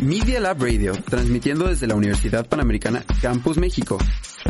Media 0.00 0.40
Lab 0.40 0.62
Radio, 0.62 0.92
transmitiendo 0.92 1.68
desde 1.68 1.86
la 1.86 1.94
Universidad 1.94 2.46
Panamericana 2.46 3.04
Campus 3.20 3.58
México. 3.58 3.98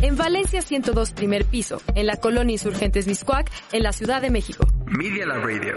En 0.01 0.15
Valencia 0.15 0.61
102 0.61 1.11
primer 1.11 1.43
piso, 1.43 1.81
en 1.93 2.07
la 2.07 2.15
colonia 2.15 2.53
Insurgentes 2.53 3.05
Miscuac, 3.05 3.51
en 3.73 3.83
la 3.83 3.91
Ciudad 3.91 4.21
de 4.21 4.29
México. 4.29 4.65
Media 4.85 5.25
Lab 5.25 5.43
Radio. 5.43 5.73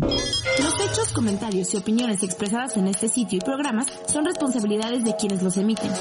Los 0.00 0.80
hechos, 0.80 1.12
comentarios 1.14 1.72
y 1.72 1.76
opiniones 1.76 2.24
expresadas 2.24 2.76
en 2.76 2.88
este 2.88 3.08
sitio 3.08 3.38
y 3.38 3.44
programas 3.44 3.86
son 4.06 4.24
responsabilidades 4.24 5.04
de 5.04 5.14
quienes 5.14 5.44
los 5.44 5.56
emiten. 5.56 5.92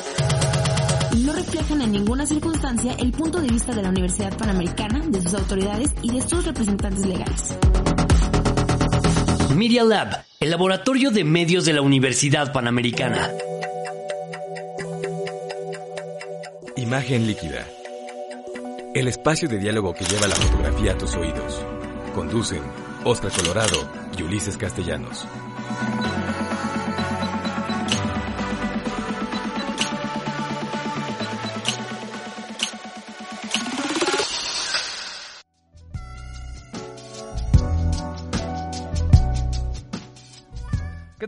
Y 1.15 1.25
no 1.25 1.33
reflejan 1.33 1.83
en 1.83 1.91
ninguna 1.91 2.25
circunstancia 2.25 2.93
el 2.97 3.11
punto 3.11 3.39
de 3.39 3.49
vista 3.49 3.71
de 3.71 3.83
la 3.83 3.89
Universidad 3.89 4.35
Panamericana, 4.35 5.03
de 5.07 5.21
sus 5.21 5.35
autoridades 5.35 5.91
y 6.01 6.11
de 6.11 6.27
sus 6.27 6.43
representantes 6.43 7.05
legales. 7.05 7.55
Media 9.55 9.83
Lab, 9.83 10.25
el 10.39 10.49
laboratorio 10.49 11.11
de 11.11 11.23
medios 11.23 11.65
de 11.65 11.73
la 11.73 11.81
Universidad 11.81 12.51
Panamericana. 12.51 13.29
Imagen 16.75 17.27
líquida. 17.27 17.67
El 18.95 19.07
espacio 19.07 19.47
de 19.47 19.59
diálogo 19.59 19.93
que 19.93 20.05
lleva 20.05 20.27
la 20.27 20.35
fotografía 20.35 20.93
a 20.93 20.97
tus 20.97 21.15
oídos. 21.15 21.61
Conducen 22.15 22.63
Oscar 23.03 23.31
Colorado 23.31 23.87
y 24.17 24.23
Ulises 24.23 24.57
Castellanos. 24.57 25.27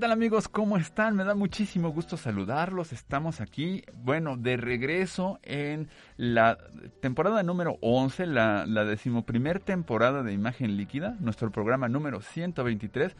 Tal 0.05 0.12
amigos? 0.12 0.48
¿Cómo 0.48 0.77
están? 0.77 1.16
Me 1.16 1.23
da 1.23 1.34
muchísimo 1.34 1.90
gusto 1.90 2.16
saludarlos. 2.16 2.94
Estamos 2.94 3.41
aquí, 3.41 3.84
bueno, 4.04 4.38
de 4.38 4.56
regreso 4.56 5.39
en 5.42 5.89
la 6.16 6.59
temporada 7.00 7.42
número 7.42 7.80
11, 7.81 8.28
la, 8.28 8.67
la 8.67 8.86
decimoprimer 8.86 9.62
temporada 9.62 10.22
de 10.22 10.31
Imagen 10.31 10.78
Líquida, 10.78 11.16
nuestro 11.22 11.52
programa 11.52 11.89
número 11.89 12.22
123. 12.22 13.16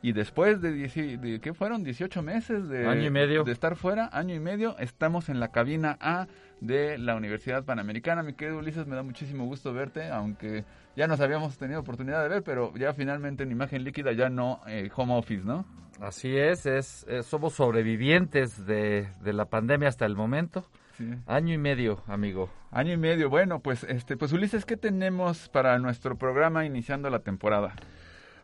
Y 0.00 0.12
después 0.12 0.62
de, 0.62 0.72
de 0.72 1.40
¿qué 1.40 1.52
fueron? 1.52 1.84
18 1.84 2.22
meses 2.22 2.66
de, 2.70 2.86
año 2.86 3.04
y 3.04 3.10
medio. 3.10 3.44
de 3.44 3.52
estar 3.52 3.76
fuera, 3.76 4.08
año 4.10 4.34
y 4.34 4.40
medio, 4.40 4.78
estamos 4.78 5.28
en 5.28 5.40
la 5.40 5.48
cabina 5.48 5.98
A 6.00 6.26
de 6.62 6.96
la 6.96 7.16
Universidad 7.16 7.64
Panamericana. 7.64 8.22
Mi 8.22 8.32
querido 8.32 8.60
Ulises, 8.60 8.86
me 8.86 8.96
da 8.96 9.02
muchísimo 9.02 9.44
gusto 9.44 9.74
verte, 9.74 10.08
aunque 10.08 10.64
ya 10.96 11.06
nos 11.06 11.20
habíamos 11.20 11.58
tenido 11.58 11.80
oportunidad 11.80 12.22
de 12.22 12.30
ver, 12.30 12.42
pero 12.42 12.74
ya 12.78 12.94
finalmente 12.94 13.42
en 13.42 13.50
imagen 13.50 13.84
líquida 13.84 14.12
ya 14.12 14.30
no 14.30 14.62
eh, 14.66 14.88
home 14.96 15.12
office, 15.18 15.44
¿no? 15.44 15.66
Así 16.00 16.36
es, 16.36 16.66
es, 16.66 17.06
somos 17.24 17.54
sobrevivientes 17.54 18.66
de, 18.66 19.08
de, 19.20 19.32
la 19.32 19.44
pandemia 19.44 19.88
hasta 19.88 20.06
el 20.06 20.16
momento. 20.16 20.64
Sí. 20.96 21.14
Año 21.26 21.54
y 21.54 21.58
medio, 21.58 22.02
amigo. 22.06 22.50
Año 22.70 22.92
y 22.92 22.96
medio. 22.96 23.28
Bueno, 23.28 23.60
pues 23.60 23.84
este, 23.84 24.16
pues 24.16 24.32
Ulises, 24.32 24.64
¿qué 24.64 24.76
tenemos 24.76 25.48
para 25.48 25.78
nuestro 25.78 26.16
programa 26.16 26.64
iniciando 26.64 27.10
la 27.10 27.20
temporada? 27.20 27.74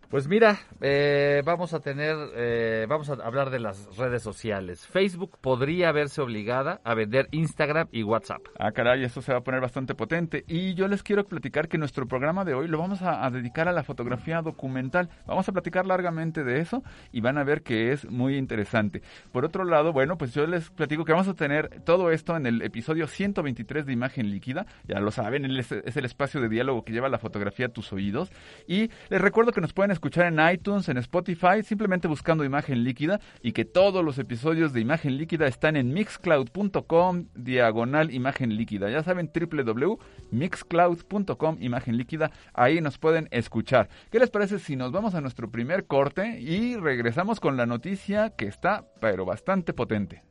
Pues 0.09 0.29
mira, 0.29 0.61
eh, 0.83 1.43
vamos 1.45 1.75
a 1.75 1.81
tener, 1.81 2.17
eh, 2.37 2.87
vamos 2.89 3.11
a 3.11 3.15
hablar 3.15 3.51
de 3.51 3.59
las 3.59 3.97
redes 3.97 4.23
sociales. 4.23 4.87
Facebook 4.87 5.37
podría 5.41 5.91
verse 5.91 6.21
obligada 6.21 6.81
a 6.85 6.95
vender 6.95 7.27
Instagram 7.33 7.89
y 7.91 8.05
WhatsApp. 8.05 8.41
Ah, 8.57 8.71
caray, 8.71 9.03
eso 9.03 9.21
se 9.21 9.33
va 9.33 9.39
a 9.39 9.43
poner 9.43 9.61
bastante 9.61 9.97
potente. 9.97 10.45
Y 10.47 10.75
yo 10.75 10.87
les 10.87 11.03
quiero 11.03 11.25
platicar 11.25 11.67
que 11.67 11.77
nuestro 11.77 12.07
programa 12.07 12.45
de 12.45 12.55
hoy 12.55 12.69
lo 12.69 12.79
vamos 12.79 13.03
a, 13.03 13.27
a, 13.27 13.31
dedicar 13.33 13.67
a 13.67 13.73
la 13.73 13.83
fotografía 13.83 14.43
documental. 14.43 15.09
Vamos 15.27 15.49
a 15.49 15.53
platicar 15.53 15.87
largamente 15.87 16.45
de 16.45 16.61
eso 16.61 16.85
y 17.11 17.21
van 17.21 17.37
a 17.37 17.43
ver 17.43 17.63
que 17.63 17.91
es 17.91 18.09
muy 18.09 18.37
interesante. 18.37 19.03
Por 19.33 19.45
otro 19.45 19.65
lado, 19.65 19.93
bueno, 19.93 20.17
pues 20.17 20.33
yo 20.33 20.47
les 20.47 20.71
platico 20.71 21.05
que 21.05 21.13
vamos 21.13 21.27
a 21.27 21.35
tener 21.35 21.81
todo 21.85 22.13
esto 22.13 22.37
en 22.37 22.47
el 22.47 22.63
episodio 22.63 23.09
123 23.09 23.85
de 23.87 23.93
Imagen 23.93 24.31
Líquida. 24.31 24.67
Ya 24.87 25.01
lo 25.01 25.11
saben, 25.11 25.47
es 25.47 25.97
el 25.97 26.05
espacio 26.05 26.41
de 26.41 26.49
diálogo 26.49 26.85
que 26.85 26.93
lleva 26.93 27.09
la 27.09 27.19
fotografía 27.19 27.67
a 27.67 27.71
tus 27.71 27.93
oídos. 27.93 28.31
Y 28.69 28.93
les 29.09 29.21
recuerdo 29.21 29.51
que 29.51 29.61
nos 29.61 29.73
pueden 29.73 29.96
escuchar 29.97 30.27
en 30.27 30.39
iTunes, 30.49 30.89
en 30.89 30.99
Spotify, 30.99 31.65
simplemente 31.65 32.07
buscando 32.07 32.45
Imagen 32.45 32.85
Líquida 32.85 33.19
y 33.43 33.51
que 33.53 33.65
todos 33.65 34.05
los 34.05 34.19
episodios 34.19 34.73
de 34.73 34.81
Imagen 34.81 35.17
Líquida 35.17 35.47
están 35.47 35.77
en 35.77 35.93
mixcloud.com 35.93 37.27
diagonal 37.35 38.15
Imagen 38.15 38.57
Líquida. 38.57 38.89
Ya 38.91 39.03
saben, 39.03 39.33
www.mixcloud.com 39.35 41.57
Imagen 41.61 41.97
Líquida, 41.97 42.31
ahí 42.55 42.81
nos 42.81 42.99
pueden 42.99 43.29
escuchar. 43.31 43.89
¿Qué 44.11 44.19
les 44.19 44.31
parece 44.31 44.59
si 44.59 44.77
nos 44.77 44.93
vamos 44.93 45.15
a 45.15 45.21
nuestro 45.21 45.51
primer 45.51 45.87
corte 45.87 46.41
y 46.41 46.77
regresamos 46.77 47.41
con 47.41 47.57
la 47.57 47.67
noticia 47.67 48.31
que 48.31 48.47
está, 48.47 48.87
pero 49.01 49.25
bastante 49.25 49.73
potente? 49.73 50.23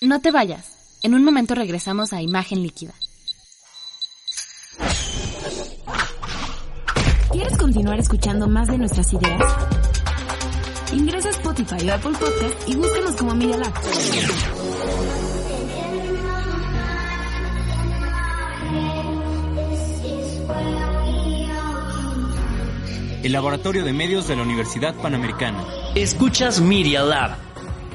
No 0.00 0.20
te 0.20 0.30
vayas. 0.30 0.98
En 1.02 1.14
un 1.14 1.24
momento 1.24 1.54
regresamos 1.54 2.12
a 2.12 2.22
Imagen 2.22 2.62
Líquida. 2.62 2.94
Continuar 7.70 8.00
escuchando 8.00 8.48
más 8.48 8.66
de 8.66 8.78
nuestras 8.78 9.12
ideas? 9.12 9.40
Ingresa 10.92 11.28
a 11.28 11.30
Spotify 11.30 11.88
o 11.88 11.94
Apple 11.94 12.10
Podcast 12.18 12.68
y 12.68 12.74
búscanos 12.74 13.14
como 13.14 13.32
Media 13.36 13.58
Lab. 13.58 13.72
El 23.22 23.32
laboratorio 23.32 23.84
de 23.84 23.92
medios 23.92 24.26
de 24.26 24.34
la 24.34 24.42
Universidad 24.42 24.96
Panamericana. 24.96 25.64
Escuchas 25.94 26.60
Media 26.60 27.04
Lab, 27.04 27.36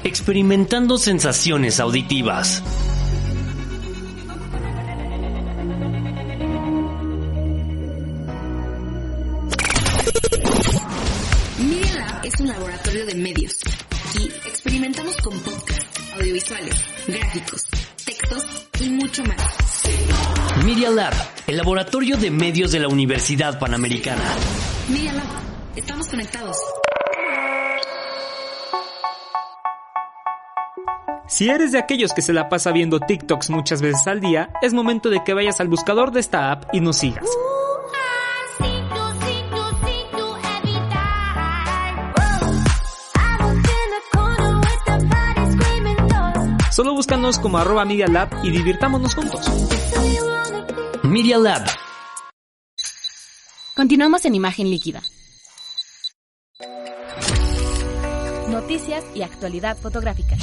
experimentando 0.04 0.96
sensaciones 0.96 1.80
auditivas. 1.80 2.62
Medios. 13.26 13.58
Aquí 14.08 14.30
experimentamos 14.46 15.16
con 15.16 15.36
podcast, 15.40 15.98
audiovisuales, 16.14 16.76
gráficos, 17.08 17.64
textos 18.04 18.68
y 18.80 18.88
mucho 18.90 19.24
más. 19.24 19.82
Media 20.64 20.90
Lab, 20.90 21.12
el 21.48 21.56
laboratorio 21.56 22.16
de 22.16 22.30
medios 22.30 22.70
de 22.70 22.78
la 22.78 22.86
Universidad 22.86 23.58
Panamericana. 23.58 24.22
Media 24.88 25.12
Lab, 25.12 25.26
estamos 25.74 26.06
conectados. 26.06 26.56
Si 31.26 31.48
eres 31.48 31.72
de 31.72 31.80
aquellos 31.80 32.12
que 32.12 32.22
se 32.22 32.32
la 32.32 32.48
pasa 32.48 32.70
viendo 32.70 33.00
TikToks 33.00 33.50
muchas 33.50 33.82
veces 33.82 34.06
al 34.06 34.20
día, 34.20 34.50
es 34.62 34.72
momento 34.72 35.10
de 35.10 35.24
que 35.24 35.34
vayas 35.34 35.60
al 35.60 35.66
buscador 35.66 36.12
de 36.12 36.20
esta 36.20 36.52
app 36.52 36.72
y 36.72 36.78
nos 36.78 36.98
sigas. 36.98 37.28
Solo 46.76 46.92
búscanos 46.92 47.38
como 47.38 47.56
arroba 47.56 47.86
Media 47.86 48.06
Lab 48.06 48.28
y 48.42 48.50
divirtámonos 48.50 49.14
juntos. 49.14 49.46
Media 51.04 51.38
Lab. 51.38 51.62
Continuamos 53.74 54.26
en 54.26 54.34
imagen 54.34 54.68
líquida. 54.68 55.00
Noticias 58.50 59.06
y 59.14 59.22
actualidad 59.22 59.78
fotográfica. 59.78 60.36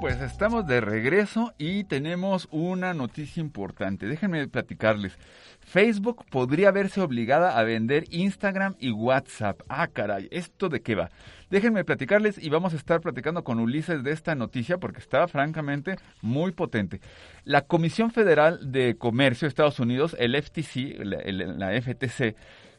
Pues 0.00 0.20
estamos 0.20 0.66
de 0.66 0.80
regreso 0.80 1.54
y 1.58 1.84
tenemos 1.84 2.48
una 2.50 2.92
noticia 2.92 3.40
importante. 3.40 4.06
Déjenme 4.06 4.48
platicarles. 4.48 5.16
Facebook 5.60 6.24
podría 6.30 6.70
verse 6.72 7.00
obligada 7.00 7.58
a 7.58 7.62
vender 7.62 8.04
Instagram 8.10 8.74
y 8.80 8.90
WhatsApp. 8.90 9.60
Ah, 9.68 9.86
caray, 9.86 10.28
¿esto 10.30 10.68
de 10.68 10.80
qué 10.80 10.94
va? 10.96 11.10
Déjenme 11.50 11.84
platicarles 11.84 12.36
y 12.42 12.48
vamos 12.50 12.72
a 12.72 12.76
estar 12.76 13.00
platicando 13.00 13.44
con 13.44 13.60
Ulises 13.60 14.02
de 14.02 14.10
esta 14.10 14.34
noticia 14.34 14.78
porque 14.78 14.98
está 14.98 15.28
francamente 15.28 15.96
muy 16.20 16.50
potente. 16.50 17.00
La 17.44 17.62
Comisión 17.62 18.10
Federal 18.10 18.72
de 18.72 18.96
Comercio 18.96 19.46
de 19.46 19.50
Estados 19.50 19.78
Unidos, 19.78 20.16
el 20.18 20.40
FTC, 20.40 20.98
la 21.04 21.80
FTC, 21.80 22.34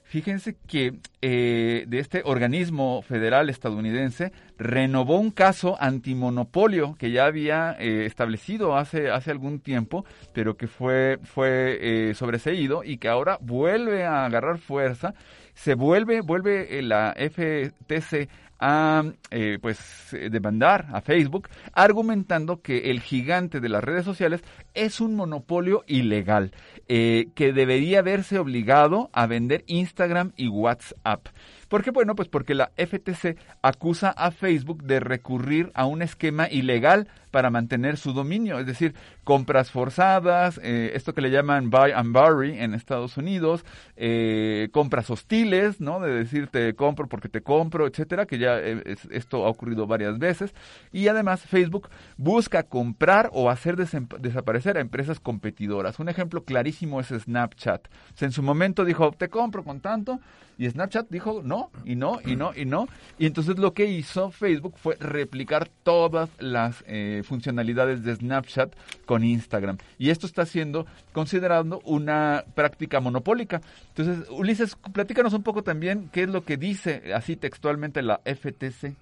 Fíjense 0.07 0.55
que 0.67 0.93
eh, 1.21 1.83
de 1.85 1.99
este 1.99 2.21
organismo 2.23 3.01
federal 3.01 3.49
estadounidense 3.49 4.31
renovó 4.57 5.19
un 5.19 5.31
caso 5.31 5.75
antimonopolio 5.81 6.95
que 6.97 7.11
ya 7.11 7.25
había 7.25 7.75
eh, 7.77 8.05
establecido 8.05 8.77
hace, 8.77 9.11
hace 9.11 9.31
algún 9.31 9.59
tiempo, 9.59 10.05
pero 10.33 10.55
que 10.55 10.67
fue, 10.67 11.19
fue 11.23 11.79
eh, 11.81 12.13
sobreseído 12.13 12.85
y 12.85 12.99
que 12.99 13.09
ahora 13.09 13.37
vuelve 13.41 14.05
a 14.05 14.23
agarrar 14.23 14.59
fuerza. 14.59 15.13
Se 15.53 15.73
vuelve, 15.73 16.21
vuelve 16.21 16.81
la 16.83 17.13
FTC 17.13 18.29
a 18.59 19.03
eh, 19.31 19.59
pues 19.61 20.15
demandar 20.31 20.87
a 20.91 21.01
Facebook 21.01 21.49
argumentando 21.73 22.61
que 22.61 22.91
el 22.91 23.01
gigante 23.01 23.59
de 23.59 23.69
las 23.69 23.83
redes 23.83 24.05
sociales 24.05 24.43
es 24.73 24.99
un 24.99 25.15
monopolio 25.15 25.83
ilegal 25.87 26.51
eh, 26.87 27.27
que 27.35 27.53
debería 27.53 28.01
verse 28.01 28.39
obligado 28.39 29.09
a 29.13 29.27
vender 29.27 29.63
Instagram 29.67 30.33
y 30.35 30.47
WhatsApp. 30.47 31.27
¿Por 31.67 31.83
qué? 31.83 31.91
Bueno, 31.91 32.15
pues 32.15 32.29
porque 32.29 32.55
la 32.55 32.71
FTC 32.77 33.37
acusa 33.61 34.09
a 34.09 34.31
Facebook 34.31 34.83
de 34.83 34.99
recurrir 34.99 35.71
a 35.73 35.85
un 35.85 36.01
esquema 36.01 36.49
ilegal 36.49 37.07
para 37.31 37.49
mantener 37.49 37.97
su 37.97 38.13
dominio, 38.13 38.57
es 38.59 38.65
decir, 38.65 38.95
compras 39.23 39.69
forzadas, 39.69 40.59
eh, 40.63 40.91
esto 40.95 41.13
que 41.13 41.21
le 41.21 41.29
llaman 41.29 41.69
buy 41.69 41.91
and 41.91 42.13
bury 42.13 42.57
en 42.57 42.73
Estados 42.73 43.17
Unidos, 43.17 43.65
eh, 43.95 44.69
compras 44.71 45.09
hostiles, 45.09 45.81
¿no? 45.81 45.99
De 45.99 46.11
decir 46.11 46.47
te 46.47 46.73
compro 46.73 47.07
porque 47.07 47.29
te 47.29 47.41
compro, 47.41 47.85
etcétera, 47.85 48.25
que 48.25 48.37
ya 48.37 48.57
eh, 48.59 48.95
esto 49.11 49.45
ha 49.45 49.49
ocurrido 49.49 49.85
varias 49.87 50.17
veces. 50.17 50.53
Y 50.91 51.09
además 51.09 51.41
Facebook 51.41 51.89
busca 52.15 52.63
comprar 52.63 53.29
o 53.33 53.49
hacer 53.49 53.75
desaparecer 53.75 54.77
a 54.77 54.81
empresas 54.81 55.19
competidoras. 55.19 55.99
Un 55.99 56.09
ejemplo 56.09 56.43
clarísimo 56.43 56.99
es 56.99 57.07
Snapchat. 57.07 57.87
en 58.21 58.31
su 58.31 58.41
momento 58.41 58.85
dijo, 58.85 59.11
te 59.11 59.29
compro 59.29 59.63
con 59.63 59.81
tanto, 59.81 60.19
y 60.57 60.69
Snapchat 60.69 61.09
dijo 61.09 61.41
no, 61.43 61.56
y 61.85 61.95
no, 61.95 62.19
y 62.25 62.35
no, 62.35 62.51
y 62.55 62.65
no. 62.65 62.87
Y 63.17 63.25
entonces 63.25 63.57
lo 63.57 63.73
que 63.73 63.85
hizo 63.85 64.31
Facebook 64.31 64.75
fue 64.77 64.95
replicar 64.99 65.69
todas 65.83 66.29
las 66.39 66.83
eh, 66.87 67.23
funcionalidades 67.25 68.03
de 68.03 68.15
Snapchat 68.15 68.73
con 69.05 69.23
Instagram. 69.23 69.77
Y 69.97 70.09
esto 70.09 70.25
está 70.27 70.45
siendo 70.45 70.85
considerado 71.13 71.81
una 71.85 72.43
práctica 72.55 72.99
monopólica. 72.99 73.61
Entonces, 73.95 74.29
Ulises, 74.29 74.75
platícanos 74.93 75.33
un 75.33 75.43
poco 75.43 75.63
también 75.63 76.09
qué 76.11 76.23
es 76.23 76.29
lo 76.29 76.43
que 76.43 76.57
dice 76.57 77.13
así 77.13 77.35
textualmente 77.35 78.01
la 78.01 78.21
FTC. 78.25 78.95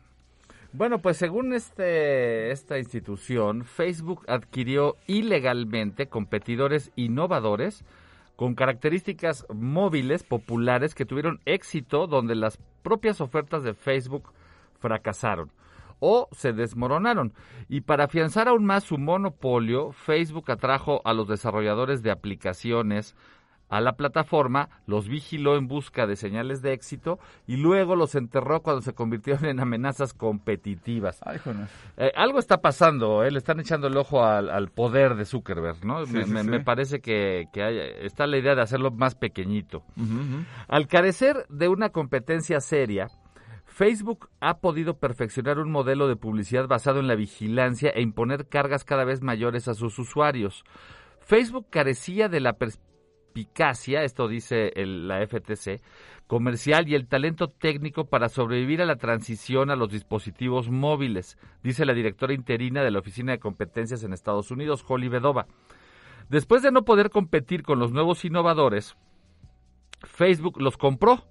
Bueno, 0.74 1.00
pues 1.00 1.16
según 1.16 1.54
este, 1.54 2.52
esta 2.52 2.78
institución, 2.78 3.64
Facebook 3.64 4.26
adquirió 4.28 4.98
ilegalmente 5.08 6.08
competidores 6.08 6.92
innovadores 6.98 7.86
con 8.36 8.56
características 8.56 9.46
móviles 9.54 10.24
populares 10.24 10.96
que 10.96 11.06
tuvieron 11.06 11.40
éxito 11.46 12.08
donde 12.08 12.36
las 12.36 12.58
propias 12.84 13.22
ofertas 13.22 13.64
de 13.64 13.74
Facebook 13.74 14.32
fracasaron 14.80 15.52
o 16.00 16.28
se 16.32 16.54
desmoronaron. 16.54 17.34
Y 17.70 17.82
para 17.82 18.06
afianzar 18.06 18.48
aún 18.48 18.66
más 18.66 18.84
su 18.84 18.98
monopolio, 18.98 19.92
Facebook 19.92 20.52
atrajo 20.52 21.02
a 21.06 21.14
los 21.14 21.28
desarrolladores 21.28 22.04
de 22.04 22.12
aplicaciones 22.12 23.16
a 23.70 23.82
la 23.82 23.94
plataforma, 23.94 24.70
los 24.86 25.08
vigiló 25.08 25.58
en 25.58 25.68
busca 25.68 26.06
de 26.08 26.16
señales 26.16 26.62
de 26.62 26.74
éxito 26.74 27.20
y 27.48 27.58
luego 27.58 27.96
los 27.96 28.16
enterró 28.16 28.62
cuando 28.62 28.82
se 28.82 28.94
convirtieron 28.94 29.46
en 29.46 29.60
amenazas 29.60 30.14
competitivas. 30.14 31.22
Eh, 31.98 32.12
algo 32.16 32.40
está 32.40 32.62
pasando, 32.62 33.24
¿eh? 33.24 33.32
le 33.32 33.40
están 33.40 33.60
echando 33.60 33.88
el 33.88 33.98
ojo 33.98 34.24
al, 34.24 34.70
poder 34.70 35.16
de 35.16 35.26
Zuckerberg, 35.26 35.86
¿no? 35.86 36.06
me, 36.06 36.60
parece 36.62 37.00
que, 37.00 37.48
está 38.02 38.28
la 38.28 38.38
idea 38.38 38.56
de 38.56 38.62
hacerlo 38.62 38.92
más 38.92 39.16
pequeñito. 39.16 39.84
Al 40.68 40.88
carecer 40.88 41.46
de 41.50 41.68
una 41.68 41.90
competencia 41.90 42.60
seria, 42.60 43.10
Facebook 43.66 44.30
ha 44.40 44.60
podido 44.60 45.00
perfeccionar 45.00 45.60
un 45.60 45.70
modelo 45.70 46.08
de 46.08 46.16
publicidad 46.16 46.68
basado 46.68 47.00
en 47.00 47.08
la 47.08 47.16
vigilancia 47.16 47.90
e 47.90 48.02
imponer 48.02 48.48
cargas 48.48 48.86
cada 48.86 49.04
vez 49.04 49.22
mayores 49.22 49.68
a 49.68 49.74
sus 49.74 50.00
usuarios. 50.00 50.64
Facebook 51.20 51.68
carecía 51.70 52.30
de 52.30 52.40
la 52.40 52.54
perspicacia, 53.36 54.04
esto 54.04 54.30
dice 54.30 54.72
la 54.76 55.26
FTC, 55.28 55.82
comercial 56.26 56.88
y 56.88 56.96
el 56.96 57.08
talento 57.08 57.50
técnico 57.50 58.06
para 58.06 58.30
sobrevivir 58.30 58.82
a 58.82 58.86
la 58.86 58.96
transición 58.96 59.70
a 59.70 59.76
los 59.76 59.92
dispositivos 59.92 60.70
móviles, 60.70 61.38
dice 61.62 61.86
la 61.86 61.94
directora 61.94 62.34
interina 62.34 62.82
de 62.82 62.92
la 62.92 63.00
Oficina 63.00 63.34
de 63.34 63.40
Competencias 63.40 64.04
en 64.04 64.14
Estados 64.14 64.52
Unidos, 64.52 64.86
Holly 64.88 65.10
Bedova. 65.10 65.48
Después 66.30 66.64
de 66.64 66.72
no 66.72 66.86
poder 66.86 67.10
competir 67.10 67.64
con 67.64 67.78
los 67.78 67.92
nuevos 67.92 68.24
innovadores, 68.24 68.96
Facebook 70.00 70.62
los 70.62 70.78
compró 70.78 71.26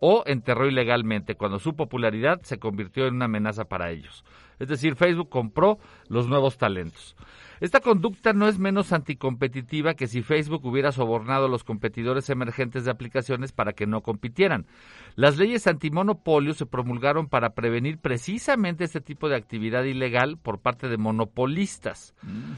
o 0.00 0.22
enterró 0.26 0.66
ilegalmente 0.66 1.34
cuando 1.34 1.58
su 1.58 1.74
popularidad 1.74 2.40
se 2.42 2.58
convirtió 2.58 3.06
en 3.06 3.14
una 3.14 3.26
amenaza 3.26 3.64
para 3.64 3.90
ellos. 3.90 4.24
Es 4.58 4.68
decir, 4.68 4.94
Facebook 4.96 5.28
compró 5.28 5.78
los 6.08 6.28
nuevos 6.28 6.58
talentos. 6.58 7.16
Esta 7.60 7.80
conducta 7.80 8.32
no 8.32 8.48
es 8.48 8.58
menos 8.58 8.92
anticompetitiva 8.92 9.94
que 9.94 10.06
si 10.06 10.22
Facebook 10.22 10.64
hubiera 10.66 10.92
sobornado 10.92 11.46
a 11.46 11.48
los 11.48 11.64
competidores 11.64 12.28
emergentes 12.28 12.84
de 12.84 12.90
aplicaciones 12.90 13.52
para 13.52 13.72
que 13.72 13.86
no 13.86 14.02
compitieran. 14.02 14.66
Las 15.14 15.38
leyes 15.38 15.66
antimonopolio 15.66 16.52
se 16.54 16.66
promulgaron 16.66 17.28
para 17.28 17.54
prevenir 17.54 17.98
precisamente 17.98 18.84
este 18.84 19.00
tipo 19.00 19.28
de 19.28 19.36
actividad 19.36 19.84
ilegal 19.84 20.36
por 20.36 20.58
parte 20.58 20.88
de 20.88 20.98
monopolistas. 20.98 22.14
Mm. 22.22 22.54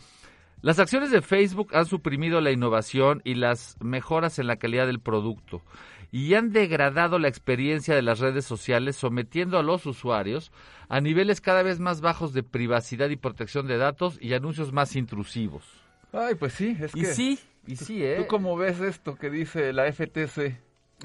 Las 0.63 0.79
acciones 0.79 1.11
de 1.11 1.23
Facebook 1.23 1.77
han 1.77 1.87
suprimido 1.87 2.41
la 2.41 2.51
innovación 2.51 3.21
y 3.25 3.35
las 3.35 3.77
mejoras 3.81 4.39
en 4.39 4.47
la 4.47 4.57
calidad 4.57 4.87
del 4.87 5.01
producto 5.01 5.63
y 6.11 6.35
han 6.35 6.53
degradado 6.53 7.19
la 7.19 7.29
experiencia 7.29 7.95
de 7.95 8.03
las 8.03 8.19
redes 8.19 8.45
sociales 8.45 8.97
sometiendo 8.97 9.59
a 9.59 9.63
los 9.63 9.87
usuarios 9.87 10.53
a 10.89 11.01
niveles 11.01 11.41
cada 11.41 11.63
vez 11.63 11.81
más 11.81 12.01
bajos 12.01 12.33
de 12.33 12.43
privacidad 12.43 13.11
y 13.11 13.17
protección 13.17 13.67
de 13.67 13.77
datos 13.77 14.19
y 14.21 14.35
anuncios 14.35 14.73
más 14.73 14.97
intrusivos. 14.97 15.65
Ay, 16.13 16.35
pues 16.37 16.55
sí, 16.55 16.77
es 16.81 16.95
y 16.95 17.05
sí, 17.05 17.39
y 17.67 17.77
sí, 17.77 18.03
¿eh? 18.05 18.17
¿Tú 18.19 18.27
cómo 18.27 18.57
ves 18.57 18.81
esto 18.81 19.17
que 19.17 19.31
dice 19.31 19.73
la 19.73 19.91
FTC? 19.93 20.57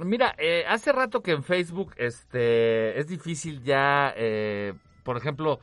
Mira, 0.05 0.35
eh, 0.37 0.63
hace 0.67 0.91
rato 0.91 1.21
que 1.21 1.31
en 1.31 1.43
Facebook 1.43 1.93
este, 1.97 2.97
es 2.97 3.07
difícil 3.07 3.61
ya, 3.61 4.13
eh, 4.15 4.73
por 5.03 5.17
ejemplo, 5.17 5.59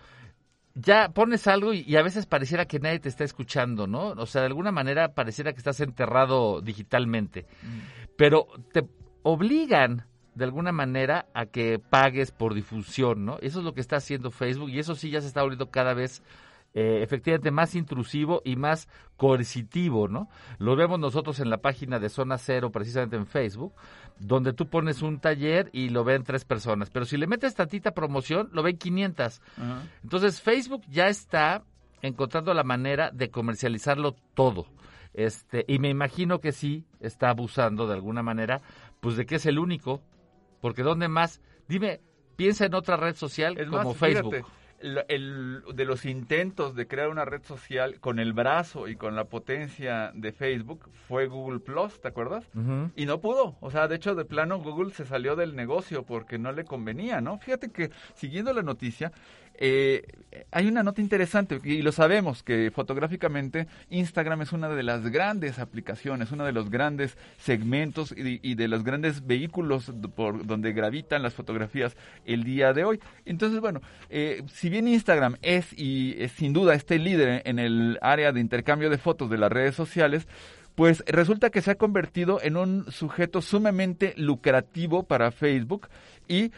ya 0.75 1.09
pones 1.09 1.47
algo 1.47 1.73
y, 1.73 1.97
a 1.97 2.03
veces 2.03 2.27
pareciera 2.27 2.67
que 2.67 2.79
nadie 2.79 3.01
te 3.01 3.09
está 3.09 3.25
escuchando, 3.25 3.87
¿no? 3.87 4.11
O 4.11 4.27
sea, 4.27 4.43
de 4.43 4.49
alguna 4.49 4.71
manera 4.71 5.15
pareciera 5.15 5.53
que 5.53 5.59
estás 5.59 5.81
enterrado 5.81 6.61
digitalmente. 6.61 7.47
Mm. 7.63 7.79
Pero 8.17 8.49
te 8.73 8.83
obligan 9.23 10.05
de 10.35 10.45
alguna 10.45 10.73
manera 10.73 11.27
a 11.35 11.47
que 11.47 11.79
pagues 11.79 12.31
por 12.31 12.55
difusión, 12.55 13.25
¿no? 13.25 13.39
Eso 13.41 13.59
es 13.59 13.65
lo 13.65 13.75
que 13.75 13.81
está 13.81 13.97
haciendo 13.97 14.31
Facebook 14.31 14.71
y 14.71 14.79
eso 14.79 14.95
sí 14.95 15.11
ya 15.11 15.21
se 15.21 15.27
está 15.27 15.43
volviendo 15.43 15.71
cada 15.71 15.95
vez 15.95 16.23
eh, 16.75 17.03
efectivamente 17.03 17.51
más 17.51 17.75
intrusivo 17.75 18.43
y 18.45 18.55
más 18.55 18.89
coercitivo, 19.17 20.07
¿no? 20.07 20.29
Lo 20.59 20.77
vemos 20.77 21.01
nosotros 21.01 21.41
en 21.41 21.51
la 21.51 21.59
página 21.59 21.99
de 21.99 22.09
Zona 22.09 22.39
Cero, 22.39 22.71
precisamente 22.71 23.17
en 23.17 23.27
Facebook, 23.27 23.73
donde 24.21 24.53
tú 24.53 24.69
pones 24.69 25.03
un 25.03 25.19
taller 25.19 25.71
y 25.73 25.89
lo 25.89 26.05
ven 26.05 26.23
tres 26.23 26.45
personas, 26.45 26.91
pero 26.91 27.05
si 27.05 27.17
le 27.17 27.27
metes 27.27 27.55
tantita 27.55 27.93
promoción, 27.93 28.49
lo 28.53 28.63
ven 28.63 28.77
500. 28.77 29.41
Entonces 30.05 30.41
Facebook 30.41 30.83
ya 30.89 31.09
está 31.09 31.65
encontrando 32.03 32.55
la 32.55 32.65
manera 32.65 33.11
de 33.11 33.31
comercializarlo 33.31 34.15
todo. 34.35 34.67
Este, 35.15 35.65
y 35.67 35.79
me 35.79 35.89
imagino 35.89 36.41
que 36.41 36.53
sí 36.53 36.85
está 37.01 37.31
abusando 37.31 37.87
de 37.87 37.95
alguna 37.95 38.23
manera 38.23 38.61
pues 39.01 39.17
de 39.17 39.27
que 39.27 39.37
es 39.37 39.47
el 39.47 39.59
único, 39.59 40.03
porque 40.61 40.83
¿dónde 40.83 41.09
más? 41.09 41.41
Dime, 41.69 42.01
piensa 42.37 42.67
en 42.67 42.75
otra 42.75 42.97
red 42.97 43.15
social 43.15 43.57
como 43.69 43.95
Facebook. 43.95 44.47
el, 44.81 45.63
de 45.75 45.85
los 45.85 46.05
intentos 46.05 46.75
de 46.75 46.87
crear 46.87 47.09
una 47.09 47.25
red 47.25 47.43
social 47.43 47.99
con 48.01 48.19
el 48.19 48.33
brazo 48.33 48.89
y 48.89 48.97
con 48.97 49.17
la 49.17 49.25
potencia 49.25 50.13
de 50.15 50.33
Facebook 50.33 50.89
fue 51.09 51.27
Google 51.27 51.61
Plus, 51.61 52.01
¿te 52.01 52.09
acuerdas? 52.09 52.49
Y 52.95 53.07
no 53.07 53.21
pudo. 53.21 53.57
O 53.61 53.71
sea, 53.71 53.89
de 53.89 53.97
hecho, 53.97 54.15
de 54.15 54.25
plano, 54.25 54.61
Google 54.61 54.93
se 54.93 55.05
salió 55.05 55.37
del 55.37 55.57
negocio 55.57 56.05
porque 56.05 56.39
no 56.39 56.53
le 56.53 56.65
convenía, 56.65 57.21
¿no? 57.21 57.39
Fíjate 57.39 57.71
que 57.71 57.91
siguiendo 58.15 58.53
la 58.53 58.63
noticia, 58.63 59.13
eh, 59.61 60.03
hay 60.53 60.69
una 60.69 60.85
nota 60.85 61.01
interesante 61.01 61.59
y 61.65 61.83
lo 61.83 61.91
sabemos 61.91 62.45
que 62.45 62.71
fotográficamente 62.71 63.67
Instagram 63.91 64.43
es 64.43 64.53
una 64.53 64.69
de 64.69 64.85
las 64.85 65.11
grandes 65.11 65.59
aplicaciones, 65.59 66.31
uno 66.31 66.45
de 66.45 66.53
los 66.53 66.71
grandes 66.71 67.19
segmentos 67.39 68.15
y, 68.17 68.55
de 68.55 68.69
los 68.69 68.85
grandes 68.85 69.27
vehículos 69.27 69.93
por 70.15 70.47
donde 70.47 70.73
gravitan 70.73 71.23
las 71.23 71.35
fotografías 71.35 71.97
el 72.25 72.45
día 72.45 72.73
de 72.73 72.85
hoy. 72.85 73.01
Entonces, 73.25 73.61
bueno, 73.61 73.81
eh, 74.11 74.45
si 74.47 74.69
bien 74.69 74.87
Instagram 74.87 75.37
es 75.43 75.73
y 75.73 76.17
sin 76.37 76.53
duda 76.53 76.75
este 76.75 76.99
líder 76.99 77.43
en 77.45 77.59
el 77.59 77.99
área 78.01 78.31
de 78.31 78.41
intercambio 78.41 78.91
de 78.91 78.99
fotos 78.99 79.29
de 79.29 79.39
las 79.39 79.51
redes 79.51 79.75
sociales, 79.75 80.29
pues 80.77 81.03
resulta 81.09 81.51
que 81.51 81.63
se 81.63 81.73
ha 81.73 81.75
convertido 81.75 82.41
en 82.41 82.57
un 82.57 82.89
sujeto 82.93 83.43
sumamente 83.43 84.15
lucrativo 84.17 85.03
para 85.03 85.33
Facebook 85.33 85.89
y 86.29 86.53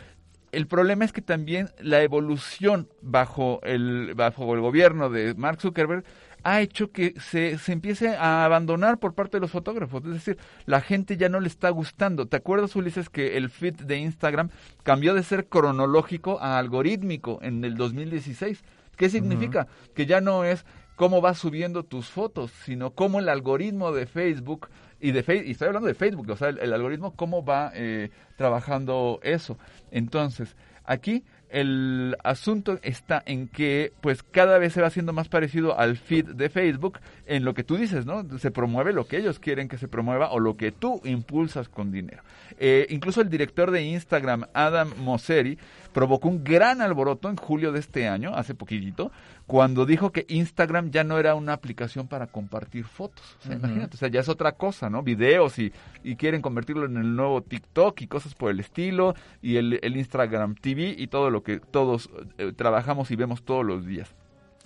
el 0.53 0.67
problema 0.67 1.05
es 1.05 1.13
que 1.13 1.23
también 1.23 1.71
la 1.79 2.03
evolución 2.03 2.89
bajo 3.03 3.61
el, 3.63 4.15
bajo 4.15 4.55
el 4.55 4.61
gobierno 4.61 5.11
de 5.11 5.35
Mark 5.35 5.61
Zuckerberg 5.61 6.05
ha 6.43 6.61
hecho 6.61 6.91
que 6.91 7.15
se, 7.21 7.59
se 7.59 7.73
empiece 7.73 8.17
a 8.17 8.45
abandonar 8.45 8.99
por 8.99 9.15
parte 9.15 9.37
de 9.37 9.43
los 9.43 9.51
fotógrafos. 9.51 10.05
Es 10.05 10.13
decir, 10.13 10.39
la 10.67 10.81
gente 10.81 11.17
ya 11.17 11.29
no 11.29 11.41
le 11.41 11.49
está 11.49 11.71
gustando. 11.71 12.27
¿Te 12.27 12.37
acuerdas, 12.37 12.75
Ulises, 12.77 13.11
que 13.11 13.37
el 13.37 13.51
feed 13.51 13.75
de 13.75 13.99
Instagram 13.99 14.49
cambió 14.83 15.15
de 15.15 15.23
ser 15.23 15.49
cronológico 15.49 16.41
a 16.41 16.59
algorítmico 16.59 17.39
en 17.43 17.65
el 17.65 17.77
2016? 17.77 18.65
¿Qué 18.97 19.09
significa? 19.09 19.67
Que 19.95 20.07
ya 20.07 20.21
no 20.21 20.45
es 20.45 20.65
cómo 20.97 21.23
vas 21.23 21.39
subiendo 21.39 21.85
tus 21.85 22.09
fotos, 22.11 22.51
sino 22.65 22.91
cómo 22.91 23.21
el 23.21 23.31
algoritmo 23.31 23.93
de 23.93 24.07
Facebook 24.07 24.69
y 25.01 25.13
de 25.13 25.25
y 25.47 25.53
estoy 25.53 25.69
hablando 25.69 25.89
de 25.89 25.95
Facebook, 25.95 26.29
o 26.31 26.37
sea, 26.37 26.49
el, 26.49 26.73
algoritmo, 26.73 27.15
cómo 27.17 27.45
va 27.45 27.73
eh, 27.75 28.11
trabajando 28.37 29.21
eso. 29.23 29.59
Entonces, 29.91 30.57
aquí 30.85 31.25
el 31.51 32.17
asunto 32.23 32.79
está 32.83 33.23
en 33.27 33.49
que 33.49 33.93
pues 34.01 34.23
cada 34.23 34.59
vez 34.59 34.73
se 34.73 34.81
va 34.81 34.87
haciendo 34.87 35.13
más 35.13 35.29
parecido 35.29 35.79
al 35.79 35.97
feed 35.97 36.27
de 36.27 36.49
Facebook 36.49 37.01
en 37.27 37.45
lo 37.45 37.55
que 37.55 37.65
tú 37.65 37.77
dices, 37.77 38.07
¿no? 38.07 38.25
Se 38.39 38.51
promueve 38.51 38.93
lo 38.93 39.07
que 39.07 39.17
ellos 39.17 39.41
quieren 39.41 39.69
que 39.69 39.79
se 39.79 39.89
promueva 39.89 40.31
o 40.31 40.39
lo 40.39 40.57
que 40.57 40.71
tú 40.71 41.01
impulsas 41.05 41.69
con 41.69 41.91
dinero. 41.91 42.23
Eh, 42.59 42.87
incluso 42.91 43.21
el 43.21 43.31
director 43.31 43.71
de 43.71 43.83
Instagram, 43.83 44.47
Adam 44.55 44.93
Mosseri, 44.99 45.59
provocó 45.93 46.29
un 46.29 46.45
gran 46.45 46.81
alboroto 46.81 47.29
en 47.29 47.37
julio 47.37 47.73
de 47.73 47.81
este 47.81 48.09
año, 48.09 48.35
hace 48.35 48.55
poquitito, 48.55 49.11
cuando 49.47 49.87
dijo 49.87 50.13
que 50.13 50.27
Instagram 50.29 50.91
ya 50.91 51.05
no 51.05 51.19
era 51.19 51.35
una 51.35 51.53
aplicación 51.53 52.09
para 52.09 52.27
compartir 52.27 52.85
fotos. 52.85 53.37
O 53.41 53.47
sea, 53.47 53.57
imagínate, 53.57 53.97
o 53.97 53.99
sea, 53.99 54.09
ya 54.09 54.21
es 54.21 54.29
otra 54.29 54.53
cosa, 54.53 54.91
¿no? 54.91 55.03
Videos 55.03 55.59
y, 55.59 55.73
y 56.05 56.17
quieren 56.17 56.43
convertirlo 56.43 56.87
en 56.87 56.97
el 56.97 57.17
nuevo 57.17 57.43
TikTok 57.43 58.01
y 58.01 58.07
cosas 58.07 58.35
por 58.35 58.51
el 58.51 58.61
estilo, 58.61 59.15
y 59.43 59.57
el, 59.57 59.79
el 59.83 59.97
Instagram 59.97 60.55
TV 60.55 60.95
y 60.97 61.07
todo 61.09 61.31
lo 61.31 61.43
que 61.43 61.61
todos 61.61 62.11
eh, 62.39 62.53
trabajamos 62.55 63.11
y 63.11 63.17
vemos 63.17 63.43
todos 63.43 63.65
los 63.65 63.87
días. 63.87 64.15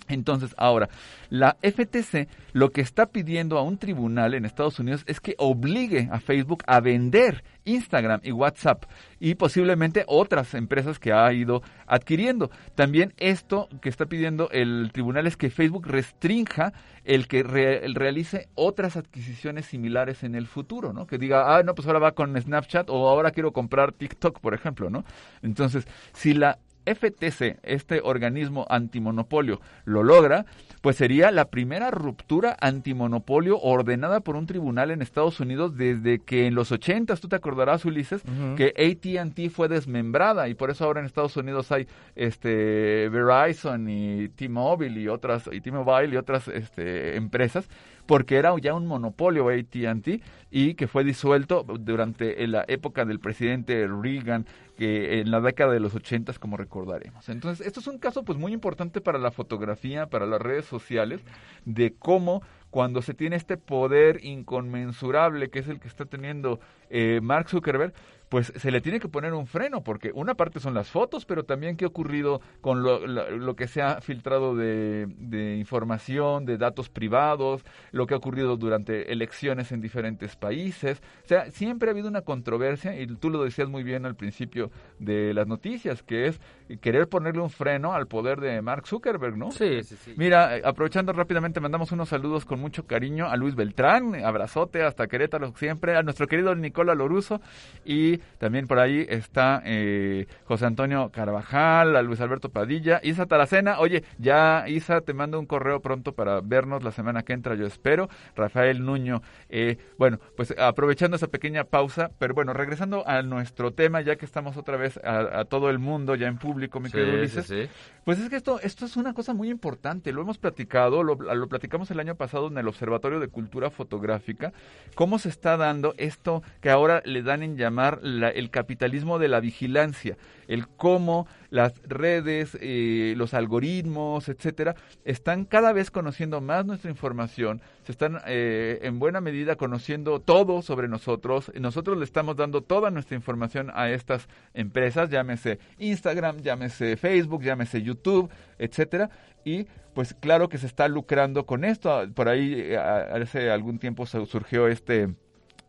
Entonces, 0.07 0.53
ahora, 0.57 0.89
la 1.29 1.57
FTC 1.61 2.27
lo 2.53 2.71
que 2.71 2.81
está 2.81 3.07
pidiendo 3.07 3.57
a 3.57 3.63
un 3.63 3.77
tribunal 3.77 4.33
en 4.33 4.45
Estados 4.45 4.79
Unidos 4.79 5.03
es 5.07 5.19
que 5.19 5.35
obligue 5.37 6.07
a 6.11 6.19
Facebook 6.19 6.63
a 6.67 6.79
vender 6.79 7.43
Instagram 7.65 8.21
y 8.23 8.31
WhatsApp 8.31 8.85
y 9.19 9.35
posiblemente 9.35 10.05
otras 10.07 10.53
empresas 10.53 10.99
que 10.99 11.11
ha 11.11 11.31
ido 11.33 11.61
adquiriendo. 11.87 12.49
También 12.75 13.13
esto 13.17 13.67
que 13.81 13.89
está 13.89 14.05
pidiendo 14.05 14.49
el 14.51 14.91
tribunal 14.93 15.27
es 15.27 15.35
que 15.35 15.49
Facebook 15.49 15.87
restrinja 15.87 16.73
el 17.03 17.27
que 17.27 17.43
realice 17.43 18.47
otras 18.55 18.97
adquisiciones 18.97 19.65
similares 19.65 20.23
en 20.23 20.35
el 20.35 20.47
futuro, 20.47 20.93
¿no? 20.93 21.05
Que 21.05 21.17
diga, 21.17 21.55
ah, 21.55 21.63
no, 21.63 21.75
pues 21.75 21.87
ahora 21.87 21.99
va 21.99 22.13
con 22.13 22.39
Snapchat 22.39 22.89
o 22.89 23.07
ahora 23.09 23.31
quiero 23.31 23.51
comprar 23.51 23.91
TikTok, 23.91 24.39
por 24.39 24.53
ejemplo, 24.53 24.89
¿no? 24.89 25.03
Entonces, 25.41 25.87
si 26.13 26.33
la 26.33 26.59
FTC, 26.85 27.59
este 27.63 28.01
organismo 28.03 28.65
antimonopolio, 28.69 29.61
lo 29.85 30.03
logra, 30.03 30.45
pues 30.81 30.97
sería 30.97 31.31
la 31.31 31.45
primera 31.45 31.91
ruptura 31.91 32.55
antimonopolio 32.59 33.59
ordenada 33.59 34.19
por 34.19 34.35
un 34.35 34.45
tribunal 34.45 34.91
en 34.91 35.01
Estados 35.01 35.39
Unidos 35.39 35.75
desde 35.75 36.19
que 36.19 36.47
en 36.47 36.55
los 36.55 36.71
80, 36.71 37.15
tú 37.17 37.27
te 37.27 37.35
acordarás, 37.35 37.85
Ulises, 37.85 38.21
que 38.55 38.73
AT&T 38.77 39.49
fue 39.49 39.67
desmembrada 39.67 40.47
y 40.47 40.53
por 40.53 40.69
eso 40.69 40.85
ahora 40.85 40.99
en 40.99 41.05
Estados 41.05 41.35
Unidos 41.37 41.71
hay 41.71 41.87
este 42.15 43.09
Verizon 43.09 43.89
y 43.89 44.29
T-Mobile 44.29 44.99
y 44.99 45.07
otras 45.07 45.49
y 45.51 45.61
T-Mobile 45.61 46.13
y 46.13 46.17
otras 46.17 46.47
este, 46.47 47.15
empresas 47.15 47.67
porque 48.05 48.37
era 48.37 48.53
ya 48.59 48.73
un 48.73 48.87
monopolio 48.87 49.49
AT&T 49.49 50.21
y 50.51 50.73
que 50.75 50.87
fue 50.87 51.03
disuelto 51.03 51.63
durante 51.63 52.47
la 52.47 52.65
época 52.67 53.05
del 53.05 53.19
presidente 53.19 53.87
Reagan 53.87 54.45
que 54.77 55.19
en 55.21 55.31
la 55.31 55.41
década 55.41 55.73
de 55.73 55.79
los 55.79 55.95
80 55.95 56.33
como 56.33 56.57
recordaremos. 56.57 57.29
Entonces, 57.29 57.65
esto 57.65 57.79
es 57.79 57.87
un 57.87 57.97
caso 57.97 58.23
pues 58.23 58.37
muy 58.37 58.53
importante 58.53 59.01
para 59.01 59.19
la 59.19 59.31
fotografía, 59.31 60.07
para 60.07 60.25
las 60.25 60.41
redes 60.41 60.65
sociales 60.65 61.21
de 61.65 61.93
cómo 61.97 62.41
cuando 62.69 63.01
se 63.01 63.13
tiene 63.13 63.37
este 63.37 63.57
poder 63.57 64.19
inconmensurable 64.23 65.49
que 65.49 65.59
es 65.59 65.67
el 65.69 65.79
que 65.79 65.87
está 65.87 66.05
teniendo 66.05 66.59
eh, 66.89 67.21
Mark 67.23 67.49
Zuckerberg, 67.49 67.93
pues 68.29 68.51
se 68.55 68.71
le 68.71 68.81
tiene 68.81 68.99
que 68.99 69.07
poner 69.07 69.33
un 69.33 69.47
freno, 69.47 69.83
porque 69.83 70.11
una 70.13 70.35
parte 70.35 70.59
son 70.59 70.73
las 70.73 70.89
fotos, 70.89 71.25
pero 71.25 71.43
también 71.43 71.77
qué 71.77 71.85
ha 71.85 71.87
ocurrido 71.87 72.41
con 72.61 72.83
lo, 72.83 73.55
que 73.55 73.67
se 73.67 73.81
ha 73.81 74.01
filtrado 74.01 74.55
de, 74.55 75.55
información, 75.57 76.45
de 76.45 76.57
datos 76.57 76.89
privados, 76.89 77.63
lo 77.91 78.07
que 78.07 78.13
ha 78.13 78.17
ocurrido 78.17 78.57
durante 78.57 79.11
elecciones 79.11 79.71
en 79.71 79.81
diferentes 79.81 80.35
países. 80.35 81.01
O 81.23 81.27
sea, 81.27 81.51
siempre 81.51 81.89
ha 81.89 81.91
habido 81.91 82.07
una 82.07 82.21
controversia, 82.21 82.99
y 82.99 83.07
tú 83.07 83.29
lo 83.29 83.43
decías 83.43 83.69
muy 83.69 83.83
bien 83.83 84.05
al 84.05 84.15
principio 84.15 84.71
de 84.99 85.33
las 85.33 85.47
noticias, 85.47 86.03
que 86.03 86.27
es 86.27 86.39
querer 86.81 87.07
ponerle 87.07 87.41
un 87.41 87.49
freno 87.49 87.93
al 87.93 88.07
poder 88.07 88.39
de 88.39 88.61
Mark 88.61 88.87
Zuckerberg, 88.87 89.37
¿no? 89.37 89.51
Sí, 89.51 89.83
sí, 89.83 89.95
sí. 89.97 90.13
Mira, 90.17 90.59
aprovechando 90.63 91.13
rápidamente, 91.13 91.59
mandamos 91.59 91.91
unos 91.91 92.09
saludos 92.09 92.45
con 92.45 92.59
mucho 92.59 92.85
cariño 92.87 93.27
a 93.27 93.35
Luis 93.35 93.55
Beltrán, 93.55 94.15
abrazote 94.23 94.83
hasta 94.83 95.07
Querétaro 95.07 95.53
siempre, 95.55 95.95
a 95.95 96.03
nuestro 96.03 96.27
querido 96.27 96.55
Nicola 96.55 96.95
Loruso 96.95 97.41
y 97.83 98.14
también 98.37 98.67
por 98.67 98.79
ahí 98.79 99.05
está 99.09 99.61
eh, 99.65 100.27
José 100.45 100.65
Antonio 100.65 101.09
Carvajal, 101.11 101.95
a 101.95 102.01
Luis 102.01 102.21
Alberto 102.21 102.49
Padilla, 102.49 102.99
Isa 103.03 103.25
Taracena. 103.25 103.79
Oye, 103.79 104.03
ya 104.17 104.65
Isa, 104.67 105.01
te 105.01 105.13
mando 105.13 105.39
un 105.39 105.45
correo 105.45 105.81
pronto 105.81 106.13
para 106.13 106.41
vernos 106.41 106.83
la 106.83 106.91
semana 106.91 107.23
que 107.23 107.33
entra, 107.33 107.55
yo 107.55 107.65
espero. 107.65 108.09
Rafael 108.35 108.85
Nuño. 108.85 109.21
Eh, 109.49 109.77
bueno, 109.97 110.19
pues 110.35 110.53
aprovechando 110.57 111.15
esa 111.17 111.27
pequeña 111.27 111.63
pausa, 111.65 112.11
pero 112.19 112.33
bueno, 112.33 112.53
regresando 112.53 113.07
a 113.07 113.21
nuestro 113.21 113.71
tema, 113.71 114.01
ya 114.01 114.15
que 114.15 114.25
estamos 114.25 114.57
otra 114.57 114.77
vez 114.77 114.99
a, 115.03 115.45
todo 115.45 115.69
el 115.69 115.79
mundo, 115.79 116.15
ya 116.15 116.27
en 116.27 116.37
público, 116.37 116.79
mi 116.79 116.89
querido 116.89 117.17
Ulises. 117.17 117.69
Pues 118.03 118.19
es 118.19 118.29
que 118.29 118.35
esto, 118.35 118.59
esto 118.61 118.85
es 118.85 118.97
una 118.97 119.13
cosa 119.13 119.33
muy 119.33 119.49
importante, 119.49 120.11
lo 120.11 120.21
hemos 120.21 120.37
platicado, 120.37 121.01
lo, 121.01 121.15
lo 121.15 121.47
platicamos 121.47 121.89
el 121.89 121.99
año 121.99 122.15
pasado 122.15 122.47
en 122.47 122.57
el 122.57 122.67
Observatorio 122.67 123.19
de 123.19 123.27
Cultura 123.27 123.69
Fotográfica, 123.71 124.53
cómo 124.93 125.17
se 125.17 125.29
está 125.29 125.57
dando 125.57 125.95
esto 125.97 126.43
que 126.61 126.69
ahora 126.69 127.01
le 127.05 127.23
dan 127.23 127.43
en 127.43 127.57
llamar 127.57 127.99
el 128.05 128.49
capitalismo 128.51 129.19
de 129.19 129.27
la 129.27 129.39
vigilancia, 129.39 130.17
el 130.47 130.67
cómo 130.67 131.27
las 131.49 131.81
redes, 131.83 132.57
eh, 132.61 133.13
los 133.17 133.33
algoritmos, 133.33 134.29
etcétera, 134.29 134.75
están 135.03 135.45
cada 135.45 135.73
vez 135.73 135.89
conociendo 135.89 136.39
más 136.41 136.65
nuestra 136.65 136.91
información, 136.91 137.61
se 137.83 137.91
están 137.91 138.19
eh, 138.27 138.79
en 138.83 138.99
buena 138.99 139.21
medida 139.21 139.55
conociendo 139.55 140.19
todo 140.19 140.61
sobre 140.61 140.87
nosotros, 140.87 141.51
nosotros 141.59 141.97
le 141.97 142.03
estamos 142.03 142.35
dando 142.35 142.61
toda 142.61 142.91
nuestra 142.91 143.15
información 143.15 143.71
a 143.73 143.89
estas 143.89 144.27
empresas, 144.53 145.09
llámese 145.09 145.59
Instagram, 145.79 146.41
llámese 146.41 146.97
Facebook, 146.97 147.43
llámese 147.43 147.81
YouTube, 147.81 148.29
etcétera, 148.59 149.09
y 149.43 149.65
pues 149.93 150.13
claro 150.13 150.49
que 150.49 150.57
se 150.57 150.67
está 150.67 150.87
lucrando 150.89 151.45
con 151.45 151.63
esto. 151.63 152.05
Por 152.13 152.27
ahí 152.27 152.53
eh, 152.55 152.77
hace 152.77 153.49
algún 153.49 153.79
tiempo 153.79 154.05
surgió 154.05 154.67
este 154.67 155.15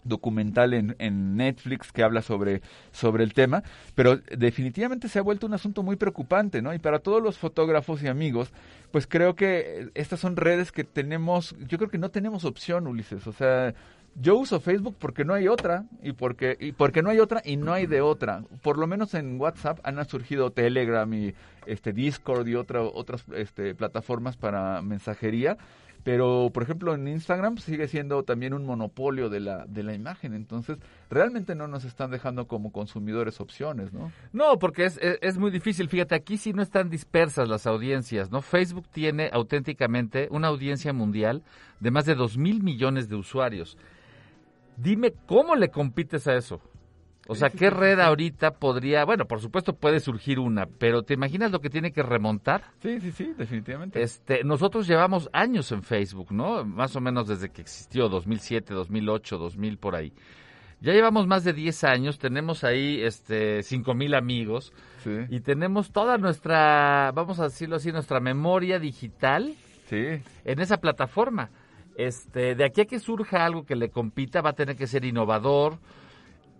documental 0.06 0.75
en, 0.75 1.36
Netflix 1.36 1.92
que 1.92 2.02
habla 2.02 2.22
sobre, 2.22 2.62
sobre 2.92 3.25
el 3.25 3.34
tema, 3.34 3.62
pero 3.94 4.16
definitivamente 4.16 5.08
se 5.08 5.18
ha 5.18 5.22
vuelto 5.22 5.46
un 5.46 5.54
asunto 5.54 5.82
muy 5.82 5.96
preocupante, 5.96 6.62
¿no? 6.62 6.72
Y 6.75 6.78
para 6.78 7.00
todos 7.00 7.22
los 7.22 7.38
fotógrafos 7.38 8.02
y 8.02 8.08
amigos, 8.08 8.52
pues 8.90 9.06
creo 9.06 9.34
que 9.34 9.90
estas 9.94 10.20
son 10.20 10.36
redes 10.36 10.72
que 10.72 10.84
tenemos, 10.84 11.54
yo 11.66 11.78
creo 11.78 11.90
que 11.90 11.98
no 11.98 12.10
tenemos 12.10 12.44
opción, 12.44 12.86
Ulises, 12.86 13.26
o 13.26 13.32
sea, 13.32 13.75
yo 14.18 14.36
uso 14.36 14.60
Facebook 14.60 14.96
porque 14.98 15.25
no 15.25 15.34
hay 15.34 15.48
otra 15.48 15.84
y 16.02 16.12
porque 16.12 16.56
y 16.58 16.72
porque 16.72 17.02
no 17.02 17.10
hay 17.10 17.20
otra 17.20 17.42
y 17.44 17.56
no 17.56 17.72
hay 17.72 17.86
de 17.86 18.00
otra. 18.00 18.42
Por 18.62 18.78
lo 18.78 18.86
menos 18.86 19.14
en 19.14 19.38
WhatsApp 19.38 19.78
han 19.82 20.02
surgido 20.08 20.50
Telegram 20.50 21.12
y 21.12 21.34
este 21.66 21.92
Discord 21.92 22.48
y 22.48 22.54
otra, 22.54 22.82
otras 22.82 23.25
este, 23.34 23.75
plataformas 23.75 24.36
para 24.36 24.80
mensajería 24.80 25.58
pero 26.06 26.50
por 26.54 26.62
ejemplo 26.62 26.94
en 26.94 27.08
Instagram 27.08 27.56
sigue 27.56 27.88
siendo 27.88 28.22
también 28.22 28.54
un 28.54 28.64
monopolio 28.64 29.28
de 29.28 29.40
la, 29.40 29.66
de 29.66 29.82
la 29.82 29.92
imagen, 29.92 30.34
entonces 30.34 30.78
realmente 31.10 31.56
no 31.56 31.66
nos 31.66 31.84
están 31.84 32.12
dejando 32.12 32.46
como 32.46 32.70
consumidores 32.70 33.40
opciones, 33.40 33.92
¿no? 33.92 34.12
No, 34.32 34.56
porque 34.60 34.84
es, 34.84 35.00
es, 35.02 35.36
muy 35.36 35.50
difícil, 35.50 35.88
fíjate, 35.88 36.14
aquí 36.14 36.36
sí 36.36 36.52
no 36.52 36.62
están 36.62 36.90
dispersas 36.90 37.48
las 37.48 37.66
audiencias, 37.66 38.30
¿no? 38.30 38.40
Facebook 38.40 38.86
tiene 38.92 39.30
auténticamente 39.32 40.28
una 40.30 40.46
audiencia 40.46 40.92
mundial 40.92 41.42
de 41.80 41.90
más 41.90 42.06
de 42.06 42.14
2 42.14 42.38
mil 42.38 42.62
millones 42.62 43.08
de 43.08 43.16
usuarios. 43.16 43.76
Dime 44.76 45.12
cómo 45.26 45.56
le 45.56 45.70
compites 45.70 46.28
a 46.28 46.36
eso. 46.36 46.60
O 47.28 47.35
sea, 47.35 47.50
¿qué 47.50 47.71
red 47.71 47.99
ahorita 47.99 48.52
podría, 48.52 49.04
bueno, 49.04 49.25
por 49.26 49.40
supuesto 49.40 49.75
puede 49.75 50.00
surgir 50.00 50.38
una, 50.38 50.66
pero 50.66 51.02
¿te 51.02 51.14
imaginas 51.14 51.50
lo 51.50 51.61
que 51.61 51.71
tiene 51.71 51.92
que 51.92 52.02
remontar? 52.02 52.62
Sí, 52.83 53.00
sí, 53.00 53.11
sí, 53.11 53.35
definitivamente. 53.37 54.00
Este, 54.00 54.45
nosotros 54.45 54.87
llevamos 54.87 55.28
años 55.33 55.73
en 55.73 55.83
Facebook, 55.83 56.33
¿no? 56.33 56.64
Más 56.64 56.95
o 56.95 57.00
menos 57.00 57.26
desde 57.26 57.50
que 57.50 57.62
existió, 57.62 58.09
2007, 58.09 58.75
2008, 58.75 59.38
2000 59.38 59.78
por 59.78 59.97
ahí. 59.97 60.12
Ya 60.80 60.92
llevamos 60.92 61.26
más 61.26 61.42
de 61.42 61.52
10 61.52 61.85
años, 61.85 62.18
tenemos 62.18 62.62
ahí 62.62 63.00
este 63.02 63.62
mil 63.95 64.14
amigos 64.14 64.73
sí. 65.02 65.11
y 65.30 65.40
tenemos 65.40 65.90
toda 65.90 66.18
nuestra, 66.18 67.12
vamos 67.14 67.40
a 67.40 67.45
decirlo 67.45 67.76
así, 67.76 67.92
nuestra 67.92 68.21
memoria 68.21 68.78
digital 68.78 69.54
sí. 69.88 70.21
en 70.45 70.61
esa 70.61 70.76
plataforma. 70.76 71.50
Este, 71.97 72.54
de 72.54 72.64
aquí 72.66 72.83
a 72.83 72.85
que 72.85 72.99
surja 72.99 73.47
algo 73.47 73.64
que 73.64 73.75
le 73.75 73.88
compita 73.88 74.42
va 74.42 74.50
a 74.50 74.52
tener 74.52 74.76
que 74.76 74.87
ser 74.87 75.06
innovador, 75.06 75.78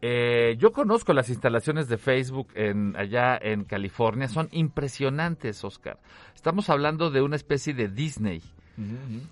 eh, 0.03 0.57
yo 0.59 0.73
conozco 0.73 1.13
las 1.13 1.29
instalaciones 1.29 1.89
de 1.89 1.97
Facebook 1.97 2.49
en, 2.55 2.95
allá 2.97 3.39
en 3.41 3.65
California, 3.65 4.29
son 4.29 4.49
impresionantes, 4.53 5.65
Oscar. 5.65 5.99
Estamos 6.35 6.71
hablando 6.71 7.11
de 7.11 7.23
una 7.23 7.37
especie 7.37 7.75
de 7.75 7.89
Disney, 7.89 8.43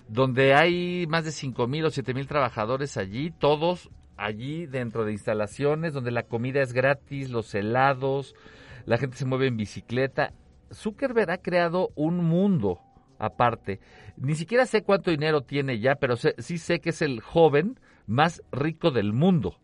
donde 0.09 0.55
hay 0.55 1.07
más 1.07 1.25
de 1.25 1.33
cinco 1.33 1.67
mil 1.67 1.85
o 1.85 1.91
siete 1.91 2.15
mil 2.15 2.27
trabajadores 2.27 2.97
allí, 2.97 3.31
todos 3.31 3.91
allí 4.17 4.67
dentro 4.67 5.05
de 5.05 5.13
instalaciones, 5.13 5.93
donde 5.93 6.11
la 6.11 6.23
comida 6.23 6.63
es 6.63 6.73
gratis, 6.73 7.31
los 7.31 7.55
helados, 7.55 8.35
la 8.87 8.97
gente 8.99 9.17
se 9.17 9.27
mueve 9.27 9.49
en 9.49 9.57
bicicleta. 9.57 10.33
Zuckerberg 10.73 11.31
ha 11.31 11.39
creado 11.39 11.91
un 11.95 12.25
mundo 12.25 12.81
aparte. 13.19 13.81
Ni 14.17 14.35
siquiera 14.35 14.67
sé 14.67 14.83
cuánto 14.83 15.11
dinero 15.11 15.43
tiene 15.43 15.79
ya, 15.79 15.97
pero 15.97 16.17
sí 16.17 16.59
sé 16.59 16.81
que 16.81 16.91
es 16.91 17.03
el 17.03 17.21
joven 17.21 17.79
más 18.07 18.43
rico 18.53 18.91
del 18.91 19.13
mundo. 19.13 19.57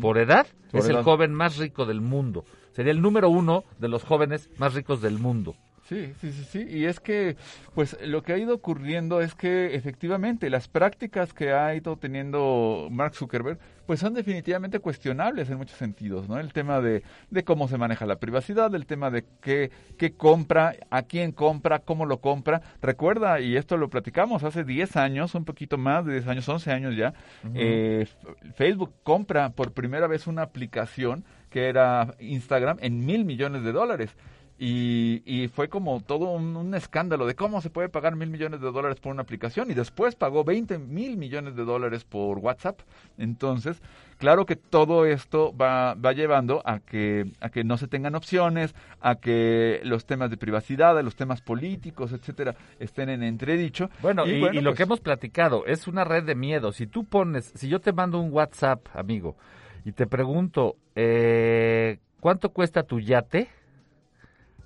Por 0.00 0.18
edad, 0.18 0.46
es 0.72 0.88
el 0.88 1.02
joven 1.02 1.32
más 1.32 1.58
rico 1.58 1.86
del 1.86 2.00
mundo. 2.00 2.44
Sería 2.72 2.92
el 2.92 3.00
número 3.00 3.28
uno 3.28 3.64
de 3.78 3.88
los 3.88 4.04
jóvenes 4.04 4.50
más 4.58 4.74
ricos 4.74 5.00
del 5.00 5.18
mundo. 5.18 5.54
Sí, 5.88 6.14
sí, 6.18 6.32
sí, 6.32 6.44
sí. 6.44 6.66
Y 6.68 6.86
es 6.86 6.98
que, 6.98 7.36
pues, 7.74 7.98
lo 8.02 8.22
que 8.22 8.32
ha 8.32 8.38
ido 8.38 8.54
ocurriendo 8.54 9.20
es 9.20 9.34
que, 9.34 9.74
efectivamente, 9.74 10.48
las 10.48 10.66
prácticas 10.66 11.34
que 11.34 11.52
ha 11.52 11.74
ido 11.74 11.96
teniendo 11.98 12.88
Mark 12.90 13.14
Zuckerberg, 13.14 13.58
pues 13.84 14.00
son 14.00 14.14
definitivamente 14.14 14.80
cuestionables 14.80 15.50
en 15.50 15.58
muchos 15.58 15.76
sentidos, 15.76 16.26
¿no? 16.26 16.38
El 16.38 16.54
tema 16.54 16.80
de, 16.80 17.02
de 17.30 17.44
cómo 17.44 17.68
se 17.68 17.76
maneja 17.76 18.06
la 18.06 18.16
privacidad, 18.16 18.74
el 18.74 18.86
tema 18.86 19.10
de 19.10 19.26
qué, 19.42 19.70
qué 19.98 20.14
compra, 20.14 20.74
a 20.88 21.02
quién 21.02 21.32
compra, 21.32 21.80
cómo 21.80 22.06
lo 22.06 22.18
compra. 22.18 22.62
Recuerda, 22.80 23.40
y 23.40 23.56
esto 23.56 23.76
lo 23.76 23.90
platicamos 23.90 24.42
hace 24.42 24.64
10 24.64 24.96
años, 24.96 25.34
un 25.34 25.44
poquito 25.44 25.76
más 25.76 26.06
de 26.06 26.12
10 26.12 26.28
años, 26.28 26.48
11 26.48 26.72
años 26.72 26.96
ya, 26.96 27.12
eh, 27.54 28.06
Facebook 28.54 28.94
compra 29.02 29.50
por 29.50 29.72
primera 29.72 30.06
vez 30.06 30.26
una 30.26 30.42
aplicación 30.42 31.24
que 31.50 31.68
era 31.68 32.14
Instagram 32.20 32.78
en 32.80 33.04
mil 33.04 33.26
millones 33.26 33.64
de 33.64 33.72
dólares. 33.72 34.16
Y, 34.56 35.22
y, 35.26 35.48
fue 35.48 35.68
como 35.68 36.00
todo 36.00 36.30
un, 36.30 36.56
un, 36.56 36.74
escándalo 36.74 37.26
de 37.26 37.34
cómo 37.34 37.60
se 37.60 37.70
puede 37.70 37.88
pagar 37.88 38.14
mil 38.14 38.30
millones 38.30 38.60
de 38.60 38.70
dólares 38.70 39.00
por 39.00 39.10
una 39.10 39.22
aplicación 39.22 39.68
y 39.68 39.74
después 39.74 40.14
pagó 40.14 40.44
20 40.44 40.78
mil 40.78 41.16
millones 41.16 41.56
de 41.56 41.64
dólares 41.64 42.04
por 42.04 42.38
WhatsApp. 42.38 42.78
Entonces, 43.18 43.82
claro 44.16 44.46
que 44.46 44.54
todo 44.54 45.06
esto 45.06 45.52
va, 45.56 45.94
va 45.94 46.12
llevando 46.12 46.62
a 46.64 46.78
que, 46.78 47.32
a 47.40 47.48
que 47.48 47.64
no 47.64 47.76
se 47.76 47.88
tengan 47.88 48.14
opciones, 48.14 48.76
a 49.00 49.16
que 49.16 49.80
los 49.82 50.06
temas 50.06 50.30
de 50.30 50.36
privacidad, 50.36 51.02
los 51.02 51.16
temas 51.16 51.40
políticos, 51.40 52.12
etcétera, 52.12 52.54
estén 52.78 53.08
en 53.08 53.24
entredicho. 53.24 53.90
Bueno, 54.02 54.24
y, 54.24 54.34
y, 54.34 54.34
y 54.36 54.60
lo 54.60 54.70
pues, 54.70 54.76
que 54.76 54.82
hemos 54.84 55.00
platicado 55.00 55.66
es 55.66 55.88
una 55.88 56.04
red 56.04 56.22
de 56.22 56.36
miedo. 56.36 56.70
Si 56.70 56.86
tú 56.86 57.04
pones, 57.04 57.52
si 57.56 57.68
yo 57.68 57.80
te 57.80 57.92
mando 57.92 58.20
un 58.20 58.32
WhatsApp, 58.32 58.86
amigo, 58.94 59.36
y 59.84 59.92
te 59.92 60.06
pregunto, 60.06 60.76
eh, 60.94 61.98
¿cuánto 62.20 62.50
cuesta 62.50 62.84
tu 62.84 63.00
yate? 63.00 63.48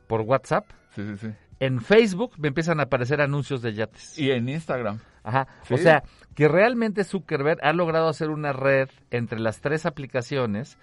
Por 0.09 0.23
WhatsApp. 0.23 0.67
Sí, 0.97 1.07
sí, 1.07 1.17
sí. 1.17 1.29
En 1.61 1.81
Facebook 1.81 2.33
me 2.39 2.49
empiezan 2.49 2.81
a 2.81 2.85
aparecer 2.85 3.21
anuncios 3.21 3.63
de 3.63 3.75
yates. 3.75 4.19
Y 4.19 4.31
en 4.33 4.49
Instagram. 4.49 4.99
Ajá. 5.23 5.47
Sí. 5.63 5.75
O 5.75 5.79
sea, 5.79 6.03
que 6.35 6.49
realmente 6.49 7.05
Zuckerberg 7.05 7.59
ha 7.63 7.73
logrado 7.73 8.09
hacer 8.09 8.31
una 8.31 8.53
red 8.53 8.89
entre 9.11 9.39
las 9.39 9.61
tres 9.61 9.87
aplicaciones 9.87 10.79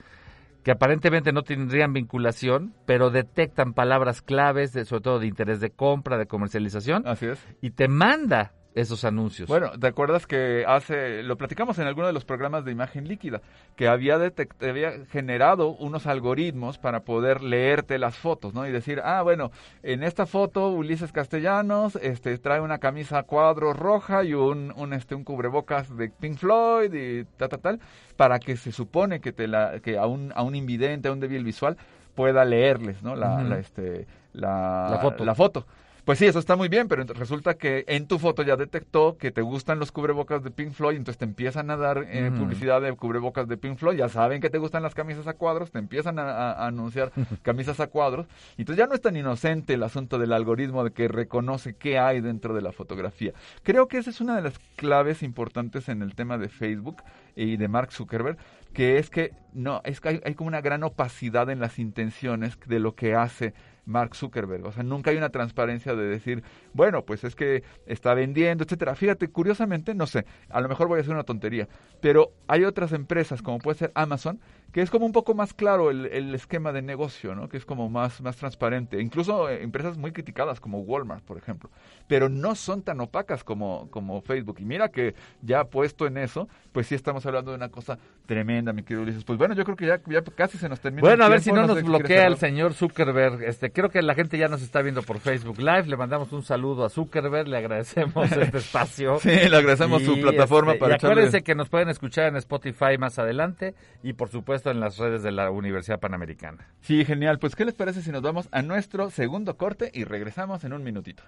que 0.63 0.71
aparentemente 0.71 1.31
no 1.31 1.43
tendrían 1.43 1.93
vinculación, 1.93 2.73
pero 2.87 3.11
detectan 3.11 3.73
palabras 3.73 4.23
claves, 4.23 4.73
de, 4.73 4.85
sobre 4.85 5.01
todo 5.01 5.19
de 5.19 5.27
interés 5.27 5.59
de 5.59 5.69
compra, 5.69 6.17
de 6.17 6.25
comercialización. 6.25 7.07
Así 7.07 7.27
es. 7.27 7.39
Y 7.61 7.69
te 7.69 7.87
manda 7.87 8.51
esos 8.75 9.05
anuncios. 9.05 9.47
Bueno, 9.47 9.71
¿te 9.79 9.87
acuerdas 9.87 10.27
que 10.27 10.65
hace, 10.67 11.23
lo 11.23 11.37
platicamos 11.37 11.79
en 11.79 11.87
alguno 11.87 12.07
de 12.07 12.13
los 12.13 12.25
programas 12.25 12.65
de 12.65 12.73
imagen 12.73 13.07
líquida, 13.07 13.41
que 13.77 13.87
había, 13.87 14.17
detect, 14.17 14.61
había 14.61 15.05
generado 15.05 15.69
unos 15.69 16.05
algoritmos 16.05 16.77
para 16.77 16.99
poder 16.99 17.41
leerte 17.41 17.97
las 17.97 18.17
fotos, 18.17 18.53
¿no? 18.53 18.67
Y 18.67 18.71
decir, 18.71 19.01
ah, 19.03 19.21
bueno, 19.21 19.51
en 19.81 20.03
esta 20.03 20.25
foto 20.25 20.67
Ulises 20.69 21.13
Castellanos 21.13 21.95
este, 21.95 22.37
trae 22.37 22.59
una 22.59 22.79
camisa 22.79 23.23
cuadro 23.23 23.71
roja 23.71 24.25
y 24.25 24.33
un, 24.33 24.73
un, 24.75 24.91
este, 24.91 25.15
un 25.15 25.23
cubrebocas 25.23 25.95
de 25.95 26.09
Pink 26.09 26.37
Floyd 26.37 26.93
y 26.93 27.23
tal, 27.37 27.49
tal, 27.49 27.59
tal, 27.61 27.79
para 28.17 28.39
que 28.39 28.57
se 28.57 28.73
supone 28.73 29.21
que, 29.21 29.31
te 29.31 29.47
la, 29.47 29.79
que 29.79 29.97
a, 29.97 30.05
un, 30.05 30.33
a 30.35 30.43
un 30.43 30.53
invidente, 30.53 31.07
a 31.07 31.13
un 31.13 31.21
débil 31.21 31.45
visual, 31.45 31.77
pueda 32.13 32.43
leerles, 32.43 33.01
¿no? 33.01 33.15
La, 33.15 33.35
uh 33.35 33.39
-huh. 33.39 33.47
la, 33.47 33.59
este, 33.59 34.05
la, 34.33 34.89
la 34.91 34.99
foto. 34.99 35.23
La 35.23 35.35
foto. 35.35 35.65
Pues 36.05 36.19
sí, 36.19 36.27
eso 36.27 36.37
está 36.37 36.55
muy 36.55 36.69
bien, 36.69 36.87
pero 36.87 37.03
resulta 37.03 37.55
que 37.55 37.83
en 37.87 38.05
tu 38.05 38.19
foto 38.19 38.43
ya 38.43 38.55
detectó 38.55 39.17
que 39.17 39.31
te 39.31 39.41
gustan 39.41 39.79
los 39.79 39.91
cubrebocas 39.91 40.43
de 40.43 40.51
Pink 40.51 40.71
Floyd, 40.71 40.97
entonces 40.97 41.17
te 41.17 41.25
empiezan 41.25 41.71
a 41.71 41.77
dar 41.77 42.05
eh, 42.07 42.29
mm. 42.29 42.37
publicidad 42.37 42.79
de 42.79 42.93
cubrebocas 42.93 43.47
de 43.47 43.57
Pink 43.57 43.79
Floyd, 43.79 43.97
ya 43.97 44.07
saben 44.07 44.39
que 44.39 44.51
te 44.51 44.59
gustan 44.59 44.83
las 44.83 44.93
camisas 44.93 45.25
a 45.25 45.33
cuadros, 45.33 45.71
te 45.71 45.79
empiezan 45.79 46.19
a, 46.19 46.29
a, 46.29 46.51
a 46.51 46.67
anunciar 46.67 47.11
camisas 47.41 47.79
a 47.79 47.87
cuadros, 47.87 48.27
y 48.55 48.61
entonces 48.61 48.83
ya 48.83 48.87
no 48.87 48.93
es 48.93 49.01
tan 49.01 49.17
inocente 49.17 49.73
el 49.73 49.81
asunto 49.81 50.19
del 50.19 50.31
algoritmo 50.31 50.83
de 50.83 50.91
que 50.91 51.07
reconoce 51.07 51.75
qué 51.75 51.97
hay 51.97 52.21
dentro 52.21 52.53
de 52.53 52.61
la 52.61 52.71
fotografía. 52.71 53.33
Creo 53.63 53.87
que 53.87 53.97
esa 53.97 54.11
es 54.11 54.21
una 54.21 54.35
de 54.35 54.43
las 54.43 54.59
claves 54.75 55.23
importantes 55.23 55.89
en 55.89 56.03
el 56.03 56.13
tema 56.13 56.37
de 56.37 56.49
Facebook 56.49 56.97
y 57.35 57.57
de 57.57 57.67
Mark 57.67 57.91
Zuckerberg, 57.91 58.37
que 58.73 58.99
es 58.99 59.09
que 59.09 59.31
no, 59.53 59.81
es 59.83 60.01
que 60.01 60.09
hay, 60.09 60.21
hay 60.23 60.35
como 60.35 60.49
una 60.49 60.61
gran 60.61 60.83
opacidad 60.83 61.49
en 61.49 61.59
las 61.59 61.79
intenciones 61.79 62.59
de 62.67 62.79
lo 62.79 62.93
que 62.93 63.15
hace 63.15 63.55
Mark 63.85 64.15
Zuckerberg. 64.15 64.65
O 64.65 64.71
sea, 64.71 64.83
nunca 64.83 65.11
hay 65.11 65.17
una 65.17 65.29
transparencia 65.29 65.95
de 65.95 66.05
decir, 66.05 66.43
bueno, 66.73 67.05
pues 67.05 67.23
es 67.23 67.35
que 67.35 67.63
está 67.85 68.13
vendiendo, 68.13 68.63
etcétera. 68.63 68.95
Fíjate, 68.95 69.29
curiosamente, 69.29 69.93
no 69.95 70.07
sé, 70.07 70.25
a 70.49 70.61
lo 70.61 70.69
mejor 70.69 70.87
voy 70.87 70.99
a 70.99 71.01
hacer 71.01 71.13
una 71.13 71.23
tontería, 71.23 71.67
pero 72.01 72.31
hay 72.47 72.63
otras 72.63 72.91
empresas, 72.91 73.41
como 73.41 73.59
puede 73.59 73.77
ser 73.77 73.91
Amazon, 73.95 74.39
que 74.75 74.81
es 74.81 74.89
como 74.89 75.05
un 75.05 75.13
poco 75.13 75.33
más 75.33 75.53
claro 75.53 75.89
el, 75.89 76.07
el 76.07 76.35
esquema 76.35 76.73
de 76.73 76.81
negocio, 76.81 77.33
¿no? 77.33 77.47
Que 77.47 77.55
es 77.55 77.63
como 77.63 77.89
más, 77.89 78.19
más 78.19 78.35
transparente. 78.35 79.01
Incluso 79.01 79.49
eh, 79.49 79.63
empresas 79.63 79.97
muy 79.97 80.11
criticadas 80.11 80.59
como 80.59 80.79
Walmart, 80.79 81.23
por 81.23 81.37
ejemplo. 81.37 81.69
Pero 82.07 82.27
no 82.27 82.55
son 82.55 82.81
tan 82.81 82.99
opacas 82.99 83.45
como, 83.45 83.89
como 83.89 84.19
Facebook. 84.19 84.57
Y 84.59 84.65
mira 84.65 84.89
que 84.89 85.15
ya 85.41 85.63
puesto 85.63 86.07
en 86.07 86.17
eso, 86.17 86.49
pues 86.73 86.87
sí 86.87 86.95
estamos 86.95 87.25
hablando 87.25 87.51
de 87.51 87.55
una 87.55 87.69
cosa 87.69 87.97
tremenda, 88.25 88.73
mi 88.73 88.83
querido 88.83 89.03
Ulises. 89.03 89.23
Pues 89.23 89.39
bueno, 89.39 89.55
yo 89.55 89.63
creo 89.63 89.77
que 89.77 89.85
ya, 89.85 90.01
ya 90.07 90.21
casi 90.35 90.57
se 90.57 90.67
nos 90.67 90.81
termina. 90.81 91.07
Bueno, 91.07 91.23
a 91.23 91.29
ver 91.29 91.39
si 91.39 91.53
no, 91.53 91.65
no 91.65 91.73
nos 91.73 91.81
bloquea 91.81 92.27
el 92.27 92.35
señor 92.35 92.73
Zuckerberg. 92.73 93.43
Este, 93.43 93.71
creo 93.71 93.89
que 93.89 94.01
la 94.01 94.13
gente 94.13 94.37
ya 94.37 94.49
nos 94.49 94.61
está 94.61 94.81
viendo 94.81 95.03
por 95.03 95.19
Facebook 95.19 95.57
Live. 95.57 95.83
Le 95.83 95.95
mandamos 95.95 96.33
un 96.33 96.43
saludo 96.43 96.83
a 96.83 96.89
Zuckerberg, 96.89 97.47
le 97.47 97.59
agradecemos 97.59 98.29
este 98.31 98.57
espacio. 98.57 99.19
sí, 99.19 99.29
le 99.29 99.55
agradecemos 99.55 100.01
y, 100.01 100.05
su 100.05 100.19
plataforma 100.19 100.73
este, 100.73 100.79
para 100.81 100.95
y 100.95 100.97
acuérdense 100.97 101.43
que 101.43 101.55
nos 101.55 101.69
pueden 101.69 101.87
escuchar 101.87 102.27
en 102.27 102.35
Spotify 102.35 102.97
más 102.99 103.17
adelante 103.19 103.73
y 104.03 104.11
por 104.11 104.27
supuesto 104.27 104.64
en 104.71 104.79
las 104.79 104.97
redes 104.97 105.23
de 105.23 105.31
la 105.31 105.51
Universidad 105.51 105.99
Panamericana. 105.99 106.67
Sí, 106.81 107.05
genial. 107.05 107.39
Pues, 107.39 107.55
¿qué 107.55 107.65
les 107.65 107.73
parece 107.73 108.01
si 108.01 108.11
nos 108.11 108.21
vamos 108.21 108.47
a 108.51 108.61
nuestro 108.61 109.09
segundo 109.09 109.57
corte 109.57 109.91
y 109.93 110.03
regresamos 110.03 110.63
en 110.63 110.73
un 110.73 110.83
minutito? 110.83 111.23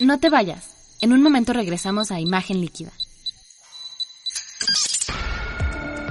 No 0.00 0.18
te 0.18 0.28
vayas. 0.28 0.98
En 1.00 1.12
un 1.12 1.22
momento 1.22 1.52
regresamos 1.52 2.10
a 2.10 2.20
Imagen 2.20 2.60
Líquida. 2.60 2.92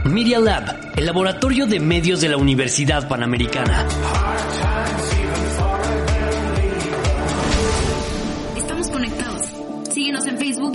Media 0.05 0.39
Lab, 0.39 0.93
el 0.97 1.05
laboratorio 1.05 1.65
de 1.65 1.79
medios 1.79 2.21
de 2.21 2.29
la 2.29 2.37
Universidad 2.37 3.07
Panamericana. 3.07 3.87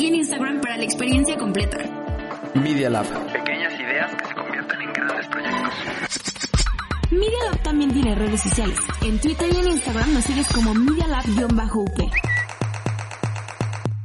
En 0.09 0.15
Instagram 0.15 0.61
para 0.63 0.79
la 0.79 0.85
experiencia 0.85 1.37
completa. 1.37 1.77
Media 2.55 2.89
Lab. 2.89 3.07
Pequeñas 3.31 3.75
ideas 3.79 4.11
que 4.15 4.27
se 4.27 4.35
convierten 4.35 4.81
en 4.81 4.93
grandes 4.95 5.27
proyectos. 5.29 5.75
Media 7.11 7.45
Lab 7.51 7.63
también 7.63 7.93
tiene 7.93 8.15
redes 8.15 8.41
sociales. 8.41 8.79
En 9.03 9.19
Twitter 9.21 9.49
y 9.53 9.57
en 9.59 9.69
Instagram 9.73 10.15
nos 10.15 10.25
sigues 10.25 10.49
como 10.49 10.73
Media 10.73 11.07
Lab-UP. 11.09 12.11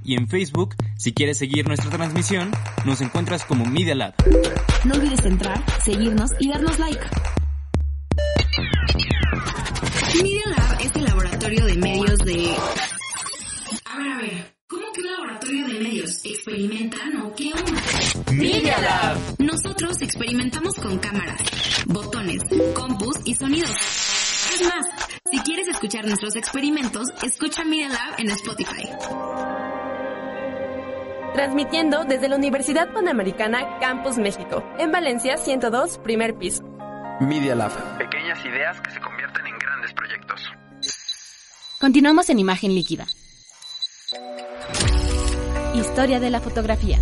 Y 0.04 0.16
en 0.18 0.28
Facebook, 0.28 0.76
si 0.98 1.13
quieres 1.13 1.38
seguir 1.38 1.66
nuestra 1.68 1.89
transmisión, 1.89 2.52
nos 2.84 3.00
encuentras 3.00 3.46
como 3.46 3.66
Media 3.66 3.96
Lab. 3.96 4.13
No 4.84 4.96
olvides 4.96 5.24
entrar, 5.26 5.63
seguirnos 5.82 6.32
y 6.38 6.50
darnos 6.50 6.80
like. 6.80 7.02
Media 10.22 10.44
Lab 10.48 10.82
es 10.82 10.96
el 10.96 11.04
laboratorio 11.06 11.66
de 11.66 11.78
medios 11.78 12.20
de... 12.20 12.56
medios? 15.84 16.26
¿Experimentan 16.26 17.17
o 17.22 17.36
qué 17.36 17.52
onda? 17.54 17.82
Media 18.32 18.80
Lab. 18.80 19.17
Nosotros 19.39 20.02
experimentamos 20.02 20.76
con 20.76 20.98
cámaras, 20.98 21.41
botones, 21.86 22.41
compus 22.74 23.17
y 23.26 23.36
sonidos. 23.36 23.76
Es 24.54 24.62
más, 24.63 24.86
si 25.30 25.39
quieres 25.39 25.67
escuchar 25.67 26.06
nuestros 26.06 26.36
experimentos, 26.36 27.10
escucha 27.22 27.65
Media 27.65 27.89
Lab 27.89 28.19
en 28.19 28.30
Spotify. 28.32 28.88
Transmitiendo 31.34 32.06
desde 32.06 32.30
la 32.30 32.38
Universidad 32.38 32.93
Panamericana 32.93 33.80
Campus 33.80 34.17
México, 34.17 34.63
en 34.80 34.91
Valencia 34.91 35.38
102, 35.38 35.98
primer 35.98 36.38
piso. 36.38 36.63
Media 37.19 37.56
Lab. 37.56 37.72
Pequeñas 37.98 38.43
ideas 38.46 38.80
que 38.80 38.91
se 38.91 39.00
convierten 39.00 39.46
en 39.48 39.58
grandes 39.60 39.93
proyectos. 39.93 40.41
Continuamos 41.80 42.30
en 42.30 42.39
imagen 42.39 42.74
líquida. 42.74 43.06
Historia 45.84 46.22
de 46.22 46.30
la 46.30 46.39
fotografía. 46.39 46.98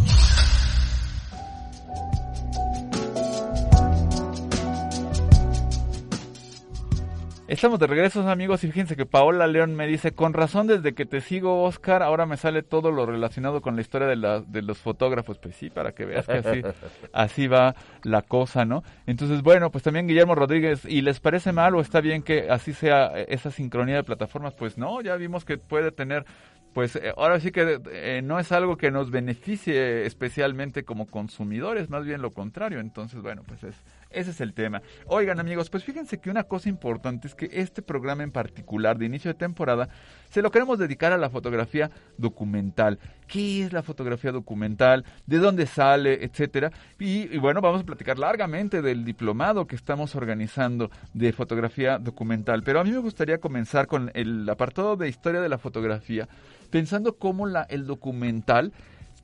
Estamos 7.48 7.80
de 7.80 7.86
regreso, 7.86 8.28
amigos, 8.28 8.64
y 8.64 8.68
fíjense 8.68 8.96
que 8.96 9.06
Paola 9.06 9.46
León 9.46 9.76
me 9.76 9.86
dice, 9.86 10.14
con 10.14 10.34
razón 10.34 10.68
desde 10.68 10.94
que 10.94 11.06
te 11.06 11.22
sigo, 11.22 11.64
Oscar, 11.64 12.02
ahora 12.02 12.26
me 12.26 12.38
sale 12.38 12.64
todo 12.64 12.92
lo 12.92 13.06
relacionado 13.06 13.62
con 13.62 13.76
la 13.76 13.82
historia 13.82 14.08
de, 14.08 14.16
la, 14.16 14.40
de 14.40 14.62
los 14.62 14.80
fotógrafos. 14.80 15.38
Pues 15.38 15.56
sí, 15.58 15.70
para 15.70 15.92
que 15.92 16.06
veas 16.06 16.26
que 16.26 16.38
así, 16.38 16.62
así 17.14 17.48
va 17.48 17.76
la 18.04 18.24
cosa, 18.24 18.66
¿no? 18.66 18.84
Entonces, 19.06 19.44
bueno, 19.44 19.70
pues 19.70 19.84
también 19.84 20.08
Guillermo 20.08 20.34
Rodríguez, 20.34 20.86
¿y 20.86 21.02
les 21.02 21.20
parece 21.20 21.52
mal 21.52 21.76
o 21.76 21.82
está 21.82 22.02
bien 22.02 22.24
que 22.24 22.50
así 22.50 22.74
sea 22.74 23.08
esa 23.28 23.52
sincronía 23.52 23.98
de 23.98 24.04
plataformas? 24.06 24.56
Pues 24.56 24.78
no, 24.78 25.02
ya 25.02 25.16
vimos 25.18 25.46
que 25.46 25.58
puede 25.58 25.92
tener 25.92 26.26
pues 26.74 26.96
eh, 26.96 27.14
ahora 27.18 27.40
sí 27.40 27.52
que 27.52 27.82
eh, 27.92 28.22
no 28.24 28.40
es 28.40 28.52
algo 28.52 28.78
que 28.78 28.92
nos 28.92 29.12
beneficie 29.12 30.06
especialmente 30.06 30.84
como 30.84 31.06
consumidores, 31.08 31.90
más 31.90 32.06
bien 32.06 32.22
lo 32.22 32.32
contrario. 32.32 32.80
Entonces, 32.80 33.22
bueno, 33.22 33.44
pues 33.46 33.64
es, 33.64 33.76
ese 34.10 34.32
es 34.32 34.42
el 34.42 34.54
tema. 34.54 34.82
Oigan 35.06 35.40
amigos, 35.40 35.70
pues 35.70 35.84
fíjense 35.84 36.20
que 36.20 36.30
una 36.30 36.44
cosa 36.44 36.70
importante 36.70 37.28
es 37.28 37.36
que 37.36 37.50
este 37.52 37.82
programa 37.82 38.24
en 38.24 38.32
particular 38.32 38.98
de 38.98 39.06
inicio 39.06 39.32
de 39.32 39.40
temporada 39.40 39.90
se 40.30 40.42
lo 40.42 40.52
queremos 40.52 40.80
dedicar 40.80 41.12
a 41.12 41.18
la 41.18 41.30
fotografía 41.30 41.92
documental. 42.18 43.00
¿Qué 43.28 43.64
es 43.64 43.74
la 43.74 43.84
fotografía 43.84 44.32
documental? 44.32 45.06
¿De 45.26 45.38
dónde 45.38 45.66
sale? 45.66 46.24
Etcétera. 46.24 46.72
Y, 47.00 47.34
y 47.34 47.38
bueno, 47.38 47.62
vamos 47.62 47.82
a 47.82 47.86
platicar 47.86 48.20
largamente 48.20 48.82
del 48.82 49.06
diplomado 49.06 49.68
que 49.68 49.76
estamos 49.76 50.16
organizando 50.16 50.90
de 51.14 51.32
fotografía 51.34 51.98
documental. 51.98 52.64
Pero 52.64 52.80
a 52.80 52.84
mí 52.84 52.92
me 52.92 53.00
gustaría 53.00 53.40
comenzar 53.40 53.88
con 53.88 54.12
el 54.14 54.50
apartado 54.50 54.96
de 54.96 55.10
historia 55.10 55.42
de 55.42 55.50
la 55.50 55.58
fotografía, 55.58 56.28
pensando 56.72 57.18
cómo 57.18 57.46
la, 57.46 57.64
el 57.64 57.86
documental 57.86 58.74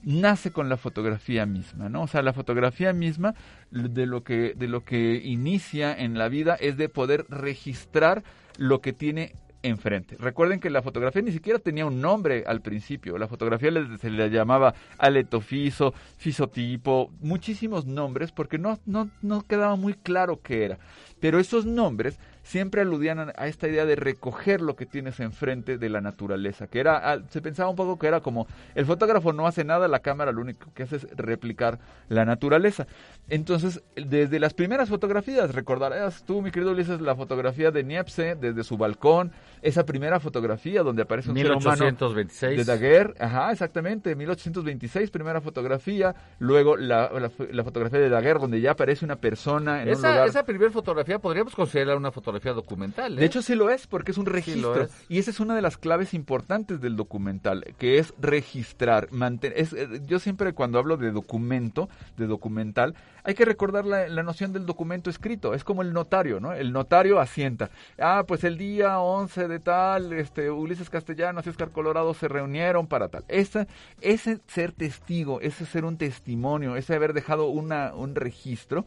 nace 0.04 0.52
con 0.52 0.70
la 0.70 0.78
fotografía 0.78 1.46
misma, 1.46 1.90
¿no? 1.90 2.04
O 2.04 2.08
sea, 2.08 2.22
la 2.22 2.34
fotografía 2.34 2.94
misma 2.94 3.34
de 3.72 4.06
lo 4.06 4.24
que 4.24 4.54
de 4.56 4.68
lo 4.68 4.86
que 4.86 5.16
inicia 5.24 5.94
en 5.94 6.18
la 6.18 6.30
vida 6.30 6.56
es 6.56 6.78
de 6.78 6.88
poder 6.88 7.26
registrar 7.30 8.24
lo 8.58 8.80
que 8.82 8.94
tiene 8.94 9.34
enfrente. 9.64 10.16
Recuerden 10.18 10.60
que 10.60 10.70
la 10.70 10.82
fotografía 10.82 11.22
ni 11.22 11.32
siquiera 11.32 11.60
tenía 11.60 11.86
un 11.86 12.02
nombre 12.02 12.44
al 12.48 12.62
principio. 12.62 13.18
La 13.18 13.28
fotografía 13.28 13.72
se 14.00 14.10
le 14.10 14.30
llamaba 14.30 14.74
aletofiso, 14.98 15.94
fisotipo, 16.18 17.12
muchísimos 17.20 17.86
nombres 17.86 18.32
porque 18.32 18.58
no, 18.58 18.80
no, 18.86 19.10
no 19.22 19.42
quedaba 19.42 19.76
muy 19.76 19.94
claro 19.94 20.42
qué 20.42 20.66
era. 20.66 20.80
Pero 21.20 21.40
esos 21.40 21.66
nombres 21.66 22.20
siempre 22.48 22.82
aludían 22.82 23.34
a, 23.36 23.48
esta 23.48 23.68
idea 23.68 23.86
de 23.86 23.98
recoger 23.98 24.62
lo 24.62 24.78
que 24.78 24.86
tienes 24.86 25.20
enfrente 25.20 25.78
de 25.78 25.90
la 25.90 26.00
naturaleza, 26.00 26.68
que 26.68 26.80
era, 26.80 27.22
se 27.30 27.42
pensaba 27.42 27.70
un 27.70 27.76
poco 27.76 28.00
que 28.00 28.08
era 28.08 28.22
como, 28.22 28.48
el 28.74 28.86
fotógrafo 28.86 29.34
no 29.34 29.48
hace 29.48 29.66
nada, 29.66 29.90
la 29.90 30.00
cámara 30.00 30.32
lo 30.32 30.42
único 30.42 30.72
que 30.74 30.84
hace 30.84 30.96
es 30.96 31.08
replicar 31.18 31.78
la 32.08 32.24
naturaleza. 32.24 32.88
Entonces, 33.28 33.84
desde 33.96 34.40
las 34.40 34.54
primeras 34.54 34.88
fotografías, 34.88 35.54
recordarás 35.54 36.24
tú, 36.24 36.42
mi 36.42 36.52
querido 36.52 36.72
Ulises, 36.72 37.02
la 37.02 37.18
fotografía 37.18 37.72
de 37.72 37.84
Niepce 37.84 38.36
desde 38.36 38.64
su 38.64 38.78
balcón, 38.78 39.34
esa 39.62 39.86
primera 39.86 40.22
fotografía 40.22 40.84
donde 40.84 41.02
aparece 41.02 41.30
un 41.30 41.36
1826. 41.36 42.32
ser 42.32 42.50
humano 42.50 42.64
de 42.64 42.64
Daguerre, 42.64 43.14
ajá, 43.20 43.52
exactamente, 43.52 44.16
1826, 44.16 45.12
primera 45.12 45.42
fotografía, 45.42 46.16
luego 46.40 46.78
la, 46.78 47.12
la, 47.52 47.64
fotografía 47.66 48.00
de 48.00 48.08
Daguerre 48.08 48.40
donde 48.40 48.62
ya 48.62 48.72
aparece 48.72 49.04
una 49.04 49.18
persona 49.18 49.84
en 49.84 49.90
esa, 49.90 50.08
un 50.08 50.14
lugar. 50.14 50.30
Esa 50.30 50.44
primera 50.46 50.72
fotografía 50.72 51.20
podríamos 51.20 51.54
considerarla 51.54 51.98
una 51.98 52.12
fotografía 52.12 52.37
documental. 52.40 53.16
De 53.16 53.24
¿eh? 53.24 53.26
hecho, 53.26 53.42
sí 53.42 53.56
lo 53.56 53.70
es, 53.70 53.88
porque 53.88 54.12
es 54.12 54.18
un 54.18 54.26
registro. 54.26 54.88
Y 55.10 55.20
esa 55.20 55.32
es 55.32 55.40
una 55.40 55.56
de 55.56 55.62
las 55.62 55.78
claves 55.78 56.14
importantes 56.14 56.82
del 56.82 56.96
documental, 56.96 57.64
que 57.78 57.98
es 57.98 58.14
registrar. 58.20 59.12
Mantener, 59.12 59.60
es, 59.60 59.74
eh, 59.74 60.02
yo 60.06 60.20
siempre 60.20 60.54
cuando 60.54 60.80
hablo 60.80 60.98
de 60.98 61.12
documento, 61.12 61.90
de 62.18 62.28
documental, 62.28 62.96
hay 63.24 63.34
que 63.34 63.46
recordar 63.46 63.86
la, 63.86 64.08
la, 64.08 64.24
noción 64.24 64.54
del 64.54 64.66
documento 64.66 65.10
escrito. 65.10 65.54
Es 65.54 65.64
como 65.64 65.82
el 65.82 65.92
notario, 65.94 66.40
¿no? 66.40 66.54
El 66.54 66.72
notario 66.72 67.20
asienta. 67.20 67.70
Ah, 68.00 68.24
pues 68.28 68.44
el 68.44 68.58
día 68.58 69.00
11 69.00 69.48
de 69.48 69.60
tal, 69.60 70.14
este, 70.14 70.50
Ulises 70.50 70.90
Castellanos 70.90 71.46
y 71.46 71.50
Oscar 71.50 71.72
Colorado 71.72 72.14
se 72.14 72.28
reunieron 72.28 72.88
para 72.88 73.10
tal. 73.10 73.26
Ese, 73.28 73.68
ese 74.02 74.40
ser 74.48 74.72
testigo, 74.72 75.42
ese 75.42 75.66
ser 75.66 75.84
un 75.84 75.98
testimonio, 75.98 76.76
ese 76.76 76.96
haber 76.96 77.14
dejado 77.14 77.48
una, 77.48 77.94
un 77.94 78.16
registro, 78.16 78.86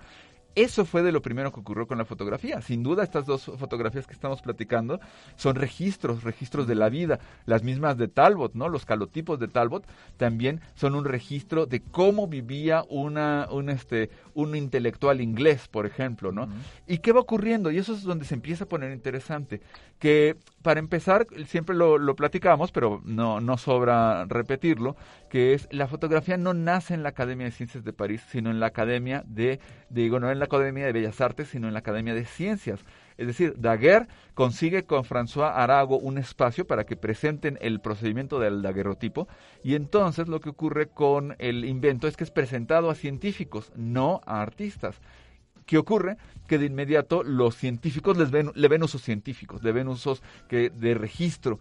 eso 0.55 0.85
fue 0.85 1.03
de 1.03 1.13
lo 1.13 1.23
primero 1.23 1.53
que 1.53 1.61
ocurrió 1.61 1.87
con 1.87 1.99
la 1.99 2.05
fotografía. 2.05 2.61
Sin 2.61 2.83
duda, 2.83 3.05
estas 3.05 3.27
dos 3.27 3.51
fotografías 3.59 4.07
que 4.07 4.13
estamos 4.13 4.43
platicando 4.43 5.01
son 5.37 5.57
registros, 5.57 6.23
registros 6.25 6.67
de 6.67 6.75
la 6.75 6.89
vida. 6.89 7.21
Las 7.47 7.63
mismas 7.63 7.97
de 7.97 8.09
Talbot, 8.09 8.55
¿no? 8.55 8.69
Los 8.69 8.85
calotipos 8.85 9.39
de 9.39 9.49
Talbot 9.49 9.87
también 10.17 10.61
son 10.75 10.95
un 10.95 11.05
registro 11.05 11.67
de 11.67 11.81
cómo 11.81 12.27
vivía 12.27 12.85
una, 12.89 13.49
un, 13.51 13.71
este, 13.71 14.11
un 14.35 14.57
intelectual 14.57 15.21
inglés, 15.21 15.69
por 15.69 15.87
ejemplo, 15.87 16.33
¿no? 16.33 16.49
¿Y 16.87 16.99
qué 16.99 17.13
va 17.13 17.21
ocurriendo? 17.21 17.71
Y 17.71 17.79
eso 17.79 17.95
es 17.95 18.03
donde 18.03 18.25
se 18.25 18.35
empieza 18.35 18.65
a 18.65 18.69
poner 18.69 18.93
interesante. 18.93 19.61
Que, 19.99 20.37
para 20.63 20.81
empezar, 20.81 21.27
siempre 21.47 21.77
lo, 21.77 21.99
lo 21.99 22.17
platicamos, 22.17 22.73
pero 22.73 23.01
no, 23.05 23.41
no 23.41 23.59
sobra 23.59 24.25
repetirlo, 24.25 24.97
que 25.31 25.55
es 25.55 25.69
la 25.71 25.87
fotografía 25.87 26.37
no 26.37 26.55
nace 26.55 26.93
en 26.93 27.05
la 27.05 27.11
Academia 27.11 27.47
de 27.47 27.53
Ciencias 27.53 27.85
de 27.85 27.93
París, 27.93 28.21
sino 28.29 28.51
en 28.51 28.59
la 28.59 28.67
Academia 28.67 29.23
de, 29.27 29.61
digo, 29.89 30.19
no 30.19 30.29
en 30.31 30.41
la 30.41 30.47
Academia 30.47 30.85
de 30.85 30.93
Bellas 30.93 31.21
Artes, 31.21 31.49
sino 31.49 31.69
en 31.69 31.73
la 31.73 31.79
Academia 31.79 32.15
de 32.15 32.25
Ciencias. 32.25 32.85
Es 33.17 33.29
decir, 33.29 33.55
Daguerre 33.57 34.09
consigue 34.35 34.85
con 34.85 35.05
François 35.05 35.53
Arago 35.55 35.99
un 35.99 36.19
espacio 36.19 36.67
para 36.67 36.85
que 36.85 36.97
presenten 36.97 37.59
el 37.61 37.81
procedimiento 37.81 38.41
del 38.41 38.61
daguerrotipo 38.61 39.29
y 39.63 39.77
entonces 39.77 40.27
lo 40.27 40.41
que 40.41 40.51
ocurre 40.51 40.89
con 40.89 41.37
el 41.39 41.65
invento 41.65 42.09
es 42.09 42.17
que 42.17 42.25
es 42.25 42.33
presentado 42.33 42.91
a 42.91 42.97
científicos, 42.97 43.73
no 43.77 44.21
a 44.27 44.43
artistas. 44.43 45.01
¿Qué 45.65 45.79
ocurre? 45.79 46.17
Que 46.49 46.59
de 46.59 46.67
inmediato 46.67 47.23
los 47.23 47.55
científicos 47.55 48.17
les 48.17 48.33
ven, 48.33 48.51
le 48.57 48.67
ven 48.67 48.83
usos 48.83 49.03
científicos, 49.03 49.63
le 49.63 49.71
ven 49.71 49.87
usos 49.87 50.21
que, 50.49 50.71
de 50.71 50.95
registro 50.95 51.61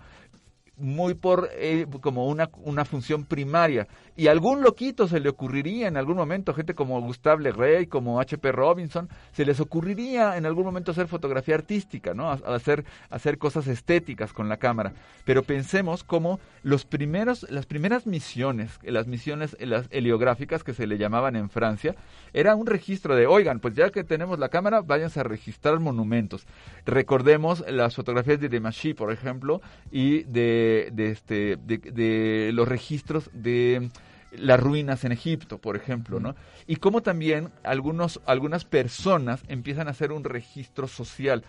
muy 0.80 1.14
por 1.14 1.50
eh, 1.54 1.86
como 2.02 2.28
una, 2.28 2.50
una 2.64 2.86
función 2.86 3.26
primaria. 3.26 3.88
Y 4.16 4.28
algún 4.28 4.62
loquito 4.62 5.08
se 5.08 5.20
le 5.20 5.30
ocurriría 5.30 5.88
en 5.88 5.98
algún 5.98 6.18
momento, 6.18 6.54
gente 6.54 6.74
como 6.74 7.00
Gustave 7.02 7.44
Le 7.44 7.52
Rey, 7.52 7.88
como 7.88 8.20
H.P. 8.20 8.52
Robinson, 8.52 9.10
se 9.32 9.46
les 9.46 9.60
ocurriría 9.60 10.38
en 10.38 10.46
algún 10.46 10.66
momento 10.66 10.92
hacer 10.92 11.08
fotografía 11.08 11.56
artística, 11.56 12.14
¿no? 12.14 12.30
hacer, 12.30 12.84
hacer 13.10 13.38
cosas 13.38 13.68
estéticas 13.68 14.34
con 14.34 14.50
la 14.50 14.58
cámara. 14.58 14.94
Pero 15.26 15.44
pensemos 15.44 16.04
como 16.04 16.40
los 16.64 16.86
primeros, 16.86 17.50
las 17.50 17.66
primeras 17.66 18.06
misiones, 18.08 18.80
las 18.84 19.08
misiones 19.08 19.56
las 19.60 19.88
heliográficas 19.92 20.64
que 20.64 20.74
se 20.74 20.88
le 20.88 20.98
llamaban 20.98 21.36
en 21.36 21.50
Francia, 21.50 21.96
era 22.34 22.56
un 22.56 22.68
registro 22.68 23.16
de, 23.16 23.26
oigan, 23.26 23.60
pues 23.60 23.74
ya 23.74 23.90
que 23.90 24.04
tenemos 24.04 24.40
la 24.40 24.50
cámara, 24.50 24.82
váyanse 24.82 25.20
a 25.20 25.24
registrar 25.24 25.80
monumentos. 25.80 26.46
Recordemos 26.86 27.64
las 27.70 27.96
fotografías 27.96 28.40
de 28.40 28.50
Demachy, 28.50 28.94
por 28.94 29.12
ejemplo, 29.12 29.62
y 29.92 30.24
de, 30.24 30.69
de, 30.92 31.12
este, 31.12 31.58
de, 31.58 32.52
los 32.54 32.68
registros 32.68 33.30
de 33.34 33.90
las 34.32 34.60
ruinas 34.60 35.04
en 35.06 35.12
Egipto, 35.12 35.58
por 35.58 35.76
ejemplo, 35.76 36.20
¿no? 36.20 36.36
Y 36.68 36.76
cómo 36.76 37.02
también 37.02 37.50
algunos, 37.64 38.22
algunas 38.26 38.66
personas 38.66 39.44
empiezan 39.48 39.88
a 39.88 39.92
hacer 39.92 40.12
un 40.12 40.24
registro 40.24 40.88
social, 40.88 41.44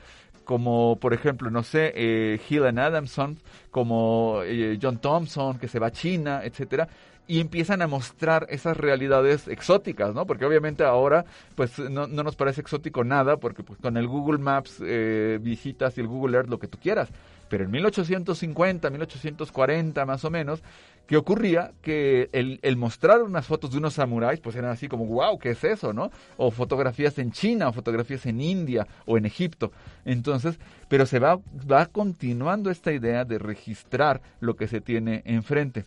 como 0.45 0.97
por 0.97 1.13
ejemplo, 1.13 1.51
no 1.51 1.63
sé, 1.63 1.93
eh, 1.95 2.41
Adamson, 2.79 3.39
como 3.71 4.41
eh, 4.45 4.79
John 4.81 4.99
Thompson, 4.99 5.59
que 5.59 5.69
se 5.69 5.79
va 5.79 5.89
a 5.89 5.93
China, 5.93 6.41
etcétera, 6.43 6.89
y 7.31 7.39
empiezan 7.39 7.81
a 7.81 7.87
mostrar 7.87 8.49
esas 8.51 8.77
realidades 8.77 9.47
exóticas, 9.47 10.13
¿no? 10.13 10.27
Porque 10.27 10.45
obviamente 10.45 10.83
ahora, 10.83 11.25
pues 11.55 11.79
no, 11.79 12.09
no 12.09 12.25
nos 12.25 12.35
parece 12.35 12.61
exótico 12.61 13.05
nada, 13.05 13.37
porque 13.37 13.63
pues, 13.63 13.79
con 13.79 13.97
el 13.97 14.09
Google 14.09 14.39
Maps 14.39 14.83
eh, 14.85 15.39
visitas 15.41 15.97
y 15.97 16.01
el 16.01 16.09
Google 16.09 16.39
Earth 16.39 16.49
lo 16.49 16.59
que 16.59 16.67
tú 16.67 16.79
quieras. 16.83 17.09
Pero 17.51 17.65
en 17.65 17.73
1850, 17.73 18.89
1840 18.89 20.07
más 20.07 20.25
o 20.25 20.31
menos, 20.31 20.63
¿qué 21.09 21.17
ocurría? 21.17 21.73
Que 21.83 22.31
el, 22.33 22.61
el, 22.63 22.77
mostrar 22.77 23.23
unas 23.23 23.45
fotos 23.45 23.73
de 23.73 23.79
unos 23.79 23.95
samuráis, 23.95 24.39
pues 24.39 24.55
eran 24.55 24.71
así 24.71 24.87
como, 24.87 25.05
wow, 25.07 25.37
¿qué 25.37 25.51
es 25.51 25.65
eso, 25.65 25.93
no? 25.93 26.13
O 26.37 26.53
fotografías 26.53 27.19
en 27.19 27.33
China, 27.33 27.69
o 27.69 27.73
fotografías 27.73 28.25
en 28.27 28.41
India, 28.41 28.87
o 29.05 29.19
en 29.19 29.27
Egipto. 29.27 29.73
Entonces, 30.05 30.61
pero 30.89 31.07
se 31.07 31.19
va, 31.19 31.41
va 31.71 31.87
continuando 31.87 32.71
esta 32.71 32.93
idea 32.93 33.25
de 33.25 33.41
registrar 33.41 34.23
lo 34.39 34.55
que 34.55 34.69
se 34.69 34.81
tiene 34.81 35.23
enfrente 35.25 35.85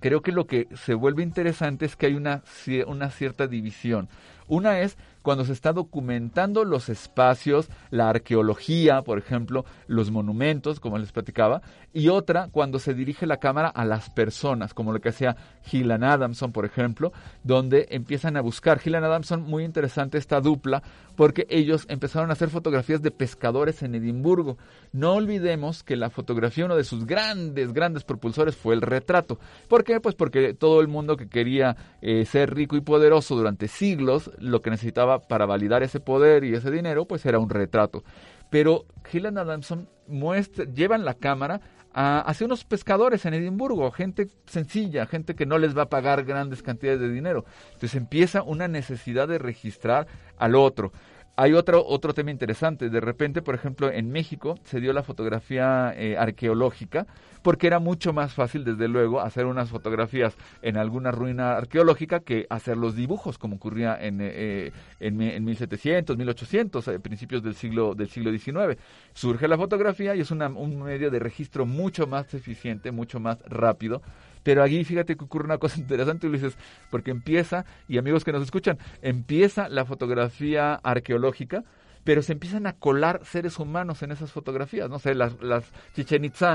creo 0.00 0.22
que 0.22 0.32
lo 0.32 0.46
que 0.46 0.68
se 0.74 0.94
vuelve 0.94 1.22
interesante 1.22 1.84
es 1.86 1.96
que 1.96 2.06
hay 2.06 2.14
una, 2.14 2.42
una 2.86 3.10
cierta 3.10 3.46
división. 3.46 4.08
Una 4.46 4.80
es 4.80 4.96
cuando 5.26 5.44
se 5.44 5.54
está 5.54 5.72
documentando 5.72 6.64
los 6.64 6.88
espacios, 6.88 7.68
la 7.90 8.08
arqueología, 8.08 9.02
por 9.02 9.18
ejemplo, 9.18 9.64
los 9.88 10.12
monumentos, 10.12 10.78
como 10.78 10.98
les 10.98 11.10
platicaba, 11.10 11.62
y 11.92 12.10
otra 12.10 12.48
cuando 12.52 12.78
se 12.78 12.94
dirige 12.94 13.26
la 13.26 13.38
cámara 13.38 13.66
a 13.66 13.84
las 13.84 14.08
personas, 14.08 14.72
como 14.72 14.92
lo 14.92 15.00
que 15.00 15.08
hacía 15.08 15.36
Gillian 15.64 16.04
Adamson, 16.04 16.52
por 16.52 16.64
ejemplo, 16.64 17.12
donde 17.42 17.88
empiezan 17.90 18.36
a 18.36 18.40
buscar. 18.40 18.78
Gillian 18.78 19.02
Adamson, 19.02 19.42
muy 19.42 19.64
interesante 19.64 20.16
esta 20.16 20.40
dupla, 20.40 20.84
porque 21.16 21.44
ellos 21.50 21.86
empezaron 21.88 22.30
a 22.30 22.34
hacer 22.34 22.48
fotografías 22.48 23.02
de 23.02 23.10
pescadores 23.10 23.82
en 23.82 23.96
Edimburgo. 23.96 24.58
No 24.92 25.14
olvidemos 25.14 25.82
que 25.82 25.96
la 25.96 26.08
fotografía, 26.08 26.66
uno 26.66 26.76
de 26.76 26.84
sus 26.84 27.04
grandes, 27.04 27.72
grandes 27.72 28.04
propulsores 28.04 28.54
fue 28.54 28.74
el 28.74 28.80
retrato. 28.80 29.40
¿Por 29.66 29.82
qué? 29.82 29.98
Pues 29.98 30.14
porque 30.14 30.54
todo 30.54 30.80
el 30.80 30.86
mundo 30.86 31.16
que 31.16 31.28
quería 31.28 31.76
eh, 32.00 32.24
ser 32.26 32.54
rico 32.54 32.76
y 32.76 32.80
poderoso 32.80 33.34
durante 33.34 33.66
siglos, 33.66 34.30
lo 34.38 34.62
que 34.62 34.70
necesitaba 34.70 35.15
para 35.20 35.46
validar 35.46 35.82
ese 35.82 36.00
poder 36.00 36.44
y 36.44 36.54
ese 36.54 36.70
dinero, 36.70 37.06
pues 37.06 37.24
era 37.26 37.38
un 37.38 37.50
retrato. 37.50 38.02
Pero 38.50 38.84
Gillian 39.04 39.38
Adamson 39.38 39.88
muestra, 40.06 40.64
llevan 40.64 41.04
la 41.04 41.14
cámara 41.14 41.60
a, 41.92 42.20
hacia 42.20 42.46
unos 42.46 42.64
pescadores 42.64 43.24
en 43.26 43.34
Edimburgo, 43.34 43.90
gente 43.90 44.28
sencilla, 44.46 45.06
gente 45.06 45.34
que 45.34 45.46
no 45.46 45.58
les 45.58 45.76
va 45.76 45.82
a 45.82 45.88
pagar 45.88 46.24
grandes 46.24 46.62
cantidades 46.62 47.00
de 47.00 47.10
dinero. 47.10 47.44
Entonces 47.68 47.94
empieza 47.94 48.42
una 48.42 48.68
necesidad 48.68 49.28
de 49.28 49.38
registrar 49.38 50.06
al 50.36 50.54
otro. 50.54 50.92
Hay 51.36 51.52
otro, 51.52 51.84
otro 51.86 52.14
tema 52.14 52.30
interesante. 52.30 52.88
De 52.88 53.00
repente, 53.00 53.42
por 53.42 53.54
ejemplo, 53.54 53.90
en 53.90 54.10
México 54.10 54.58
se 54.64 54.80
dio 54.80 54.92
la 54.94 55.02
fotografía 55.02 55.92
eh, 55.94 56.16
arqueológica 56.16 57.06
porque 57.42 57.68
era 57.68 57.78
mucho 57.78 58.12
más 58.12 58.34
fácil, 58.34 58.64
desde 58.64 58.88
luego, 58.88 59.20
hacer 59.20 59.46
unas 59.46 59.70
fotografías 59.70 60.34
en 60.62 60.76
alguna 60.76 61.12
ruina 61.12 61.56
arqueológica 61.56 62.20
que 62.20 62.46
hacer 62.50 62.76
los 62.76 62.96
dibujos, 62.96 63.38
como 63.38 63.54
ocurría 63.56 63.96
en, 64.00 64.18
eh, 64.20 64.72
en, 64.98 65.20
en 65.20 65.44
1700, 65.44 66.16
1800, 66.16 66.88
eh, 66.88 66.98
principios 66.98 67.44
del 67.44 67.54
siglo, 67.54 67.94
del 67.94 68.08
siglo 68.08 68.32
XIX. 68.32 68.80
Surge 69.12 69.46
la 69.46 69.56
fotografía 69.56 70.16
y 70.16 70.20
es 70.22 70.32
una, 70.32 70.48
un 70.48 70.82
medio 70.82 71.10
de 71.10 71.20
registro 71.20 71.66
mucho 71.66 72.08
más 72.08 72.34
eficiente, 72.34 72.90
mucho 72.90 73.20
más 73.20 73.38
rápido 73.42 74.02
pero 74.46 74.62
aquí 74.62 74.84
fíjate 74.84 75.16
que 75.16 75.24
ocurre 75.24 75.44
una 75.44 75.58
cosa 75.58 75.80
interesante, 75.80 76.28
Ulises, 76.28 76.56
porque 76.88 77.10
empieza, 77.10 77.64
y 77.88 77.98
amigos 77.98 78.22
que 78.22 78.30
nos 78.30 78.44
escuchan, 78.44 78.78
empieza 79.02 79.68
la 79.68 79.84
fotografía 79.84 80.74
arqueológica, 80.84 81.64
pero 82.04 82.22
se 82.22 82.34
empiezan 82.34 82.68
a 82.68 82.74
colar 82.74 83.22
seres 83.24 83.58
humanos 83.58 84.04
en 84.04 84.12
esas 84.12 84.30
fotografías, 84.30 84.88
no 84.88 85.00
sé, 85.00 85.16
las, 85.16 85.42
las 85.42 85.72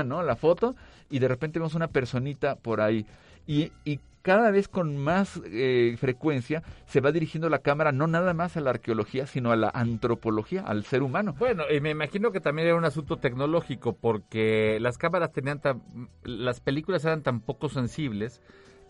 ¿no? 0.06 0.22
La 0.22 0.36
foto, 0.36 0.74
y 1.10 1.18
de 1.18 1.28
repente 1.28 1.58
vemos 1.58 1.74
una 1.74 1.88
personita 1.88 2.56
por 2.56 2.80
ahí. 2.80 3.04
Y, 3.46 3.72
y 3.84 4.00
cada 4.22 4.50
vez 4.50 4.68
con 4.68 4.96
más 4.96 5.40
eh, 5.44 5.96
frecuencia 5.98 6.62
se 6.86 7.00
va 7.00 7.12
dirigiendo 7.12 7.48
la 7.48 7.58
cámara 7.58 7.92
no 7.92 8.06
nada 8.06 8.34
más 8.34 8.56
a 8.56 8.60
la 8.60 8.70
arqueología, 8.70 9.26
sino 9.26 9.52
a 9.52 9.56
la 9.56 9.70
antropología, 9.74 10.62
al 10.62 10.84
ser 10.84 11.02
humano. 11.02 11.34
Bueno, 11.38 11.64
y 11.70 11.80
me 11.80 11.90
imagino 11.90 12.30
que 12.32 12.40
también 12.40 12.68
era 12.68 12.76
un 12.76 12.84
asunto 12.84 13.16
tecnológico 13.18 13.94
porque 13.94 14.78
las 14.80 14.96
cámaras 14.98 15.32
tenían 15.32 15.60
tan, 15.60 15.82
las 16.22 16.60
películas 16.60 17.04
eran 17.04 17.22
tan 17.22 17.40
poco 17.40 17.68
sensibles 17.68 18.40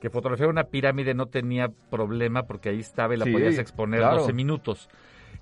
que 0.01 0.11
fotografiar 0.11 0.49
una 0.49 0.64
pirámide 0.64 1.14
no 1.14 1.27
tenía 1.27 1.71
problema 1.90 2.42
porque 2.45 2.71
ahí 2.71 2.81
estaba 2.81 3.14
y 3.14 3.18
la 3.18 3.25
Sí, 3.25 3.33
podías 3.33 3.59
exponer 3.59 4.01
claro. 4.01 4.18
12 4.18 4.33
minutos. 4.33 4.88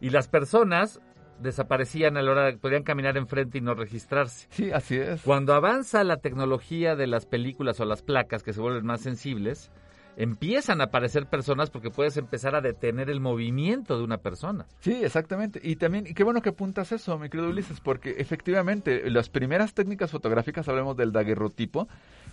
Y 0.00 0.10
las 0.10 0.28
personas 0.28 1.00
desaparecían 1.40 2.16
a 2.16 2.22
la 2.22 2.30
hora, 2.30 2.56
podían 2.60 2.82
caminar 2.82 3.16
enfrente 3.16 3.58
y 3.58 3.60
no 3.60 3.74
registrarse. 3.74 4.46
Sí, 4.50 4.70
así 4.70 4.96
es. 4.96 5.22
Cuando 5.22 5.54
avanza 5.54 6.04
la 6.04 6.18
tecnología 6.18 6.96
de 6.96 7.06
las 7.06 7.26
películas 7.26 7.80
o 7.80 7.84
las 7.84 8.02
placas 8.02 8.42
que 8.42 8.52
se 8.52 8.60
vuelven 8.60 8.86
más 8.86 9.00
sensibles, 9.00 9.70
empiezan 10.22 10.80
a 10.80 10.84
aparecer 10.84 11.26
personas 11.26 11.70
porque 11.70 11.90
puedes 11.90 12.16
empezar 12.18 12.54
a 12.54 12.60
detener 12.60 13.08
el 13.08 13.20
movimiento 13.20 13.96
de 13.96 14.04
una 14.04 14.18
persona. 14.18 14.66
Sí, 14.80 14.92
exactamente. 15.02 15.60
Y 15.62 15.76
también, 15.76 16.06
y 16.06 16.12
qué 16.14 16.24
bueno 16.24 16.42
que 16.42 16.50
apuntas 16.50 16.92
eso, 16.92 17.18
mi 17.18 17.30
querido 17.30 17.48
Ulises, 17.48 17.80
porque 17.80 18.16
efectivamente 18.18 19.08
las 19.10 19.30
primeras 19.30 19.72
técnicas 19.72 20.10
fotográficas, 20.10 20.68
hablemos 20.68 20.96
del 20.96 21.12
daguerrotipo, 21.12 21.88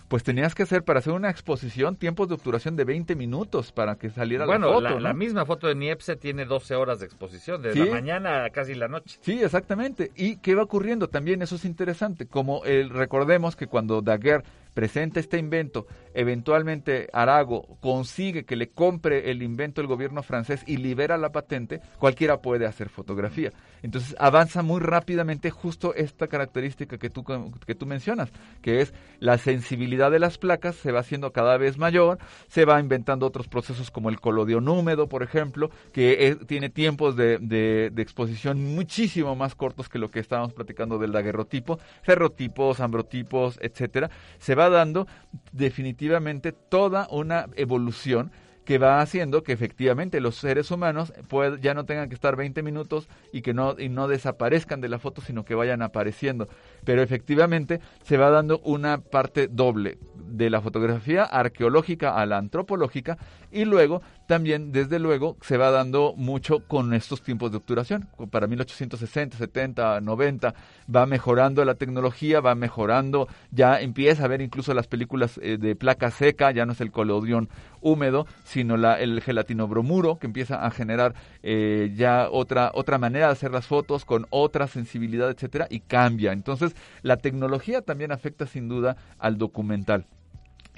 pues 0.08 0.22
tenías 0.22 0.54
que 0.54 0.62
hacer 0.62 0.84
para 0.84 1.00
hacer 1.00 1.12
una 1.12 1.30
exposición 1.30 1.96
tiempos 1.96 2.28
de 2.28 2.34
obturación 2.34 2.76
de 2.76 2.84
20 2.84 3.14
minutos 3.14 3.72
para 3.72 3.96
que 3.96 4.10
saliera 4.10 4.46
bueno, 4.46 4.66
la 4.68 4.72
foto. 4.72 4.80
la, 4.84 4.90
¿no? 4.90 5.00
la 5.00 5.12
misma 5.14 5.44
foto 5.44 5.66
de 5.66 5.74
Niepce 5.74 6.16
tiene 6.16 6.44
12 6.46 6.74
horas 6.76 7.00
de 7.00 7.06
exposición, 7.06 7.60
de 7.62 7.72
Sí. 7.72 7.80
la 7.80 7.90
mañana 7.92 8.44
a 8.44 8.50
casi 8.50 8.74
la 8.74 8.88
noche. 8.88 9.18
Sí, 9.22 9.42
exactamente. 9.42 10.10
¿Y 10.14 10.36
qué 10.38 10.54
va 10.54 10.62
ocurriendo? 10.62 11.08
También 11.08 11.42
eso 11.42 11.56
es 11.56 11.64
interesante. 11.64 12.26
Como 12.26 12.64
el, 12.64 12.90
recordemos 12.90 13.54
que 13.56 13.66
cuando 13.66 14.00
Daguerre 14.00 14.44
presenta 14.78 15.18
este 15.18 15.38
invento, 15.38 15.88
eventualmente 16.14 17.08
Arago 17.12 17.78
consigue 17.80 18.44
que 18.44 18.54
le 18.54 18.68
compre 18.68 19.28
el 19.32 19.42
invento 19.42 19.80
el 19.80 19.88
gobierno 19.88 20.22
francés 20.22 20.62
y 20.68 20.76
libera 20.76 21.18
la 21.18 21.32
patente, 21.32 21.80
cualquiera 21.98 22.40
puede 22.40 22.64
hacer 22.64 22.88
fotografía. 22.88 23.50
Entonces 23.82 24.14
avanza 24.20 24.62
muy 24.62 24.78
rápidamente 24.80 25.50
justo 25.50 25.94
esta 25.94 26.28
característica 26.28 26.96
que 26.96 27.10
tú, 27.10 27.24
que 27.66 27.74
tú 27.74 27.86
mencionas, 27.86 28.30
que 28.62 28.80
es 28.80 28.94
la 29.18 29.36
sensibilidad 29.38 30.12
de 30.12 30.20
las 30.20 30.38
placas 30.38 30.76
se 30.76 30.92
va 30.92 31.00
haciendo 31.00 31.32
cada 31.32 31.56
vez 31.56 31.76
mayor, 31.76 32.18
se 32.46 32.64
va 32.64 32.78
inventando 32.78 33.26
otros 33.26 33.48
procesos 33.48 33.90
como 33.90 34.10
el 34.10 34.20
colodión 34.20 34.68
húmedo, 34.68 35.08
por 35.08 35.24
ejemplo, 35.24 35.70
que 35.92 36.28
es- 36.28 36.46
tiene 36.46 36.70
tiempos 36.70 37.16
de, 37.16 37.38
de- 37.38 37.90
de 37.92 38.02
exposición 38.02 38.62
muchísimo 38.76 39.34
más 39.34 39.56
cortos 39.56 39.88
que 39.88 39.98
lo 39.98 40.08
que 40.12 40.20
estábamos 40.20 40.52
platicando 40.52 40.98
del 40.98 41.10
daguerrotipo, 41.10 41.80
ferrotipos, 42.02 42.78
ambrotipos, 42.78 43.58
etcétera. 43.60 44.08
Se 44.38 44.54
va 44.54 44.67
dando 44.70 45.06
definitivamente 45.52 46.52
toda 46.52 47.06
una 47.10 47.46
evolución 47.56 48.30
que 48.64 48.76
va 48.76 49.00
haciendo 49.00 49.42
que 49.42 49.52
efectivamente 49.52 50.20
los 50.20 50.36
seres 50.36 50.70
humanos 50.70 51.14
pued- 51.30 51.58
ya 51.60 51.72
no 51.72 51.86
tengan 51.86 52.10
que 52.10 52.14
estar 52.14 52.36
20 52.36 52.62
minutos 52.62 53.08
y 53.32 53.40
que 53.40 53.54
no, 53.54 53.74
y 53.78 53.88
no 53.88 54.08
desaparezcan 54.08 54.82
de 54.82 54.90
la 54.90 54.98
foto, 54.98 55.22
sino 55.22 55.44
que 55.46 55.54
vayan 55.54 55.80
apareciendo. 55.80 56.48
Pero 56.84 57.00
efectivamente 57.00 57.80
se 58.02 58.18
va 58.18 58.28
dando 58.28 58.58
una 58.60 58.98
parte 58.98 59.48
doble 59.48 59.96
de 60.26 60.50
la 60.50 60.60
fotografía 60.60 61.24
arqueológica 61.24 62.16
a 62.16 62.26
la 62.26 62.38
antropológica 62.38 63.18
y 63.50 63.64
luego 63.64 64.02
también, 64.26 64.72
desde 64.72 64.98
luego, 64.98 65.38
se 65.40 65.56
va 65.56 65.70
dando 65.70 66.12
mucho 66.14 66.60
con 66.68 66.92
estos 66.92 67.22
tiempos 67.22 67.50
de 67.50 67.56
obturación. 67.56 68.08
Para 68.30 68.46
1860, 68.46 69.38
70, 69.38 70.02
90 70.02 70.54
va 70.94 71.06
mejorando 71.06 71.64
la 71.64 71.76
tecnología, 71.76 72.40
va 72.40 72.54
mejorando, 72.54 73.26
ya 73.50 73.80
empieza 73.80 74.24
a 74.26 74.28
ver 74.28 74.42
incluso 74.42 74.74
las 74.74 74.86
películas 74.86 75.40
eh, 75.42 75.56
de 75.58 75.74
placa 75.76 76.10
seca, 76.10 76.50
ya 76.50 76.66
no 76.66 76.72
es 76.72 76.80
el 76.82 76.90
colodión 76.90 77.48
húmedo, 77.80 78.26
sino 78.44 78.76
la, 78.76 79.00
el 79.00 79.22
gelatino 79.22 79.66
bromuro 79.66 80.18
que 80.18 80.26
empieza 80.26 80.64
a 80.64 80.70
generar 80.70 81.14
eh, 81.42 81.92
ya 81.96 82.28
otra, 82.30 82.70
otra 82.74 82.98
manera 82.98 83.26
de 83.26 83.32
hacer 83.32 83.50
las 83.50 83.66
fotos 83.66 84.04
con 84.04 84.26
otra 84.28 84.66
sensibilidad, 84.66 85.30
etcétera, 85.30 85.68
y 85.70 85.80
cambia. 85.80 86.32
Entonces, 86.32 86.76
la 87.00 87.16
tecnología 87.16 87.80
también 87.80 88.12
afecta 88.12 88.46
sin 88.46 88.68
duda 88.68 88.96
al 89.18 89.38
documental. 89.38 90.04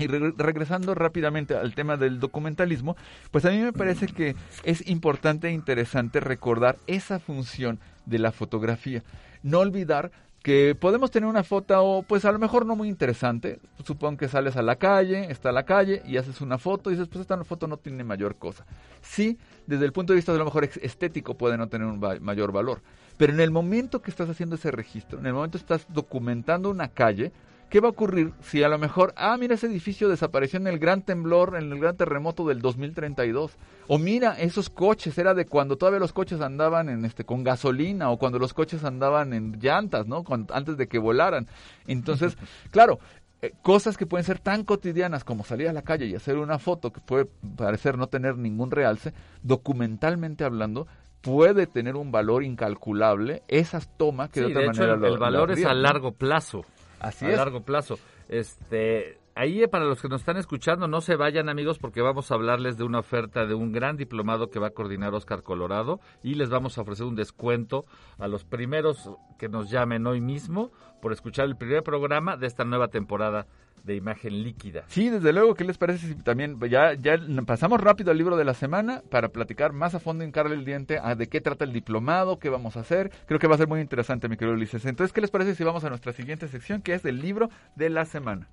Y 0.00 0.06
re- 0.06 0.32
regresando 0.36 0.94
rápidamente 0.94 1.54
al 1.54 1.74
tema 1.74 1.96
del 1.96 2.18
documentalismo, 2.18 2.96
pues 3.30 3.44
a 3.44 3.50
mí 3.50 3.58
me 3.58 3.72
parece 3.72 4.06
que 4.06 4.34
es 4.64 4.88
importante 4.88 5.48
e 5.48 5.52
interesante 5.52 6.20
recordar 6.20 6.78
esa 6.86 7.18
función 7.18 7.78
de 8.06 8.18
la 8.18 8.32
fotografía. 8.32 9.02
No 9.42 9.60
olvidar 9.60 10.10
que 10.42 10.74
podemos 10.74 11.10
tener 11.10 11.28
una 11.28 11.44
foto, 11.44 12.02
pues 12.08 12.24
a 12.24 12.32
lo 12.32 12.38
mejor 12.38 12.64
no 12.64 12.74
muy 12.74 12.88
interesante. 12.88 13.60
Supongo 13.84 14.16
que 14.16 14.28
sales 14.28 14.56
a 14.56 14.62
la 14.62 14.76
calle, 14.76 15.30
está 15.30 15.52
la 15.52 15.64
calle 15.64 16.02
y 16.06 16.16
haces 16.16 16.40
una 16.40 16.56
foto 16.56 16.90
y 16.90 16.94
dices, 16.94 17.08
pues 17.08 17.20
esta 17.20 17.42
foto 17.44 17.66
no 17.66 17.76
tiene 17.76 18.04
mayor 18.04 18.36
cosa. 18.36 18.64
Sí, 19.02 19.36
desde 19.66 19.84
el 19.84 19.92
punto 19.92 20.14
de 20.14 20.16
vista 20.16 20.32
de 20.32 20.38
lo 20.38 20.46
mejor 20.46 20.64
estético 20.64 21.34
puede 21.34 21.58
no 21.58 21.68
tener 21.68 21.86
un 21.86 22.00
mayor 22.22 22.52
valor. 22.52 22.80
Pero 23.18 23.34
en 23.34 23.40
el 23.40 23.50
momento 23.50 24.00
que 24.00 24.10
estás 24.10 24.30
haciendo 24.30 24.56
ese 24.56 24.70
registro, 24.70 25.18
en 25.18 25.26
el 25.26 25.34
momento 25.34 25.58
que 25.58 25.62
estás 25.62 25.86
documentando 25.92 26.70
una 26.70 26.88
calle, 26.88 27.32
¿Qué 27.70 27.78
va 27.80 27.86
a 27.86 27.92
ocurrir 27.92 28.32
si 28.40 28.62
a 28.64 28.68
lo 28.68 28.78
mejor, 28.78 29.14
ah, 29.16 29.36
mira, 29.38 29.54
ese 29.54 29.68
edificio 29.68 30.08
desapareció 30.08 30.58
en 30.58 30.66
el 30.66 30.78
gran 30.80 31.02
temblor, 31.02 31.56
en 31.56 31.70
el 31.72 31.78
gran 31.78 31.96
terremoto 31.96 32.44
del 32.46 32.60
2032? 32.60 33.56
O 33.86 33.96
mira, 33.98 34.32
esos 34.40 34.68
coches, 34.70 35.16
era 35.18 35.34
de 35.34 35.46
cuando 35.46 35.76
todavía 35.78 36.00
los 36.00 36.12
coches 36.12 36.40
andaban 36.40 36.88
en 36.88 37.04
este 37.04 37.24
con 37.24 37.44
gasolina 37.44 38.10
o 38.10 38.18
cuando 38.18 38.38
los 38.40 38.54
coches 38.54 38.82
andaban 38.84 39.32
en 39.32 39.58
llantas, 39.60 40.06
¿no? 40.08 40.24
Antes 40.52 40.76
de 40.76 40.88
que 40.88 40.98
volaran. 40.98 41.46
Entonces, 41.86 42.36
claro, 42.72 42.98
eh, 43.40 43.52
cosas 43.62 43.96
que 43.96 44.04
pueden 44.04 44.24
ser 44.24 44.40
tan 44.40 44.64
cotidianas 44.64 45.22
como 45.22 45.44
salir 45.44 45.68
a 45.68 45.72
la 45.72 45.82
calle 45.82 46.06
y 46.06 46.14
hacer 46.16 46.38
una 46.38 46.58
foto 46.58 46.92
que 46.92 47.00
puede 47.00 47.26
parecer 47.56 47.96
no 47.96 48.08
tener 48.08 48.36
ningún 48.36 48.72
realce, 48.72 49.14
documentalmente 49.42 50.42
hablando, 50.44 50.88
puede 51.20 51.66
tener 51.66 51.94
un 51.96 52.10
valor 52.10 52.42
incalculable 52.42 53.42
esas 53.46 53.88
tomas 53.96 54.30
que 54.30 54.40
Sí, 54.40 54.46
de 54.46 54.50
otra 54.50 54.60
de 54.62 54.66
hecho, 54.66 54.72
manera 54.80 54.94
el, 54.94 55.00
lo- 55.00 55.06
el 55.14 55.18
valor 55.18 55.48
lo 55.50 55.54
es 55.54 55.64
a 55.64 55.74
largo 55.74 56.12
plazo. 56.12 56.64
Así 57.00 57.26
a 57.26 57.30
es. 57.30 57.36
largo 57.36 57.62
plazo. 57.62 57.98
Este, 58.28 59.18
ahí 59.34 59.62
eh, 59.62 59.68
para 59.68 59.84
los 59.84 60.00
que 60.00 60.08
nos 60.08 60.20
están 60.20 60.36
escuchando, 60.36 60.86
no 60.86 61.00
se 61.00 61.16
vayan 61.16 61.48
amigos 61.48 61.78
porque 61.78 62.00
vamos 62.00 62.30
a 62.30 62.34
hablarles 62.34 62.76
de 62.76 62.84
una 62.84 63.00
oferta 63.00 63.46
de 63.46 63.54
un 63.54 63.72
gran 63.72 63.96
diplomado 63.96 64.50
que 64.50 64.58
va 64.58 64.68
a 64.68 64.70
coordinar 64.70 65.14
Oscar 65.14 65.42
Colorado 65.42 66.00
y 66.22 66.34
les 66.34 66.50
vamos 66.50 66.78
a 66.78 66.82
ofrecer 66.82 67.06
un 67.06 67.16
descuento 67.16 67.86
a 68.18 68.28
los 68.28 68.44
primeros 68.44 69.10
que 69.38 69.48
nos 69.48 69.70
llamen 69.70 70.06
hoy 70.06 70.20
mismo 70.20 70.70
por 71.00 71.12
escuchar 71.12 71.46
el 71.46 71.56
primer 71.56 71.82
programa 71.82 72.36
de 72.36 72.46
esta 72.46 72.64
nueva 72.64 72.88
temporada 72.88 73.46
de 73.84 73.96
imagen 73.96 74.42
líquida. 74.42 74.84
Sí, 74.88 75.08
desde 75.08 75.32
luego, 75.32 75.54
¿qué 75.54 75.64
les 75.64 75.78
parece 75.78 76.06
si 76.06 76.14
también 76.14 76.58
ya, 76.68 76.94
ya 76.94 77.18
pasamos 77.46 77.80
rápido 77.80 78.10
al 78.10 78.18
libro 78.18 78.36
de 78.36 78.44
la 78.44 78.54
semana 78.54 79.02
para 79.10 79.28
platicar 79.28 79.72
más 79.72 79.94
a 79.94 80.00
fondo, 80.00 80.24
hincarle 80.24 80.54
el 80.54 80.64
diente 80.64 80.98
a 81.02 81.14
de 81.14 81.28
qué 81.28 81.40
trata 81.40 81.64
el 81.64 81.72
diplomado, 81.72 82.38
qué 82.38 82.48
vamos 82.48 82.76
a 82.76 82.80
hacer? 82.80 83.10
Creo 83.26 83.38
que 83.38 83.46
va 83.46 83.54
a 83.54 83.58
ser 83.58 83.68
muy 83.68 83.80
interesante, 83.80 84.28
mi 84.28 84.36
querido 84.36 84.54
Ulises. 84.54 84.84
Entonces, 84.84 85.12
¿qué 85.12 85.20
les 85.20 85.30
parece 85.30 85.54
si 85.54 85.64
vamos 85.64 85.84
a 85.84 85.88
nuestra 85.88 86.12
siguiente 86.12 86.48
sección, 86.48 86.82
que 86.82 86.94
es 86.94 87.04
el 87.04 87.20
libro 87.20 87.50
de 87.76 87.90
la 87.90 88.04
semana? 88.04 88.48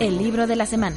El 0.00 0.18
libro 0.18 0.46
de 0.46 0.54
la 0.56 0.66
semana. 0.66 0.96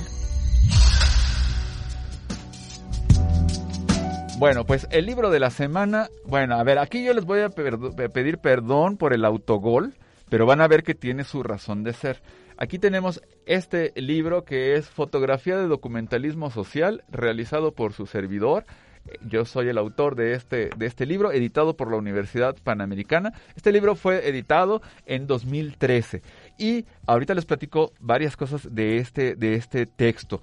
Bueno, 4.41 4.65
pues 4.65 4.87
el 4.89 5.05
libro 5.05 5.29
de 5.29 5.39
la 5.39 5.51
semana, 5.51 6.09
bueno, 6.25 6.55
a 6.55 6.63
ver, 6.63 6.79
aquí 6.79 7.03
yo 7.03 7.13
les 7.13 7.25
voy 7.25 7.41
a 7.41 7.49
pedir 7.49 8.39
perdón 8.39 8.97
por 8.97 9.13
el 9.13 9.23
autogol, 9.23 9.93
pero 10.29 10.47
van 10.47 10.61
a 10.61 10.67
ver 10.67 10.81
que 10.81 10.95
tiene 10.95 11.25
su 11.25 11.43
razón 11.43 11.83
de 11.83 11.93
ser. 11.93 12.23
Aquí 12.57 12.79
tenemos 12.79 13.21
este 13.45 13.93
libro 13.95 14.43
que 14.43 14.73
es 14.77 14.89
Fotografía 14.89 15.57
de 15.57 15.67
Documentalismo 15.67 16.49
Social, 16.49 17.03
realizado 17.11 17.73
por 17.73 17.93
su 17.93 18.07
servidor. 18.07 18.65
Yo 19.27 19.45
soy 19.45 19.69
el 19.69 19.77
autor 19.77 20.15
de 20.15 20.33
este, 20.33 20.71
de 20.75 20.87
este 20.87 21.05
libro, 21.05 21.31
editado 21.31 21.77
por 21.77 21.91
la 21.91 21.97
Universidad 21.97 22.55
Panamericana. 22.63 23.33
Este 23.55 23.71
libro 23.71 23.93
fue 23.93 24.27
editado 24.27 24.81
en 25.05 25.27
2013 25.27 26.23
y 26.57 26.85
ahorita 27.05 27.35
les 27.35 27.45
platico 27.45 27.91
varias 27.99 28.35
cosas 28.35 28.73
de 28.73 28.97
este, 28.97 29.35
de 29.35 29.53
este 29.53 29.85
texto. 29.85 30.41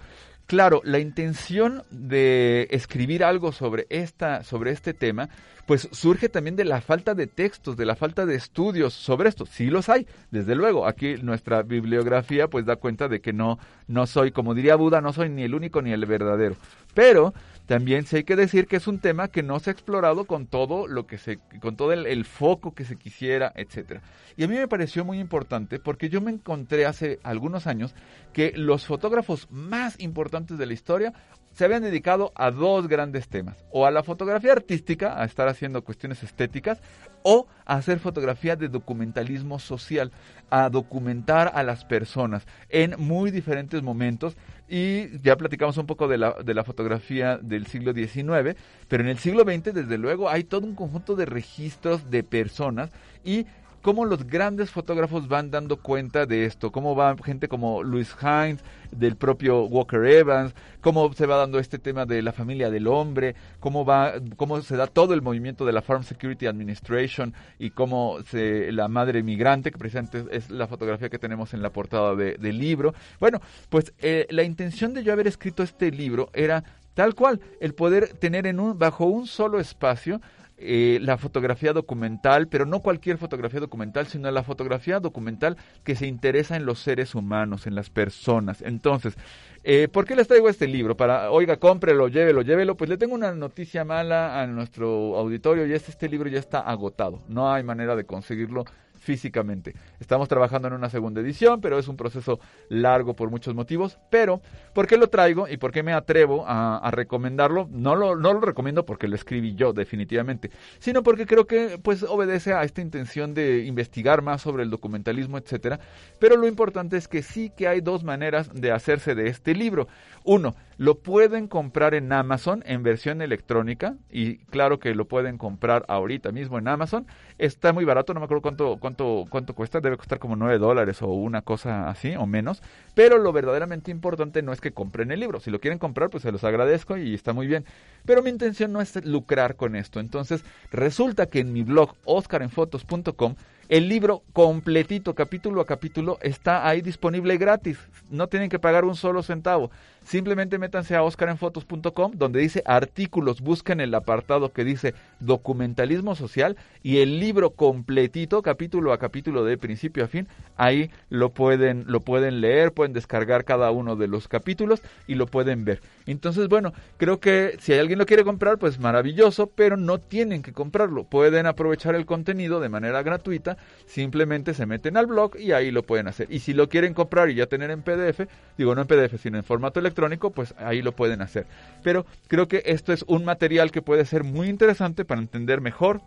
Claro, 0.49 0.81
la 0.83 0.99
intención 0.99 1.85
de 1.91 2.67
escribir 2.73 3.23
algo 3.23 3.53
sobre 3.53 3.87
esta, 3.91 4.43
sobre 4.43 4.73
este 4.73 4.95
tema, 4.95 5.29
pues 5.67 5.89
surge 5.93 6.31
también 6.31 6.57
de 6.57 6.65
la 6.65 6.81
falta 6.81 7.15
de 7.15 7.27
textos, 7.27 7.77
de 7.77 7.85
la 7.85 7.95
falta 7.95 8.25
de 8.25 8.35
estudios 8.35 8.95
sobre 8.95 9.29
esto. 9.29 9.45
Sí 9.45 9.67
los 9.67 9.91
hay, 9.91 10.07
desde 10.31 10.55
luego. 10.55 10.89
Aquí 10.89 11.17
nuestra 11.23 11.63
bibliografía 11.63 12.49
pues 12.49 12.65
da 12.65 12.77
cuenta 12.77 13.07
de 13.07 13.21
que 13.21 13.35
no, 13.35 13.59
no 13.87 14.07
soy, 14.07 14.33
como 14.33 14.55
diría 14.55 14.77
Buda, 14.77 15.03
no 15.03 15.13
soy 15.13 15.29
ni 15.29 15.43
el 15.43 15.55
único 15.55 15.83
ni 15.83 15.93
el 15.93 16.07
verdadero. 16.07 16.57
Pero 16.95 17.35
también 17.69 18.07
sí 18.07 18.17
hay 18.17 18.25
que 18.25 18.35
decir 18.35 18.67
que 18.67 18.77
es 18.77 18.89
un 18.89 18.99
tema 18.99 19.29
que 19.29 19.43
no 19.43 19.61
se 19.61 19.69
ha 19.69 19.75
explorado 19.75 20.25
con 20.25 20.47
todo 20.47 20.89
lo 20.89 21.07
que 21.07 21.19
se, 21.19 21.39
con 21.61 21.77
todo 21.77 21.93
el, 21.93 22.07
el 22.07 22.25
foco 22.25 22.75
que 22.75 22.87
se 22.87 22.97
quisiera, 22.97 23.53
etcétera. 23.55 24.01
Y 24.39 24.45
a 24.45 24.49
mí 24.49 24.57
me 24.57 24.67
pareció 24.69 25.05
muy 25.05 25.21
importante 25.21 25.79
porque 25.79 26.09
yo 26.09 26.23
me 26.23 26.31
encontré 26.31 26.87
hace 26.87 27.21
algunos 27.23 27.67
años 27.67 27.95
que 28.33 28.53
los 28.57 28.87
fotógrafos 28.87 29.49
más 29.51 30.01
importantes 30.01 30.57
de 30.57 30.65
la 30.65 30.73
historia 30.73 31.13
se 31.59 31.65
habían 31.65 31.83
dedicado 31.83 32.31
a 32.37 32.53
dos 32.53 32.87
grandes 32.87 33.27
temas, 33.27 33.57
o 33.73 33.85
a 33.85 33.91
la 33.91 34.05
fotografía 34.05 34.53
artística, 34.53 35.21
a 35.21 35.25
estar 35.25 35.49
haciendo 35.49 35.83
cuestiones 35.83 36.23
estéticas, 36.23 36.81
o 37.25 37.49
a 37.67 37.75
hacer 37.75 37.99
fotografía 37.99 38.55
de 38.55 38.69
documentalismo 38.69 39.59
social, 39.59 40.13
a 40.51 40.71
documentar 40.71 41.51
a 41.53 41.65
las 41.65 41.85
personas 41.85 42.47
en 42.69 42.95
muy 42.99 43.33
diferentes 43.33 43.83
momentos. 43.83 44.37
Y 44.69 45.19
ya 45.21 45.35
platicamos 45.35 45.77
un 45.79 45.87
poco 45.87 46.07
de 46.07 46.19
la, 46.19 46.37
de 46.45 46.55
la 46.55 46.63
fotografía 46.63 47.39
del 47.39 47.67
siglo 47.67 47.93
XIX, 47.93 48.57
pero 48.87 49.03
en 49.03 49.09
el 49.09 49.19
siglo 49.19 49.43
XX, 49.43 49.75
desde 49.75 49.99
luego, 49.99 50.31
hay 50.31 50.45
todo 50.45 50.65
un 50.65 50.77
conjunto 50.77 51.17
de 51.17 51.27
registros 51.27 52.09
de 52.09 52.23
personas 52.23 52.91
y 53.25 53.47
cómo 53.83 54.05
los 54.05 54.27
grandes 54.27 54.71
fotógrafos 54.71 55.29
van 55.29 55.51
dando 55.51 55.77
cuenta 55.77 56.27
de 56.27 56.45
esto, 56.45 56.73
cómo 56.73 56.97
va 56.97 57.17
gente 57.25 57.49
como 57.49 57.83
Louis 57.83 58.15
Hines, 58.21 58.63
del 58.91 59.17
propio 59.17 59.65
Walker 59.65 60.05
Evans, 60.05 60.55
cómo 60.81 61.13
se 61.13 61.27
va 61.27 61.37
dando 61.37 61.59
este 61.59 61.79
tema 61.79 62.07
de 62.07 62.23
la 62.23 62.33
familia 62.33 62.71
del 62.71 62.87
hombre, 62.87 63.35
cómo 63.61 63.85
va, 63.85 64.15
cómo 64.37 64.61
se 64.63 64.77
da 64.77 64.87
todo 64.87 65.15
el 65.15 65.23
movimiento 65.23 65.65
de 65.65 65.73
la 65.73 65.83
Farm 65.83 66.03
Security 66.03 66.47
Administration 66.47 67.35
y 67.59 67.71
cómo 67.71 68.19
se, 68.29 68.73
la 68.73 68.89
madre 68.89 69.23
migrante, 69.23 69.71
que 69.71 69.79
precisamente 69.79 70.25
es 70.31 70.51
la 70.51 70.67
fotografía 70.67 71.09
que 71.09 71.19
tenemos 71.19 71.55
en 71.55 71.63
la 71.63 71.71
portada 71.71 72.15
del 72.17 72.59
libro. 72.59 72.95
Bueno, 73.21 73.41
pues 73.69 73.93
eh, 73.99 74.27
la 74.31 74.43
intención 74.43 74.95
de 74.95 75.03
yo 75.03 75.13
haber 75.13 75.27
escrito 75.27 75.63
este 75.63 75.91
libro 75.91 76.31
era 76.33 76.65
tal 76.95 77.15
cual, 77.15 77.41
el 77.61 77.75
poder 77.75 78.15
tener 78.15 78.47
en 78.49 78.59
un, 78.59 78.77
bajo 78.77 79.05
un 79.05 79.29
solo 79.29 79.61
espacio 79.61 80.21
eh, 80.61 80.99
la 81.01 81.19
fotografía 81.19 81.73
documental, 81.73 82.49
pero 82.49 82.67
no 82.67 82.81
cualquier 82.81 83.17
fotografía 83.17 83.61
documental, 83.61 84.07
sino 84.07 84.29
la 84.31 84.43
fotografía 84.43 84.99
documental 84.99 85.57
que 85.85 85.95
se 85.95 86.07
interesa 86.07 86.57
en 86.57 86.67
los 86.67 86.81
seres 86.81 87.15
humanos, 87.15 87.67
en 87.67 87.77
las 87.77 87.91
personas. 87.91 88.63
Entonces, 88.63 89.17
eh, 89.63 89.87
¿por 89.87 90.05
qué 90.05 90.17
les 90.17 90.27
traigo 90.27 90.49
este 90.49 90.67
libro? 90.67 90.97
Para, 90.97 91.31
oiga, 91.31 91.59
cómprelo, 91.59 92.09
llévelo, 92.09 92.43
llévelo. 92.43 92.77
Pues 92.77 92.91
le 92.91 92.99
tengo 92.99 93.15
una 93.15 93.33
noticia 93.33 93.85
mala 93.85 94.41
a 94.41 94.47
nuestro 94.47 95.17
auditorio 95.17 95.67
y 95.67 95.73
es 95.73 95.85
que 95.85 95.93
este 95.93 96.09
libro 96.09 96.29
ya 96.29 96.41
está 96.41 96.61
agotado. 96.61 97.21
No 97.29 97.53
hay 97.53 97.63
manera 97.63 97.95
de 97.95 98.05
conseguirlo 98.05 98.65
físicamente. 99.09 99.75
Estamos 100.01 100.29
trabajando 100.29 100.69
en 100.69 100.75
una 100.75 100.91
segunda 100.91 101.23
edición, 101.23 101.63
pero 101.63 101.79
es 101.79 101.89
un 101.89 101.97
proceso 101.97 102.41
largo 102.69 103.17
por 103.17 103.31
muchos 103.31 103.55
motivos. 103.55 103.99
Pero, 104.11 104.43
¿por 104.75 104.87
qué 104.87 104.99
lo 104.99 105.09
traigo 105.09 105.49
y 105.49 105.57
por 105.57 105.73
qué 105.73 105.83
me 105.83 105.95
atrevo 105.95 106.45
a, 106.47 106.91
recomendarlo? 106.91 107.67
No 107.71 107.97
lo, 107.97 108.17
no 108.17 108.35
lo 108.35 108.41
recomiendo 108.43 108.85
porque 108.85 109.09
lo 109.09 109.15
escribí 109.15 109.55
yo, 109.55 109.73
definitivamente, 109.73 110.51
sino 110.79 111.03
porque 111.03 111.25
creo 111.25 111.47
que 111.47 111.79
pues 111.83 112.03
obedece 112.03 112.53
a 112.53 112.65
esta 112.65 112.83
intención 112.83 113.33
de 113.33 113.65
investigar 113.65 114.21
más 114.21 114.43
sobre 114.43 114.63
el 114.63 114.69
documentalismo, 114.69 115.39
etcétera. 115.39 115.81
Pero 116.19 116.37
lo 116.37 116.47
importante 116.47 116.99
es 116.99 117.09
que 117.09 117.23
sí 117.23 117.51
que 117.57 117.67
hay 117.67 117.81
dos 117.81 118.05
maneras 118.05 118.51
de 118.53 118.73
hacerse 118.73 119.15
de 119.15 119.29
este 119.29 119.55
libro. 119.55 119.89
Uno, 120.25 120.55
lo 120.79 121.01
pueden 121.01 121.49
comprar 121.49 121.95
en 121.95 122.13
Amazon 122.13 122.63
en 122.67 122.85
versión 122.85 123.21
electrónica 123.21 123.97
y 124.11 124.39
claro 124.47 124.79
que 124.79 124.95
lo 124.95 125.09
pueden 125.09 125.37
comprar 125.37 125.85
ahorita 125.89 126.31
mismo 126.31 126.57
en 126.59 126.69
Amazon. 126.69 127.07
Está 127.37 127.73
muy 127.73 127.85
barato, 127.85 128.15
no 128.15 128.21
me 128.21 128.25
acuerdo 128.25 128.43
cuánto, 128.43 128.77
cuánto, 128.79 128.98
cuánto 129.31 129.55
cuesta, 129.55 129.81
debe 129.81 129.97
costar 129.97 130.19
como 130.19 130.37
9 130.37 130.59
dólares 130.59 131.03
o 131.03 131.09
una 131.09 131.43
cosa 131.43 131.89
así 131.89 132.15
o 132.17 132.27
menos. 132.27 132.63
Pero 132.95 133.19
lo 133.19 133.33
verdaderamente 133.33 133.91
importante 133.91 134.43
no 134.43 134.53
es 134.53 134.61
que 134.61 134.73
compren 134.73 135.11
el 135.11 135.21
libro. 135.21 135.41
Si 135.41 135.51
lo 135.51 135.61
quieren 135.61 135.79
comprar, 135.79 136.11
pues 136.11 136.23
se 136.23 136.33
los 136.33 136.45
agradezco 136.45 136.97
y 136.97 137.15
está 137.15 137.33
muy 137.33 137.47
bien. 137.47 137.65
Pero 138.05 138.23
mi 138.23 138.31
intención 138.31 138.73
no 138.73 138.81
es 138.81 139.05
lucrar 139.05 139.57
con 139.57 139.77
esto. 139.77 140.01
Entonces 140.01 140.45
resulta 140.71 141.27
que 141.27 141.41
en 141.41 141.53
mi 141.53 141.63
blog 141.63 141.95
oscarenfotos.com 142.05 143.35
el 143.69 143.89
libro 143.89 144.23
completito, 144.33 145.15
capítulo 145.15 145.61
a 145.61 145.67
capítulo, 145.67 146.19
está 146.23 146.67
ahí 146.67 146.81
disponible 146.81 147.37
gratis. 147.37 147.79
No 148.11 148.27
tienen 148.27 148.49
que 148.49 148.59
pagar 148.59 148.85
un 148.87 148.97
solo 148.97 149.23
centavo. 149.23 149.71
Simplemente 150.09 150.59
métanse 150.59 150.97
a 150.97 151.03
oscarenfotos.com 151.03 152.13
donde 152.15 152.41
dice 152.41 152.63
artículos, 152.65 153.43
busquen 153.43 153.81
el 153.81 153.95
apartado 153.95 154.55
que 154.55 154.65
dice 154.65 154.95
documentalismo 155.21 156.15
social 156.15 156.57
y 156.83 157.01
el 157.01 157.21
libro 157.21 157.51
completito, 157.51 158.41
capítulo 158.41 158.95
a 158.95 158.99
capítulo 158.99 159.45
de 159.45 159.59
principio 159.59 160.05
a 160.05 160.09
fin, 160.09 160.27
ahí 160.57 160.91
lo 161.11 161.35
pueden, 161.35 161.85
lo 161.89 162.01
pueden 162.01 162.41
leer, 162.41 162.73
pueden 162.73 162.95
descargar 162.95 163.45
cada 163.45 163.71
uno 163.71 163.97
de 163.97 164.09
los 164.09 164.29
capítulos 164.29 164.81
y 165.07 165.15
lo 165.17 165.27
pueden 165.27 165.67
ver. 165.67 165.83
Entonces, 166.07 166.49
bueno, 166.49 166.73
creo 166.97 167.21
que 167.21 167.59
si 167.61 167.75
alguien 167.75 167.99
lo 167.99 168.07
quiere 168.07 168.25
comprar, 168.25 168.57
pues 168.57 168.79
maravilloso, 168.79 169.49
pero 169.49 169.77
no 169.77 169.99
tienen 169.99 170.41
que 170.41 170.55
comprarlo. 170.55 171.05
Pueden 171.05 171.45
aprovechar 171.45 171.95
el 171.95 172.07
contenido 172.07 172.61
de 172.61 172.71
manera 172.71 173.03
gratuita, 173.03 173.58
simplemente 173.87 174.55
se 174.55 174.67
meten 174.67 174.97
al 174.97 175.07
blog 175.07 175.37
y 175.39 175.53
ahí 175.53 175.71
lo 175.71 175.83
pueden 175.83 176.09
hacer. 176.09 176.31
Y 176.31 176.41
si 176.41 176.53
lo 176.53 176.69
quieren 176.69 176.95
comprar 176.95 177.31
y 177.31 177.35
ya 177.35 177.47
tener 177.47 177.71
en 177.71 177.83
PDF, 177.83 178.29
digo 178.57 178.75
no 178.75 178.83
en 178.83 178.87
PDF, 178.87 179.21
sino 179.21 179.39
en 179.39 179.45
formato 179.45 179.81
electrónico, 179.81 180.31
pues 180.31 180.55
ahí 180.59 180.83
lo 180.83 180.93
pueden 180.93 181.23
hacer. 181.23 181.47
Pero 181.83 182.07
creo 182.29 182.49
que 182.49 182.63
esto 182.67 182.93
es 182.93 183.05
un 183.09 183.25
material 183.25 183.71
que 183.71 183.83
puede 183.83 184.05
ser 184.05 184.25
muy 184.25 184.49
interesante 184.49 185.05
para 185.05 185.21
entender 185.21 185.61
mejor 185.61 186.01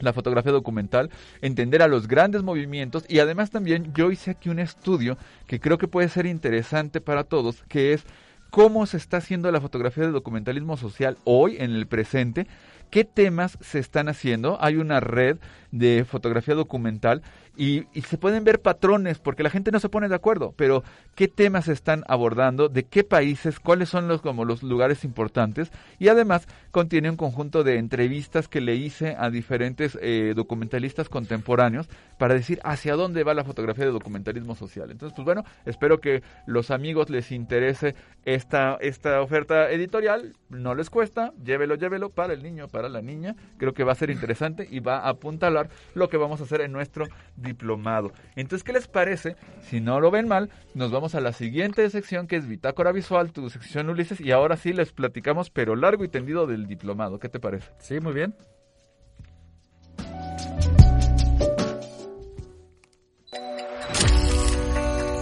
la 0.00 0.12
fotografía 0.12 0.52
documental, 0.52 1.10
entender 1.40 1.82
a 1.82 1.88
los 1.88 2.08
grandes 2.08 2.42
movimientos 2.42 3.04
y 3.08 3.20
además 3.20 3.50
también 3.50 3.92
yo 3.94 4.10
hice 4.10 4.32
aquí 4.32 4.48
un 4.48 4.58
estudio 4.58 5.16
que 5.46 5.60
creo 5.60 5.78
que 5.78 5.88
puede 5.88 6.08
ser 6.08 6.26
interesante 6.26 7.00
para 7.00 7.24
todos, 7.24 7.62
que 7.68 7.92
es 7.92 8.04
cómo 8.50 8.86
se 8.86 8.96
está 8.96 9.16
haciendo 9.18 9.50
la 9.50 9.60
fotografía 9.60 10.04
de 10.04 10.12
documentalismo 10.12 10.76
social 10.76 11.16
hoy 11.24 11.56
en 11.58 11.72
el 11.72 11.86
presente, 11.86 12.46
qué 12.94 13.02
temas 13.04 13.58
se 13.60 13.80
están 13.80 14.08
haciendo. 14.08 14.56
Hay 14.60 14.76
una 14.76 15.00
red 15.00 15.38
de 15.72 16.04
fotografía 16.08 16.54
documental 16.54 17.22
y, 17.56 17.84
se 18.02 18.18
pueden 18.18 18.44
ver 18.44 18.60
patrones 18.60 19.18
porque 19.18 19.42
la 19.42 19.50
gente 19.50 19.70
no 19.70 19.80
se 19.80 19.88
pone 19.88 20.08
de 20.08 20.14
acuerdo, 20.14 20.52
pero 20.56 20.82
qué 21.14 21.28
temas 21.28 21.68
están 21.68 22.04
abordando, 22.08 22.68
de 22.68 22.84
qué 22.84 23.04
países, 23.04 23.60
cuáles 23.60 23.88
son 23.88 24.08
los 24.08 24.20
como 24.20 24.44
los 24.44 24.62
lugares 24.62 25.04
importantes 25.04 25.70
y 25.98 26.08
además 26.08 26.48
contiene 26.70 27.10
un 27.10 27.16
conjunto 27.16 27.62
de 27.62 27.78
entrevistas 27.78 28.48
que 28.48 28.60
le 28.60 28.74
hice 28.74 29.16
a 29.18 29.30
diferentes 29.30 29.98
eh, 30.02 30.32
documentalistas 30.34 31.08
contemporáneos 31.08 31.88
para 32.18 32.34
decir 32.34 32.60
hacia 32.64 32.94
dónde 32.94 33.24
va 33.24 33.34
la 33.34 33.44
fotografía 33.44 33.84
de 33.84 33.92
documentalismo 33.92 34.54
social. 34.54 34.90
Entonces, 34.90 35.14
pues 35.14 35.24
bueno, 35.24 35.44
espero 35.64 36.00
que 36.00 36.22
los 36.46 36.70
amigos 36.70 37.10
les 37.10 37.30
interese 37.32 37.94
esta 38.24 38.76
esta 38.80 39.20
oferta 39.20 39.70
editorial, 39.70 40.34
no 40.48 40.74
les 40.74 40.90
cuesta, 40.90 41.32
llévelo, 41.42 41.74
llévelo 41.76 42.10
para 42.10 42.32
el 42.32 42.42
niño, 42.42 42.68
para 42.68 42.88
la 42.88 43.02
niña, 43.02 43.36
creo 43.58 43.74
que 43.74 43.84
va 43.84 43.92
a 43.92 43.96
ser 43.96 44.10
interesante 44.10 44.66
y 44.70 44.80
va 44.80 44.98
a 44.98 45.10
apuntalar 45.10 45.68
lo 45.94 46.08
que 46.08 46.16
vamos 46.16 46.40
a 46.40 46.44
hacer 46.44 46.60
en 46.60 46.72
nuestro 46.72 47.06
diplomado. 47.44 48.12
Entonces, 48.34 48.64
¿qué 48.64 48.72
les 48.72 48.88
parece? 48.88 49.36
Si 49.60 49.80
no 49.80 50.00
lo 50.00 50.10
ven 50.10 50.26
mal, 50.26 50.50
nos 50.74 50.90
vamos 50.90 51.14
a 51.14 51.20
la 51.20 51.32
siguiente 51.32 51.88
sección 51.90 52.26
que 52.26 52.36
es 52.36 52.48
Bitácora 52.48 52.90
Visual, 52.92 53.32
tu 53.32 53.48
sección 53.50 53.88
Ulises, 53.90 54.20
y 54.20 54.32
ahora 54.32 54.56
sí 54.56 54.72
les 54.72 54.92
platicamos, 54.92 55.50
pero 55.50 55.76
largo 55.76 56.04
y 56.04 56.08
tendido 56.08 56.46
del 56.46 56.66
diplomado. 56.66 57.18
¿Qué 57.18 57.28
te 57.28 57.38
parece? 57.38 57.70
Sí, 57.78 58.00
muy 58.00 58.12
bien. 58.12 58.34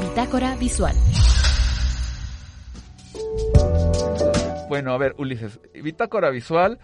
Bitácora 0.01 0.57
Visual. 0.57 0.95
Bueno, 4.69 4.93
a 4.93 4.99
ver, 4.99 5.15
Ulises, 5.19 5.61
Bitácora 5.75 6.31
Visual 6.31 6.79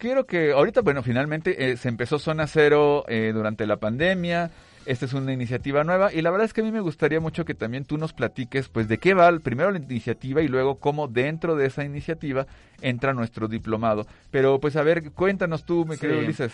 quiero 0.00 0.26
que 0.26 0.50
ahorita, 0.50 0.80
bueno, 0.80 1.04
finalmente 1.04 1.70
eh, 1.70 1.76
se 1.76 1.88
empezó 1.88 2.18
Zona 2.18 2.48
Cero 2.48 3.04
eh, 3.06 3.30
durante 3.32 3.66
la 3.66 3.76
pandemia. 3.76 4.50
Esta 4.86 5.04
es 5.04 5.12
una 5.12 5.32
iniciativa 5.32 5.84
nueva 5.84 6.12
y 6.12 6.22
la 6.22 6.30
verdad 6.30 6.46
es 6.46 6.52
que 6.52 6.62
a 6.62 6.64
mí 6.64 6.72
me 6.72 6.80
gustaría 6.80 7.20
mucho 7.20 7.44
que 7.44 7.54
también 7.54 7.84
tú 7.84 7.98
nos 7.98 8.12
platiques, 8.12 8.68
pues, 8.68 8.88
de 8.88 8.98
qué 8.98 9.14
va 9.14 9.30
primero 9.38 9.70
la 9.70 9.78
iniciativa 9.78 10.40
y 10.40 10.48
luego 10.48 10.76
cómo 10.76 11.06
dentro 11.06 11.54
de 11.54 11.66
esa 11.66 11.84
iniciativa 11.84 12.46
entra 12.80 13.12
nuestro 13.12 13.46
diplomado. 13.46 14.06
Pero, 14.30 14.58
pues, 14.58 14.76
a 14.76 14.82
ver, 14.82 15.12
cuéntanos 15.12 15.64
tú, 15.64 15.84
mi 15.84 15.98
querido 15.98 16.20
Ulises. 16.20 16.52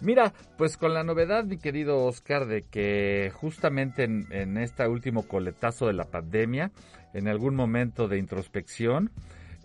Mira, 0.00 0.32
pues 0.58 0.76
con 0.76 0.94
la 0.94 1.04
novedad, 1.04 1.44
mi 1.44 1.58
querido 1.58 2.04
Oscar, 2.04 2.46
de 2.46 2.62
que 2.62 3.30
justamente 3.32 4.02
en, 4.02 4.26
en 4.32 4.58
este 4.58 4.88
último 4.88 5.28
coletazo 5.28 5.86
de 5.86 5.92
la 5.92 6.06
pandemia, 6.06 6.72
en 7.14 7.28
algún 7.28 7.54
momento 7.54 8.08
de 8.08 8.18
introspección, 8.18 9.12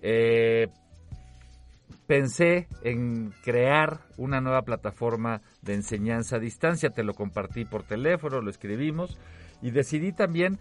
eh, 0.04 0.68
pensé 2.08 2.68
en 2.84 3.32
crear 3.44 4.00
una 4.18 4.42
nueva 4.42 4.64
plataforma 4.64 5.42
de 5.62 5.76
enseñanza 5.76 6.38
a 6.38 6.40
distancia. 6.40 6.90
Te 6.90 7.04
lo 7.04 7.14
compartí 7.14 7.66
por 7.66 7.84
teléfono, 7.84 8.42
lo 8.42 8.50
escribimos 8.50 9.18
y 9.62 9.72
decidí 9.72 10.12
también 10.12 10.60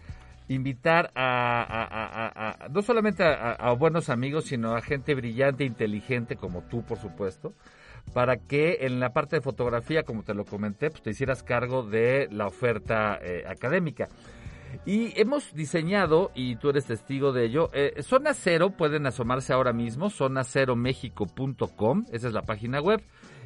invitar 0.49 1.11
a, 1.15 2.67
no 2.71 2.81
solamente 2.81 3.23
a 3.25 3.71
buenos 3.73 4.09
amigos, 4.09 4.45
sino 4.45 4.75
a 4.75 4.81
gente 4.81 5.13
brillante, 5.13 5.65
inteligente 5.65 6.37
como 6.37 6.61
tú, 6.63 6.83
por 6.83 6.97
supuesto, 6.97 7.53
para 8.13 8.37
que 8.37 8.79
en 8.81 8.99
la 8.99 9.09
parte 9.09 9.35
de 9.37 9.41
fotografía, 9.41 10.03
como 10.03 10.23
te 10.23 10.33
lo 10.33 10.45
comenté, 10.45 10.89
pues 10.89 11.01
te 11.01 11.09
hicieras 11.11 11.43
cargo 11.43 11.83
de 11.83 12.27
la 12.31 12.47
oferta 12.47 13.19
eh, 13.21 13.43
académica. 13.47 14.07
Y 14.85 15.19
hemos 15.19 15.53
diseñado, 15.53 16.31
y 16.33 16.55
tú 16.55 16.69
eres 16.69 16.85
testigo 16.85 17.33
de 17.33 17.45
ello, 17.45 17.69
eh, 17.73 18.01
Zona 18.03 18.33
Cero, 18.33 18.69
pueden 18.77 19.05
asomarse 19.05 19.51
ahora 19.53 19.73
mismo, 19.73 20.09
zonaceromexico.com, 20.09 22.05
esa 22.11 22.27
es 22.27 22.33
la 22.33 22.41
página 22.43 22.81
web, 22.81 23.01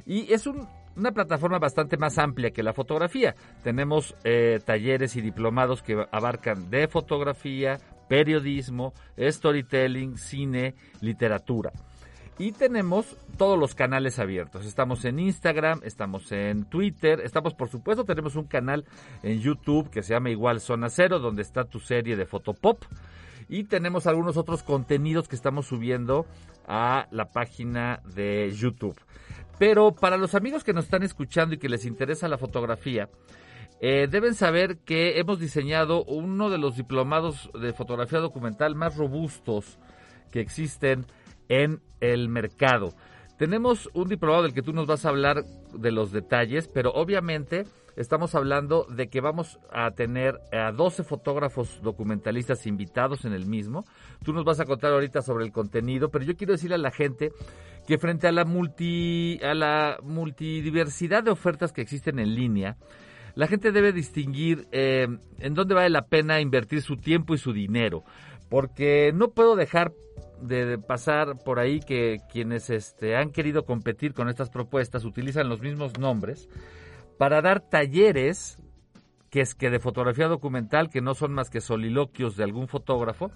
y 0.05 0.31
es 0.33 0.45
un- 0.47 0.67
una 0.95 1.11
plataforma 1.11 1.57
bastante 1.57 1.97
más 1.97 2.17
amplia 2.17 2.51
que 2.51 2.63
la 2.63 2.73
fotografía. 2.73 3.33
Tenemos 3.63 4.15
eh, 4.23 4.59
talleres 4.65 5.15
y 5.15 5.21
diplomados 5.21 5.81
que 5.81 6.05
abarcan 6.11 6.69
de 6.69 6.87
fotografía, 6.87 7.77
periodismo, 8.09 8.93
storytelling, 9.17 10.17
cine, 10.17 10.75
literatura. 10.99 11.71
Y 12.41 12.53
tenemos 12.53 13.05
todos 13.37 13.55
los 13.55 13.75
canales 13.75 14.17
abiertos. 14.17 14.65
Estamos 14.65 15.05
en 15.05 15.19
Instagram, 15.19 15.81
estamos 15.83 16.31
en 16.31 16.65
Twitter, 16.65 17.21
estamos 17.23 17.53
por 17.53 17.69
supuesto, 17.69 18.03
tenemos 18.03 18.35
un 18.35 18.45
canal 18.45 18.83
en 19.21 19.41
YouTube 19.41 19.91
que 19.91 20.01
se 20.01 20.15
llama 20.15 20.31
igual 20.31 20.59
Zona 20.59 20.89
Cero, 20.89 21.19
donde 21.19 21.43
está 21.43 21.65
tu 21.65 21.79
serie 21.79 22.15
de 22.15 22.25
Fotopop. 22.25 22.81
Y 23.47 23.65
tenemos 23.65 24.07
algunos 24.07 24.37
otros 24.37 24.63
contenidos 24.63 25.27
que 25.27 25.35
estamos 25.35 25.67
subiendo 25.67 26.25
a 26.67 27.07
la 27.11 27.25
página 27.25 28.01
de 28.15 28.51
YouTube. 28.51 28.99
Pero 29.59 29.91
para 29.91 30.17
los 30.17 30.33
amigos 30.33 30.63
que 30.63 30.73
nos 30.73 30.85
están 30.85 31.03
escuchando 31.03 31.53
y 31.53 31.59
que 31.59 31.69
les 31.69 31.85
interesa 31.85 32.27
la 32.27 32.39
fotografía, 32.39 33.07
eh, 33.81 34.07
deben 34.09 34.33
saber 34.33 34.79
que 34.79 35.19
hemos 35.19 35.39
diseñado 35.39 36.03
uno 36.05 36.49
de 36.49 36.57
los 36.57 36.75
diplomados 36.75 37.51
de 37.53 37.71
fotografía 37.71 38.17
documental 38.17 38.73
más 38.73 38.97
robustos 38.97 39.77
que 40.31 40.39
existen 40.39 41.05
en 41.51 41.81
el 41.99 42.29
mercado. 42.29 42.93
Tenemos 43.37 43.89
un 43.93 44.07
diplomado 44.07 44.43
del 44.43 44.53
que 44.53 44.61
tú 44.61 44.71
nos 44.71 44.87
vas 44.87 45.05
a 45.05 45.09
hablar 45.09 45.43
de 45.73 45.91
los 45.91 46.11
detalles, 46.11 46.69
pero 46.73 46.91
obviamente 46.91 47.65
estamos 47.97 48.35
hablando 48.35 48.85
de 48.85 49.09
que 49.09 49.19
vamos 49.19 49.59
a 49.69 49.91
tener 49.91 50.39
a 50.53 50.71
12 50.71 51.03
fotógrafos 51.03 51.81
documentalistas 51.81 52.65
invitados 52.67 53.25
en 53.25 53.33
el 53.33 53.47
mismo. 53.47 53.83
Tú 54.23 54.31
nos 54.31 54.45
vas 54.45 54.61
a 54.61 54.65
contar 54.65 54.93
ahorita 54.93 55.21
sobre 55.21 55.43
el 55.43 55.51
contenido, 55.51 56.09
pero 56.09 56.23
yo 56.23 56.37
quiero 56.37 56.53
decirle 56.53 56.75
a 56.75 56.79
la 56.79 56.91
gente 56.91 57.31
que 57.85 57.97
frente 57.97 58.27
a 58.27 58.31
la 58.31 58.45
multi 58.45 59.39
a 59.43 59.53
la 59.53 59.97
multidiversidad 60.03 61.23
de 61.23 61.31
ofertas 61.31 61.73
que 61.73 61.81
existen 61.81 62.19
en 62.19 62.33
línea, 62.33 62.77
la 63.35 63.47
gente 63.47 63.73
debe 63.73 63.91
distinguir 63.91 64.67
eh, 64.71 65.07
en 65.39 65.53
dónde 65.53 65.75
vale 65.75 65.89
la 65.89 66.03
pena 66.03 66.39
invertir 66.39 66.81
su 66.81 66.95
tiempo 66.95 67.33
y 67.33 67.37
su 67.37 67.51
dinero, 67.51 68.03
porque 68.49 69.11
no 69.13 69.31
puedo 69.31 69.55
dejar 69.55 69.91
de, 70.41 70.77
pasar 70.77 71.37
por 71.43 71.59
ahí 71.59 71.79
que 71.79 72.17
quienes 72.31 72.69
este, 72.69 73.15
han 73.15 73.31
querido 73.31 73.65
competir 73.65 74.13
con 74.13 74.29
estas 74.29 74.49
propuestas 74.49 75.05
utilizan 75.05 75.49
los 75.49 75.61
mismos 75.61 75.97
nombres 75.99 76.49
para 77.17 77.41
dar 77.41 77.61
talleres 77.61 78.57
que 79.29 79.41
es 79.41 79.55
que 79.55 79.69
de 79.69 79.79
fotografía 79.79 80.27
documental 80.27 80.89
que 80.89 81.01
no 81.01 81.13
son 81.15 81.33
más 81.33 81.49
que 81.49 81.61
soliloquios 81.61 82.35
de 82.35 82.43
algún 82.43 82.67
fotógrafo 82.67 83.31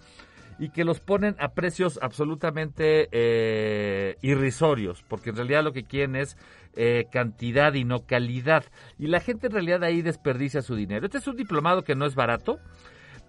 y 0.59 0.69
que 0.69 0.85
los 0.85 0.99
ponen 0.99 1.35
a 1.39 1.49
precios 1.49 1.99
absolutamente 2.01 3.09
eh, 3.11 4.15
irrisorios, 4.21 5.03
porque 5.07 5.31
en 5.31 5.35
realidad 5.35 5.63
lo 5.63 5.73
que 5.73 5.83
quieren 5.83 6.15
es 6.15 6.37
eh, 6.75 7.07
cantidad 7.11 7.73
y 7.73 7.83
no 7.83 8.05
calidad. 8.05 8.63
Y 8.97 9.07
la 9.07 9.19
gente 9.19 9.47
en 9.47 9.53
realidad 9.53 9.83
ahí 9.83 10.01
desperdicia 10.01 10.61
su 10.61 10.75
dinero. 10.75 11.05
Este 11.05 11.17
es 11.17 11.27
un 11.27 11.35
diplomado 11.35 11.83
que 11.83 11.95
no 11.95 12.05
es 12.05 12.15
barato, 12.15 12.59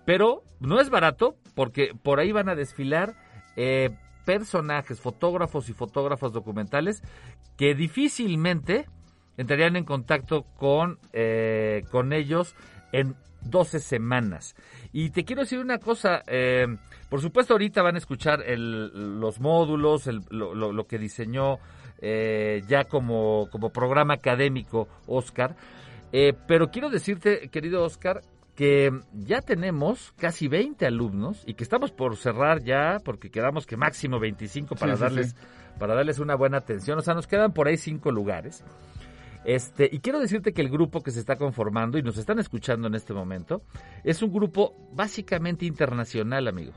pero 0.04 0.42
no 0.60 0.80
es 0.80 0.88
barato 0.88 1.36
porque 1.54 1.92
por 2.00 2.20
ahí 2.20 2.32
van 2.32 2.48
a 2.48 2.54
desfilar 2.54 3.14
eh, 3.56 3.90
personajes, 4.24 5.00
fotógrafos 5.00 5.68
y 5.68 5.72
fotógrafas 5.72 6.32
documentales 6.32 7.02
que 7.56 7.74
difícilmente 7.74 8.86
entrarían 9.36 9.76
en 9.76 9.84
contacto 9.84 10.44
con, 10.56 10.98
eh, 11.12 11.82
con 11.90 12.12
ellos 12.12 12.54
en 12.92 13.14
12 13.42 13.80
semanas. 13.80 14.56
Y 14.92 15.10
te 15.10 15.24
quiero 15.24 15.42
decir 15.42 15.58
una 15.58 15.78
cosa, 15.78 16.22
eh, 16.26 16.66
por 17.08 17.20
supuesto 17.20 17.54
ahorita 17.54 17.82
van 17.82 17.94
a 17.94 17.98
escuchar 17.98 18.40
los 18.48 19.40
módulos, 19.40 20.08
lo, 20.30 20.86
que 20.86 20.98
diseñó 20.98 21.58
ya 22.00 22.84
como, 22.84 23.48
como 23.50 23.70
programa 23.70 24.14
académico 24.14 24.88
Oscar, 25.06 25.54
pero 26.10 26.70
quiero 26.70 26.90
decirte, 26.90 27.48
querido 27.48 27.84
Oscar, 27.84 28.22
que 28.56 28.90
ya 29.12 29.42
tenemos 29.42 30.12
casi 30.16 30.48
20 30.48 30.86
alumnos 30.86 31.44
y 31.46 31.54
que 31.54 31.62
estamos 31.62 31.92
por 31.92 32.16
cerrar 32.16 32.62
ya, 32.62 32.98
porque 33.04 33.30
quedamos 33.30 33.66
que 33.66 33.76
máximo 33.76 34.18
25 34.18 34.74
para 34.76 34.92
Sí, 34.92 34.96
sí, 34.96 35.02
darles 35.04 35.30
sí. 35.30 35.36
para 35.78 35.94
darles 35.94 36.18
una 36.18 36.34
buena 36.34 36.56
atención. 36.56 36.98
O 36.98 37.02
sea, 37.02 37.14
nos 37.14 37.26
quedan 37.26 37.52
por 37.52 37.68
ahí 37.68 37.76
cinco 37.76 38.10
lugares. 38.10 38.64
Este, 39.44 39.88
y 39.92 40.00
quiero 40.00 40.18
decirte 40.18 40.52
que 40.52 40.62
el 40.62 40.70
grupo 40.70 41.02
que 41.02 41.10
se 41.12 41.20
está 41.20 41.36
conformando 41.36 41.98
y 41.98 42.02
nos 42.02 42.16
están 42.16 42.38
escuchando 42.40 42.88
en 42.88 42.94
este 42.94 43.12
momento 43.12 43.62
es 44.02 44.22
un 44.22 44.32
grupo 44.32 44.74
básicamente 44.92 45.66
internacional, 45.66 46.48
amigo. 46.48 46.72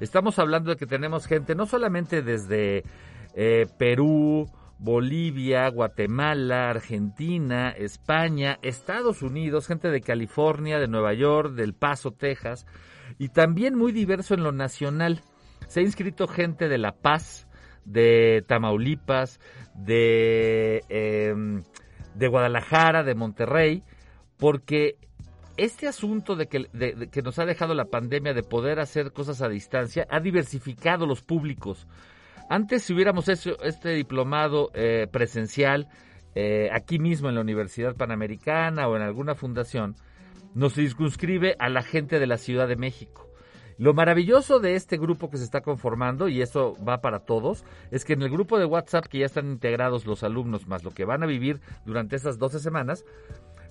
Estamos 0.00 0.38
hablando 0.38 0.70
de 0.70 0.76
que 0.76 0.86
tenemos 0.86 1.26
gente 1.26 1.54
no 1.54 1.66
solamente 1.66 2.22
desde 2.22 2.84
eh, 3.34 3.66
Perú, 3.78 4.48
Bolivia, 4.78 5.68
Guatemala, 5.70 6.70
Argentina, 6.70 7.70
España, 7.70 8.58
Estados 8.62 9.22
Unidos, 9.22 9.66
gente 9.66 9.90
de 9.90 10.00
California, 10.00 10.78
de 10.78 10.88
Nueva 10.88 11.14
York, 11.14 11.54
del 11.54 11.74
Paso, 11.74 12.12
Texas, 12.12 12.64
y 13.18 13.28
también 13.30 13.74
muy 13.76 13.92
diverso 13.92 14.34
en 14.34 14.42
lo 14.44 14.52
nacional. 14.52 15.20
Se 15.66 15.80
ha 15.80 15.82
inscrito 15.82 16.28
gente 16.28 16.68
de 16.68 16.78
La 16.78 16.92
Paz, 16.92 17.48
de 17.84 18.44
Tamaulipas, 18.46 19.40
de, 19.74 20.82
em, 20.88 21.62
de 22.14 22.28
Guadalajara, 22.28 23.02
de 23.02 23.14
Monterrey, 23.14 23.82
porque 24.36 24.96
este 25.56 25.88
asunto 25.88 26.36
de 26.36 26.46
que, 26.46 26.68
de- 26.72 27.08
que 27.10 27.22
nos 27.22 27.38
ha 27.40 27.44
dejado 27.46 27.74
la 27.74 27.86
pandemia 27.86 28.32
de 28.32 28.42
poder 28.44 28.78
hacer 28.78 29.12
cosas 29.12 29.42
a 29.42 29.48
distancia 29.48 30.06
ha 30.10 30.20
diversificado 30.20 31.04
los 31.06 31.22
públicos. 31.22 31.88
Antes, 32.48 32.82
si 32.82 32.94
hubiéramos 32.94 33.28
hecho 33.28 33.60
este 33.62 33.90
diplomado 33.90 34.70
eh, 34.72 35.06
presencial 35.10 35.88
eh, 36.34 36.70
aquí 36.72 36.98
mismo 36.98 37.28
en 37.28 37.34
la 37.34 37.42
Universidad 37.42 37.94
Panamericana 37.94 38.88
o 38.88 38.96
en 38.96 39.02
alguna 39.02 39.34
fundación, 39.34 39.96
nos 40.54 40.74
circunscribe 40.74 41.56
a 41.58 41.68
la 41.68 41.82
gente 41.82 42.18
de 42.18 42.26
la 42.26 42.38
Ciudad 42.38 42.66
de 42.66 42.76
México. 42.76 43.28
Lo 43.76 43.94
maravilloso 43.94 44.58
de 44.58 44.74
este 44.74 44.96
grupo 44.96 45.30
que 45.30 45.36
se 45.36 45.44
está 45.44 45.60
conformando, 45.60 46.28
y 46.28 46.42
eso 46.42 46.74
va 46.84 47.00
para 47.00 47.20
todos, 47.20 47.64
es 47.90 48.04
que 48.04 48.14
en 48.14 48.22
el 48.22 48.30
grupo 48.30 48.58
de 48.58 48.64
WhatsApp 48.64 49.06
que 49.06 49.18
ya 49.18 49.26
están 49.26 49.46
integrados 49.46 50.04
los 50.04 50.24
alumnos, 50.24 50.66
más 50.66 50.82
lo 50.82 50.90
que 50.90 51.04
van 51.04 51.22
a 51.22 51.26
vivir 51.26 51.60
durante 51.84 52.16
esas 52.16 52.38
12 52.38 52.58
semanas, 52.58 53.04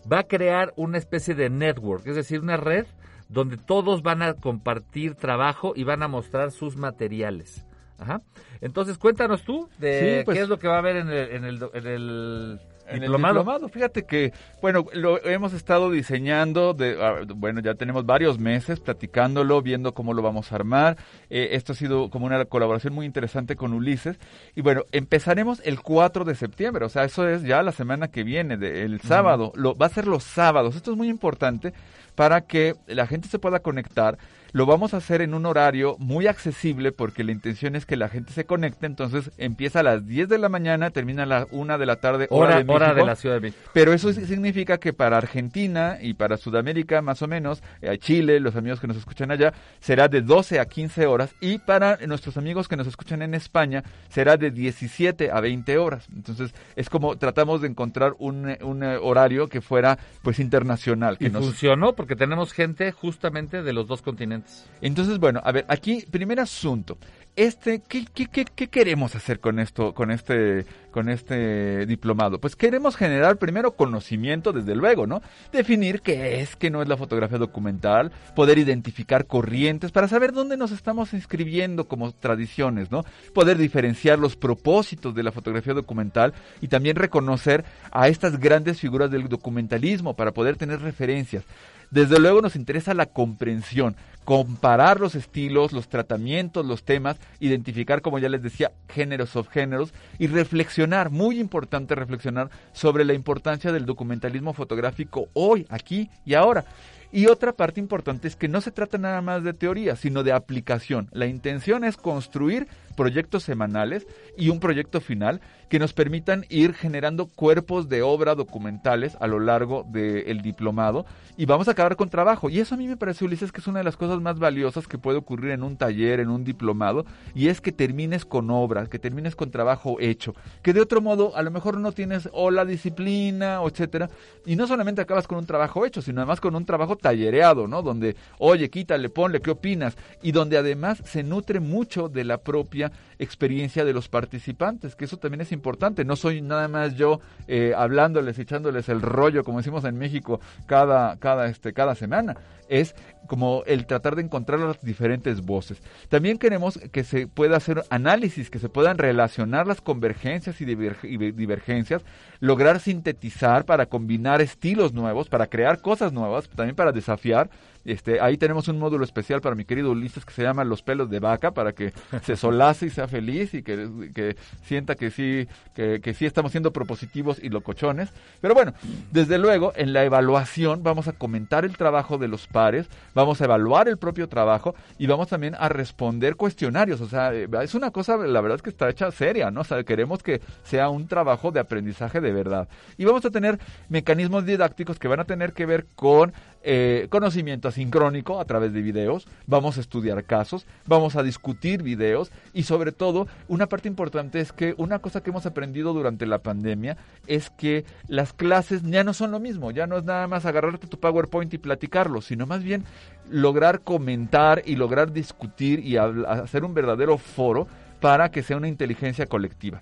va 0.09 0.19
a 0.19 0.28
crear 0.28 0.73
una 0.78 0.97
especie 0.97 1.36
de 1.36 1.49
network, 1.49 2.07
es 2.07 2.15
decir, 2.15 2.39
una 2.39 2.57
red 2.57 2.86
donde 3.28 3.57
todos 3.57 4.01
van 4.01 4.21
a 4.21 4.36
compartir 4.36 5.15
trabajo 5.15 5.73
y 5.75 5.84
van 5.84 6.03
a 6.03 6.07
mostrar 6.07 6.51
sus 6.51 6.78
materiales. 6.78 7.66
Ajá. 8.00 8.22
Entonces, 8.62 8.98
cuéntanos 8.98 9.43
tú 9.43 9.70
de 9.80 10.20
Sí, 10.20 10.26
pues- 10.26 10.38
qué 10.38 10.43
es 10.43 10.50
lo 10.50 10.60
que 10.60 10.68
va 10.68 10.76
a 10.76 10.80
haber 10.80 10.98
en 10.98 11.10
el, 11.10 11.32
en 11.32 11.43
el, 11.45 11.60
en 11.74 11.88
el 11.88 12.60
En 12.88 12.95
el 12.95 13.02
diplomado. 13.02 13.39
diplomado, 13.39 13.70
fíjate 13.70 14.04
que, 14.06 14.32
bueno, 14.62 14.86
lo 14.93 15.22
hemos 15.26 15.52
estado 15.54 15.91
diseñando, 15.91 16.74
de, 16.74 16.98
ah, 17.02 17.22
bueno, 17.36 17.60
ya 17.60 17.74
tenemos 17.76 18.06
varios 18.06 18.39
meses 18.39 18.80
platicándolo, 18.80 19.62
viendo 19.62 19.93
cómo 19.93 20.14
lo 20.14 20.22
vamos 20.22 20.52
a 20.52 20.56
armar. 20.56 20.95
Eh, 21.30 21.50
esto 21.52 21.74
ha 21.74 21.76
sido 21.76 22.10
como 22.10 22.28
una 22.28 22.45
colaboración 22.45 22.93
muy 22.93 23.06
interesante 23.06 23.56
con 23.56 23.74
Ulises. 23.74 24.18
Y 24.56 24.62
bueno, 24.62 24.84
empezaremos 24.91 25.60
el 25.66 25.82
4 25.82 26.24
de 26.24 26.36
septiembre, 26.36 26.86
o 26.86 26.89
sea, 26.89 27.04
eso 27.04 27.28
es 27.28 27.43
ya 27.43 27.62
la 27.64 27.72
semana 27.74 28.08
que 28.10 28.24
viene, 28.24 28.58
de- 28.58 28.84
el 28.84 29.02
sábado. 29.02 29.52
Lo, 29.56 29.76
va 29.76 29.88
a 29.88 29.89
ser 29.89 30.08
los 30.08 30.24
sábados. 30.24 30.76
Esto 30.76 30.91
es 30.91 30.98
muy 30.98 31.10
importante 31.10 31.74
para 32.16 32.41
que 32.41 32.74
la 32.88 33.06
gente 33.06 33.28
se 33.28 33.38
pueda 33.39 33.60
conectar. 33.60 34.18
Lo 34.54 34.66
vamos 34.66 34.93
a 34.93 34.98
hacer 34.98 35.22
en 35.22 35.34
un 35.34 35.45
horario 35.45 35.95
muy 36.00 36.28
accesible 36.28 36.91
porque 36.91 37.24
la 37.24 37.32
intención 37.32 37.76
es 37.76 37.86
que 37.86 37.98
la 37.98 38.10
gente 38.10 38.34
se 38.34 38.45
conecte. 38.45 38.86
Entonces 38.86 39.32
empieza 39.38 39.82
a 39.82 39.84
las 39.84 40.06
10 40.06 40.30
de 40.30 40.38
la 40.38 40.50
mañana, 40.50 40.89
termina 40.91 41.24
a 41.24 41.26
la 41.26 41.48
1 41.52 41.78
de 41.78 41.86
la 41.86 41.98
tarde, 41.98 42.28
hora, 42.30 42.58
Hora, 42.58 42.64
de 42.64 42.74
hora 42.74 42.93
de 42.93 43.06
la 43.06 43.16
Ciudad 43.16 43.36
de 43.36 43.41
México. 43.41 43.70
Pero 43.74 43.93
eso 43.93 44.12
significa 44.14 44.78
que 44.78 44.93
para 44.93 45.18
Argentina 45.18 45.98
y 46.02 46.14
para 46.14 46.38
Sudamérica, 46.38 47.02
más 47.02 47.22
o 47.22 47.28
menos, 47.28 47.62
eh, 47.82 47.98
Chile, 47.98 48.39
los 48.39 48.56
amigos 48.56 48.80
que 48.80 48.88
nos 48.88 48.98
escuchan 48.98 49.32
allá, 49.32 49.54
será 49.80 50.08
de 50.08 50.22
12 50.22 50.60
a 50.60 50.66
15 50.66 51.06
horas. 51.06 51.36
Y 51.41 51.60
para 51.60 51.98
nuestros 52.08 52.38
amigos 52.38 52.68
que 52.68 52.78
nos 52.78 52.88
escuchan 52.88 53.22
en 53.22 53.34
España, 53.34 53.84
será 54.10 54.38
de 54.38 54.52
17 54.52 55.32
a 55.32 55.41
20 55.41 55.78
horas. 55.78 56.08
Entonces, 56.16 56.54
es 56.76 56.89
como 56.89 57.18
tratamos 57.18 57.62
de 57.62 57.68
encontrar 57.68 58.14
un, 58.20 58.56
un, 58.62 58.84
eh, 58.84 58.98
horario 58.98 59.48
que 59.48 59.62
fuera, 59.62 59.98
pues, 60.22 60.39
internacional. 60.39 61.18
Que 61.18 61.26
Y 61.26 61.30
nos... 61.30 61.45
funcionó 61.45 61.93
porque 61.93 62.16
tenemos 62.16 62.54
gente 62.54 62.91
justamente 62.91 63.64
de 63.64 63.74
los 63.74 63.88
dos 63.88 64.02
continentes 64.02 64.36
Entonces, 64.81 65.19
bueno, 65.19 65.41
a 65.43 65.51
ver, 65.51 65.65
aquí, 65.67 66.05
primer 66.09 66.39
asunto. 66.39 66.97
Este, 67.38 67.83
¿qué, 67.88 68.03
qué, 68.11 68.25
qué, 68.25 68.45
qué 68.45 68.67
queremos 68.67 69.15
hacer 69.15 69.39
con 69.39 69.59
esto, 69.59 69.93
con 69.93 70.09
este, 70.09 70.65
con 70.89 71.07
este 71.07 71.85
diplomado? 71.85 72.41
Pues 72.41 72.55
queremos 72.55 72.95
generar 72.95 73.38
primero 73.38 73.75
conocimiento, 73.75 74.51
desde 74.51 74.73
luego, 74.73 75.05
¿no? 75.05 75.21
Definir 75.51 76.01
qué 76.01 76.41
es, 76.41 76.55
qué 76.55 76.71
no 76.71 76.81
es 76.81 76.88
la 76.88 76.97
fotografía 76.97 77.38
documental, 77.38 78.11
poder 78.35 78.57
identificar 78.57 79.27
corrientes 79.27 79.91
para 79.91 80.07
saber 80.07 80.31
dónde 80.33 80.57
nos 80.57 80.71
estamos 80.71 81.13
inscribiendo 81.13 81.88
como 81.88 82.11
tradiciones, 82.11 82.89
¿no? 82.89 83.05
Poder 83.35 83.59
diferenciar 83.59 84.17
los 84.17 84.35
propósitos 84.35 85.13
de 85.13 85.21
la 85.21 85.31
fotografía 85.31 85.75
documental 85.75 86.33
y 86.59 86.69
también 86.69 86.95
reconocer 86.95 87.65
a 87.91 88.07
estas 88.07 88.39
grandes 88.39 88.79
figuras 88.79 89.11
del 89.11 89.29
documentalismo 89.29 90.15
para 90.15 90.31
poder 90.31 90.55
tener 90.55 90.81
referencias. 90.81 91.43
Desde 91.89 92.19
luego 92.19 92.41
nos 92.41 92.55
interesa 92.55 92.93
la 92.93 93.05
comprensión, 93.05 93.95
comparar 94.25 94.99
los 94.99 95.15
estilos, 95.15 95.71
los 95.71 95.88
tratamientos, 95.88 96.65
los 96.65 96.83
temas, 96.83 97.17
identificar, 97.39 98.01
como 98.01 98.19
ya 98.19 98.27
les 98.27 98.43
decía, 98.43 98.73
géneros 98.89 99.29
subgéneros 99.29 99.93
y 100.19 100.27
reflexionar, 100.27 101.11
muy 101.11 101.39
importante 101.39 101.95
reflexionar 101.95 102.49
sobre 102.73 103.05
la 103.05 103.13
importancia 103.13 103.71
del 103.71 103.85
documentalismo 103.85 104.51
fotográfico 104.51 105.29
hoy, 105.33 105.65
aquí 105.69 106.09
y 106.25 106.33
ahora. 106.33 106.65
Y 107.09 107.27
otra 107.27 107.53
parte 107.53 107.79
importante 107.79 108.27
es 108.27 108.35
que 108.35 108.49
no 108.49 108.59
se 108.59 108.71
trata 108.71 108.97
nada 108.97 109.21
más 109.21 109.43
de 109.43 109.53
teoría, 109.53 109.95
sino 109.95 110.23
de 110.23 110.33
aplicación. 110.33 111.07
La 111.13 111.25
intención 111.25 111.85
es 111.85 111.95
construir 111.95 112.67
proyectos 112.98 113.43
semanales 113.43 114.08
y 114.36 114.50
un 114.50 114.60
proyecto 114.60 115.00
final 115.00 115.39
que 115.70 115.80
nos 115.80 115.93
permitan 115.93 116.45
ir 116.50 116.74
generando 116.74 117.28
cuerpos 117.28 117.88
de 117.88 118.02
obra 118.02 118.36
documentales 118.36 119.16
a 119.22 119.28
lo 119.28 119.39
largo 119.39 119.86
del 119.88 120.41
diplomado 120.41 121.06
y 121.38 121.45
vamos 121.45 121.68
a 121.68 121.72
acabar 121.72 121.95
con 121.95 122.10
trabajo. 122.10 122.50
Y 122.50 122.60
eso 122.60 122.76
a 122.76 122.78
mí 122.78 122.88
me 122.88 122.98
parece, 122.98 123.24
Ulises, 123.24 123.52
que 123.52 123.62
es 123.62 123.68
una 123.68 123.80
de 123.80 123.86
las 123.86 123.95
cosas 123.95 124.20
más 124.20 124.39
valiosas 124.39 124.88
que 124.88 124.98
puede 124.98 125.20
ocurrir 125.20 125.52
en 125.52 125.64
un 125.64 125.78
taller, 125.78 126.20
en 126.20 126.30
un 126.30 126.43
diplomado, 126.43 127.06
y 127.36 127.48
es 127.48 127.62
que 127.62 127.72
termines 127.72 128.26
con 128.26 128.50
obra, 128.50 128.88
que 128.88 128.98
termines 128.98 129.36
con 129.36 129.52
trabajo 129.52 129.98
hecho, 130.00 130.34
que 130.64 130.74
de 130.74 130.82
otro 130.82 131.00
modo 131.00 131.36
a 131.36 131.43
lo 131.43 131.52
mejor 131.52 131.78
no 131.78 131.91
tienes 131.91 132.28
o 132.34 132.50
la 132.50 132.66
disciplina, 132.66 133.62
o 133.62 133.68
etcétera, 133.68 134.10
y 134.45 134.56
no 134.56 134.66
solamente 134.66 135.02
acabas 135.02 135.28
con 135.28 135.38
un 135.38 135.45
trabajo 135.45 135.86
hecho, 135.86 136.02
sino 136.02 136.22
además 136.22 136.41
con 136.41 136.56
un 136.56 136.66
trabajo 136.66 136.95
tallereado, 136.95 137.68
¿no? 137.68 137.84
Donde, 137.84 138.16
oye, 138.39 138.70
quítale, 138.70 139.10
ponle, 139.10 139.41
¿qué 139.41 139.52
opinas? 139.52 139.95
Y 140.24 140.32
donde 140.32 140.58
además 140.58 141.04
se 141.06 141.22
nutre 141.22 141.60
mucho 141.60 142.10
de 142.10 142.24
la 142.24 142.39
propia 142.39 142.86
experiencia 143.19 143.85
de 143.85 143.93
los 143.93 144.09
participantes, 144.09 144.95
que 144.95 145.05
eso 145.05 145.17
también 145.17 145.41
es 145.41 145.51
importante. 145.51 146.05
No 146.05 146.15
soy 146.15 146.41
nada 146.41 146.67
más 146.67 146.95
yo 146.95 147.19
eh, 147.47 147.73
hablándoles, 147.75 148.39
echándoles 148.39 148.89
el 148.89 149.01
rollo, 149.01 149.43
como 149.43 149.59
decimos 149.59 149.85
en 149.85 149.97
México, 149.97 150.39
cada, 150.65 151.17
cada, 151.17 151.47
este, 151.47 151.73
cada 151.73 151.95
semana. 151.95 152.38
Es 152.69 152.95
como 153.27 153.63
el 153.65 153.85
tratar 153.85 154.15
de 154.15 154.23
encontrar 154.23 154.59
las 154.59 154.81
diferentes 154.81 155.41
voces. 155.41 155.81
También 156.09 156.38
queremos 156.38 156.77
que 156.91 157.03
se 157.03 157.27
pueda 157.27 157.57
hacer 157.57 157.83
análisis, 157.89 158.49
que 158.49 158.59
se 158.59 158.69
puedan 158.69 158.97
relacionar 158.97 159.67
las 159.67 159.81
convergencias 159.81 160.59
y 160.59 160.65
divergencias, 160.65 162.03
lograr 162.39 162.79
sintetizar 162.79 163.65
para 163.65 163.85
combinar 163.85 164.41
estilos 164.41 164.93
nuevos, 164.93 165.29
para 165.29 165.47
crear 165.47 165.81
cosas 165.81 166.11
nuevas, 166.11 166.49
también 166.49 166.75
para 166.75 166.91
desafiar 166.91 167.49
este, 167.88 168.19
ahí 168.19 168.38
tenemos 168.38 168.67
un 168.67 168.79
módulo 168.79 169.05
especial 169.05 169.39
para 169.39 169.55
mi 169.55 169.63
querido 169.63 169.91
Ulises 169.91 170.25
que 170.25 170.33
se 170.33 170.43
llama 170.43 170.63
Los 170.65 170.81
pelos 170.81 171.09
de 171.09 171.19
vaca, 171.19 171.51
para 171.51 171.71
que 171.71 171.93
se 172.23 172.35
solace 172.35 172.88
y 172.88 172.89
sea 172.89 173.07
feliz 173.07 173.53
y 173.53 173.63
que, 173.63 174.35
sienta 174.63 174.95
que 174.95 175.09
sí, 175.09 175.47
que, 175.73 176.01
que, 176.01 176.13
sí 176.13 176.25
estamos 176.25 176.51
siendo 176.51 176.73
propositivos 176.73 177.39
y 177.41 177.49
locochones. 177.49 178.09
Pero 178.41 178.53
bueno, 178.53 178.73
desde 179.11 179.38
luego, 179.38 179.71
en 179.75 179.93
la 179.93 180.03
evaluación 180.03 180.83
vamos 180.83 181.07
a 181.07 181.13
comentar 181.13 181.63
el 181.63 181.77
trabajo 181.77 182.17
de 182.17 182.27
los 182.27 182.47
pares, 182.47 182.89
vamos 183.13 183.39
a 183.39 183.45
evaluar 183.45 183.88
el 183.88 183.97
propio 183.97 184.27
trabajo 184.27 184.75
y 184.97 185.07
vamos 185.07 185.29
también 185.29 185.55
a 185.57 185.69
responder 185.69 186.35
cuestionarios. 186.35 186.99
O 186.99 187.07
sea, 187.07 187.33
eh, 187.33 187.47
es 187.61 187.73
una 187.73 187.91
cosa, 187.91 188.17
la 188.17 188.41
verdad 188.41 188.57
es 188.57 188.61
que 188.61 188.69
está 188.69 188.89
hecha 188.89 189.11
seria, 189.11 189.49
¿no? 189.49 189.61
O 189.61 189.63
sea, 189.63 189.83
queremos 189.83 190.23
que 190.23 190.41
sea 190.63 190.89
un 190.89 191.07
trabajo 191.07 191.51
de 191.51 191.61
aprendizaje 191.61 192.19
de 192.19 192.33
verdad. 192.33 192.67
Y 192.97 193.05
vamos 193.05 193.23
a 193.25 193.29
tener 193.29 193.59
mecanismos 193.89 194.45
didácticos 194.45 194.99
que 194.99 195.07
van 195.07 195.21
a 195.21 195.25
tener 195.25 195.53
que 195.53 195.65
ver 195.65 195.85
con 195.95 196.33
eh, 196.64 197.08
conocimiento 197.10 197.68
asincrónico 197.68 198.39
a 198.39 198.45
través 198.45 198.74
de 198.74 198.82
videos, 198.82 199.28
vamos 199.45 199.78
a 199.78 199.82
estudiar 199.82 200.24
casos, 200.26 200.66
vamos 200.86 201.16
a 201.16 201.24
discutir 201.24 201.84
videos 201.84 202.32
y 202.53 202.64
sobre 202.64 202.91
todo 202.91 203.28
una 203.47 203.68
parte 203.68 203.88
importante 203.88 204.39
es 204.39 204.51
que 204.51 204.74
una 204.78 204.99
cosa 204.99 205.22
que 205.22 205.30
hemos 205.30 205.45
aprendido 205.45 205.93
durante 205.93 206.26
la 206.26 206.39
pandemia 206.39 206.97
es 207.28 207.49
que 207.49 207.86
las 208.08 208.34
clases 208.34 208.84
ya 208.84 209.03
no 209.03 209.14
son 209.14 209.32
lo 209.32 209.39
mismo, 209.39 209.72
ya 209.72 209.88
no 209.88 209.97
es 209.97 210.03
nada 210.03 210.28
más 210.28 210.45
agarrarte 210.45 210.88
tu 210.88 210.99
PowerPoint 210.99 211.53
y 211.53 211.58
platicarlo, 211.58 212.22
sino 212.22 212.45
más 212.45 212.64
bien 212.64 212.84
lograr 213.30 213.82
comentar 213.82 214.62
y 214.66 214.76
lograr 214.76 215.12
discutir 215.12 215.80
y 215.80 215.97
hacer 215.97 216.64
un 216.64 216.74
verdadero 216.74 217.18
foro 217.18 217.68
para 217.99 218.30
que 218.30 218.43
sea 218.43 218.58
una 218.58 218.68
inteligencia 218.68 219.26
colectiva. 219.26 219.82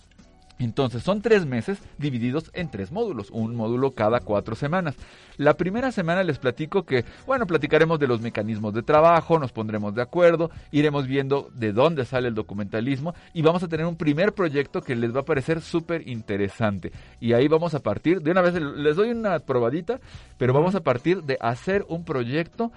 Entonces 0.57 1.03
son 1.03 1.21
tres 1.21 1.45
meses 1.45 1.79
divididos 1.97 2.49
en 2.53 2.69
tres 2.69 2.91
módulos, 2.91 3.29
un 3.31 3.55
módulo 3.55 3.91
cada 3.91 4.21
cuatro 4.21 4.55
semanas. 4.55 4.95
La 5.37 5.55
primera 5.55 5.91
semana 5.91 6.23
les 6.23 6.39
platico 6.39 6.83
que, 6.83 7.03
bueno, 7.25 7.45
platicaremos 7.45 7.99
de 7.99 8.07
los 8.07 8.21
mecanismos 8.21 8.73
de 8.73 8.83
trabajo, 8.83 9.37
nos 9.37 9.51
pondremos 9.51 9.93
de 9.93 10.01
acuerdo, 10.01 10.49
iremos 10.71 11.07
viendo 11.07 11.49
de 11.53 11.73
dónde 11.73 12.05
sale 12.05 12.29
el 12.29 12.35
documentalismo 12.35 13.13
y 13.33 13.41
vamos 13.41 13.63
a 13.63 13.67
tener 13.67 13.85
un 13.85 13.97
primer 13.97 14.33
proyecto 14.33 14.81
que 14.81 14.95
les 14.95 15.13
va 15.13 15.21
a 15.21 15.25
parecer 15.25 15.61
súper 15.61 16.07
interesante. 16.07 16.91
Y 17.19 17.33
ahí 17.33 17.47
vamos 17.49 17.73
a 17.75 17.79
partir, 17.79 18.21
de 18.21 18.31
una 18.31 18.41
vez 18.41 18.53
les 18.53 18.95
doy 18.95 19.09
una 19.09 19.39
probadita, 19.39 19.99
pero 20.37 20.53
vamos 20.53 20.75
a 20.75 20.81
partir 20.81 21.23
de 21.23 21.37
hacer 21.41 21.85
un 21.89 22.05
proyecto 22.05 22.71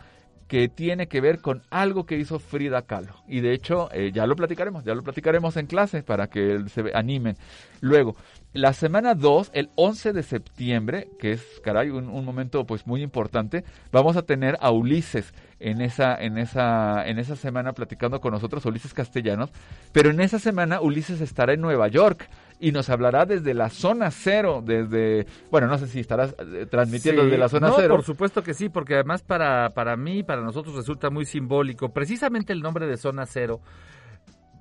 que 0.49 0.69
tiene 0.69 1.09
que 1.09 1.21
ver 1.21 1.41
con 1.41 1.63
algo 1.71 2.07
que 2.07 2.17
hizo 2.17 2.39
Frida 2.39 2.83
Kahlo. 2.83 3.15
Y 3.29 3.41
de 3.41 3.53
hecho, 3.53 3.91
eh, 3.93 4.11
ya 4.13 4.27
lo 4.27 4.35
platicaremos, 4.35 4.83
ya 4.83 4.95
lo 4.95 5.03
platicaremos 5.03 5.57
en 5.59 5.67
clase 5.67 6.03
para 6.03 6.29
que 6.29 6.65
se 6.69 6.91
animen. 6.95 7.37
Luego, 7.81 8.17
la 8.55 8.73
semana 8.73 9.15
2, 9.15 9.51
el 9.53 9.69
11 9.75 10.15
de 10.15 10.23
septiembre, 10.23 11.11
que 11.19 11.33
es, 11.33 11.45
caray, 11.63 11.91
un, 11.91 12.09
un, 12.09 12.25
momento 12.25 12.67
pues 12.67 12.87
muy 12.87 13.03
importante, 13.03 13.63
vamos 13.93 14.17
a 14.17 14.23
tener 14.23 14.57
a 14.61 14.71
Ulises 14.71 15.35
en 15.61 15.83
esa, 15.83 16.17
en 16.17 16.39
esa, 16.39 17.07
en 17.07 17.19
esa 17.19 17.37
semana 17.37 17.75
platicando 17.75 18.21
con 18.21 18.33
nosotros, 18.33 18.65
Ulises 18.65 18.95
Castellanos, 18.95 19.51
pero 19.93 20.11
en 20.11 20.21
esa 20.21 20.39
semana 20.39 20.81
Ulises 20.81 21.21
estará 21.21 21.53
en 21.53 21.61
Nueva 21.61 21.89
York 21.89 22.29
y 22.61 22.73
nos 22.73 22.91
hablará 22.91 23.25
desde 23.25 23.55
la 23.55 23.71
zona 23.71 24.11
cero, 24.11 24.63
desde, 24.65 25.27
bueno, 25.51 25.67
no 25.67 25.79
sé 25.79 25.87
si 25.87 26.01
estarás 26.01 26.35
eh, 26.39 26.67
transmitiendo 26.71 27.25
desde 27.25 27.39
la 27.39 27.49
zona 27.49 27.69
no, 27.69 27.77
cero. 27.77 27.95
por 27.95 28.05
supuesto 28.05 28.43
que 28.43 28.55
sí, 28.55 28.69
porque 28.69 28.95
además 28.95 29.23
para, 29.23 29.71
para 29.71 29.97
mí, 29.97 30.23
para 30.23 30.43
nosotros 30.43 30.75
resulta 30.75 31.11
muy 31.11 31.25
simbólico, 31.25 31.91
precisamente 31.91 32.53
el 32.53 32.61
nombre 32.61 32.87
de 32.87 32.97
zona 32.97 33.27
cero 33.27 33.61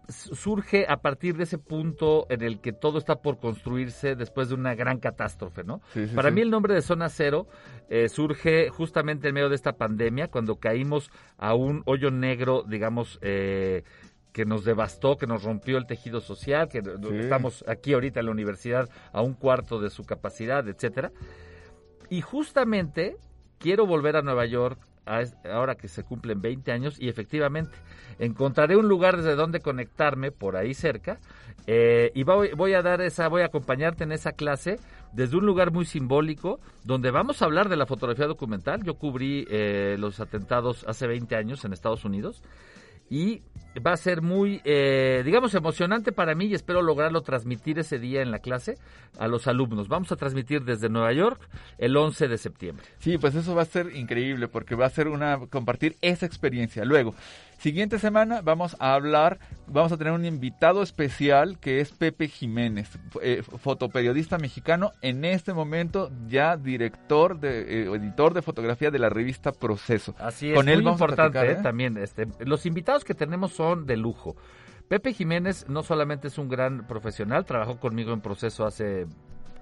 surge 0.09 0.85
a 0.87 0.97
partir 0.97 1.35
de 1.35 1.43
ese 1.43 1.57
punto 1.57 2.27
en 2.29 2.41
el 2.41 2.59
que 2.59 2.71
todo 2.71 2.97
está 2.97 3.17
por 3.21 3.39
construirse 3.39 4.15
después 4.15 4.49
de 4.49 4.55
una 4.55 4.73
gran 4.75 4.99
catástrofe, 4.99 5.63
¿no? 5.63 5.81
Para 6.15 6.31
mí 6.31 6.41
el 6.41 6.49
nombre 6.49 6.73
de 6.73 6.81
Zona 6.81 7.09
Cero 7.09 7.47
eh, 7.89 8.07
surge 8.09 8.69
justamente 8.69 9.27
en 9.27 9.33
medio 9.33 9.49
de 9.49 9.55
esta 9.55 9.73
pandemia, 9.73 10.29
cuando 10.29 10.57
caímos 10.57 11.11
a 11.37 11.55
un 11.55 11.83
hoyo 11.85 12.09
negro, 12.09 12.63
digamos, 12.63 13.19
eh, 13.21 13.83
que 14.37 14.45
nos 14.45 14.63
devastó, 14.63 15.17
que 15.17 15.25
nos 15.25 15.41
rompió 15.41 15.79
el 15.79 15.87
tejido 15.87 16.21
social, 16.21 16.69
que 16.69 16.83
estamos 17.19 17.65
aquí 17.67 17.93
ahorita 17.93 18.19
en 18.19 18.27
la 18.27 18.31
universidad 18.31 18.87
a 19.11 19.23
un 19.23 19.33
cuarto 19.33 19.81
de 19.81 19.89
su 19.89 20.03
capacidad, 20.03 20.67
etcétera. 20.67 21.11
Y 22.11 22.21
justamente 22.21 23.17
quiero 23.57 23.87
volver 23.87 24.15
a 24.15 24.21
Nueva 24.21 24.45
York 24.45 24.79
ahora 25.51 25.73
que 25.73 25.87
se 25.87 26.03
cumplen 26.03 26.39
20 26.39 26.71
años 26.71 26.97
y 26.99 27.09
efectivamente 27.09 27.75
encontraré 28.19 28.77
un 28.77 28.87
lugar 28.87 29.17
desde 29.17 29.33
donde 29.33 29.59
conectarme 29.59 30.31
por 30.31 30.55
ahí 30.55 30.75
cerca 30.75 31.17
eh, 31.65 32.11
y 32.13 32.21
voy, 32.21 32.51
voy, 32.55 32.73
a 32.75 32.83
dar 32.83 33.01
esa, 33.01 33.29
voy 33.29 33.41
a 33.41 33.45
acompañarte 33.45 34.03
en 34.03 34.11
esa 34.11 34.33
clase 34.33 34.75
desde 35.13 35.35
un 35.35 35.47
lugar 35.47 35.71
muy 35.71 35.85
simbólico 35.85 36.59
donde 36.83 37.09
vamos 37.09 37.41
a 37.41 37.45
hablar 37.45 37.69
de 37.69 37.77
la 37.77 37.87
fotografía 37.87 38.27
documental. 38.27 38.83
Yo 38.83 38.93
cubrí 38.93 39.47
eh, 39.49 39.95
los 39.97 40.19
atentados 40.19 40.85
hace 40.87 41.07
20 41.07 41.35
años 41.35 41.65
en 41.65 41.73
Estados 41.73 42.05
Unidos 42.05 42.43
y 43.09 43.41
va 43.85 43.93
a 43.93 43.97
ser 43.97 44.21
muy, 44.21 44.61
eh, 44.63 45.21
digamos, 45.25 45.53
emocionante 45.53 46.11
para 46.11 46.35
mí 46.35 46.45
y 46.45 46.53
espero 46.53 46.81
lograrlo 46.81 47.21
transmitir 47.21 47.79
ese 47.79 47.99
día 47.99 48.21
en 48.21 48.31
la 48.31 48.39
clase 48.39 48.75
a 49.19 49.27
los 49.27 49.47
alumnos. 49.47 49.87
Vamos 49.87 50.11
a 50.11 50.15
transmitir 50.15 50.63
desde 50.63 50.89
Nueva 50.89 51.13
York 51.13 51.47
el 51.77 51.95
11 51.95 52.27
de 52.27 52.37
septiembre. 52.37 52.85
Sí, 52.99 53.17
pues 53.17 53.35
eso 53.35 53.55
va 53.55 53.63
a 53.63 53.65
ser 53.65 53.95
increíble 53.95 54.47
porque 54.47 54.75
va 54.75 54.85
a 54.85 54.89
ser 54.89 55.07
una 55.07 55.39
compartir 55.49 55.95
esa 56.01 56.25
experiencia. 56.25 56.85
Luego, 56.85 57.13
Siguiente 57.57 57.97
semana 57.97 58.41
vamos 58.41 58.77
a 58.79 58.93
hablar, 58.93 59.39
vamos 59.65 59.91
a 59.91 59.97
tener 59.97 60.13
un 60.13 60.25
invitado 60.25 60.83
especial 60.83 61.57
que 61.59 61.79
es 61.79 61.91
Pepe 61.91 62.27
Jiménez, 62.27 62.99
eh, 63.19 63.41
fotoperiodista 63.41 64.37
mexicano, 64.37 64.91
en 65.01 65.25
este 65.25 65.53
momento 65.53 66.11
ya 66.27 66.55
director 66.55 67.39
de 67.39 67.85
eh, 67.85 67.95
editor 67.95 68.35
de 68.35 68.43
fotografía 68.43 68.91
de 68.91 68.99
la 68.99 69.09
revista 69.09 69.51
Proceso. 69.51 70.13
Así 70.19 70.49
es, 70.49 70.55
Con 70.55 70.69
él 70.69 70.83
muy 70.83 70.91
importante 70.91 71.51
¿eh? 71.51 71.55
también. 71.55 71.97
Este, 71.97 72.27
los 72.45 72.67
invitados 72.67 73.03
que 73.03 73.15
tenemos 73.15 73.53
son 73.53 73.87
de 73.87 73.97
lujo. 73.97 74.35
Pepe 74.87 75.13
Jiménez 75.13 75.67
no 75.67 75.81
solamente 75.81 76.27
es 76.27 76.37
un 76.37 76.49
gran 76.49 76.85
profesional, 76.85 77.43
trabajó 77.45 77.79
conmigo 77.79 78.13
en 78.13 78.21
Proceso 78.21 78.67
hace 78.67 79.07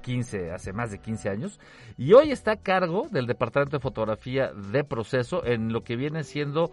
15, 0.01 0.51
hace 0.51 0.71
más 0.71 0.91
de 0.91 0.99
15 0.99 1.29
años, 1.29 1.59
y 1.97 2.13
hoy 2.13 2.31
está 2.31 2.51
a 2.51 2.55
cargo 2.57 3.07
del 3.09 3.25
Departamento 3.25 3.77
de 3.77 3.81
Fotografía 3.81 4.51
de 4.53 4.83
Proceso 4.83 5.43
en 5.45 5.73
lo 5.73 5.83
que 5.83 5.95
viene 5.95 6.23
siendo 6.23 6.71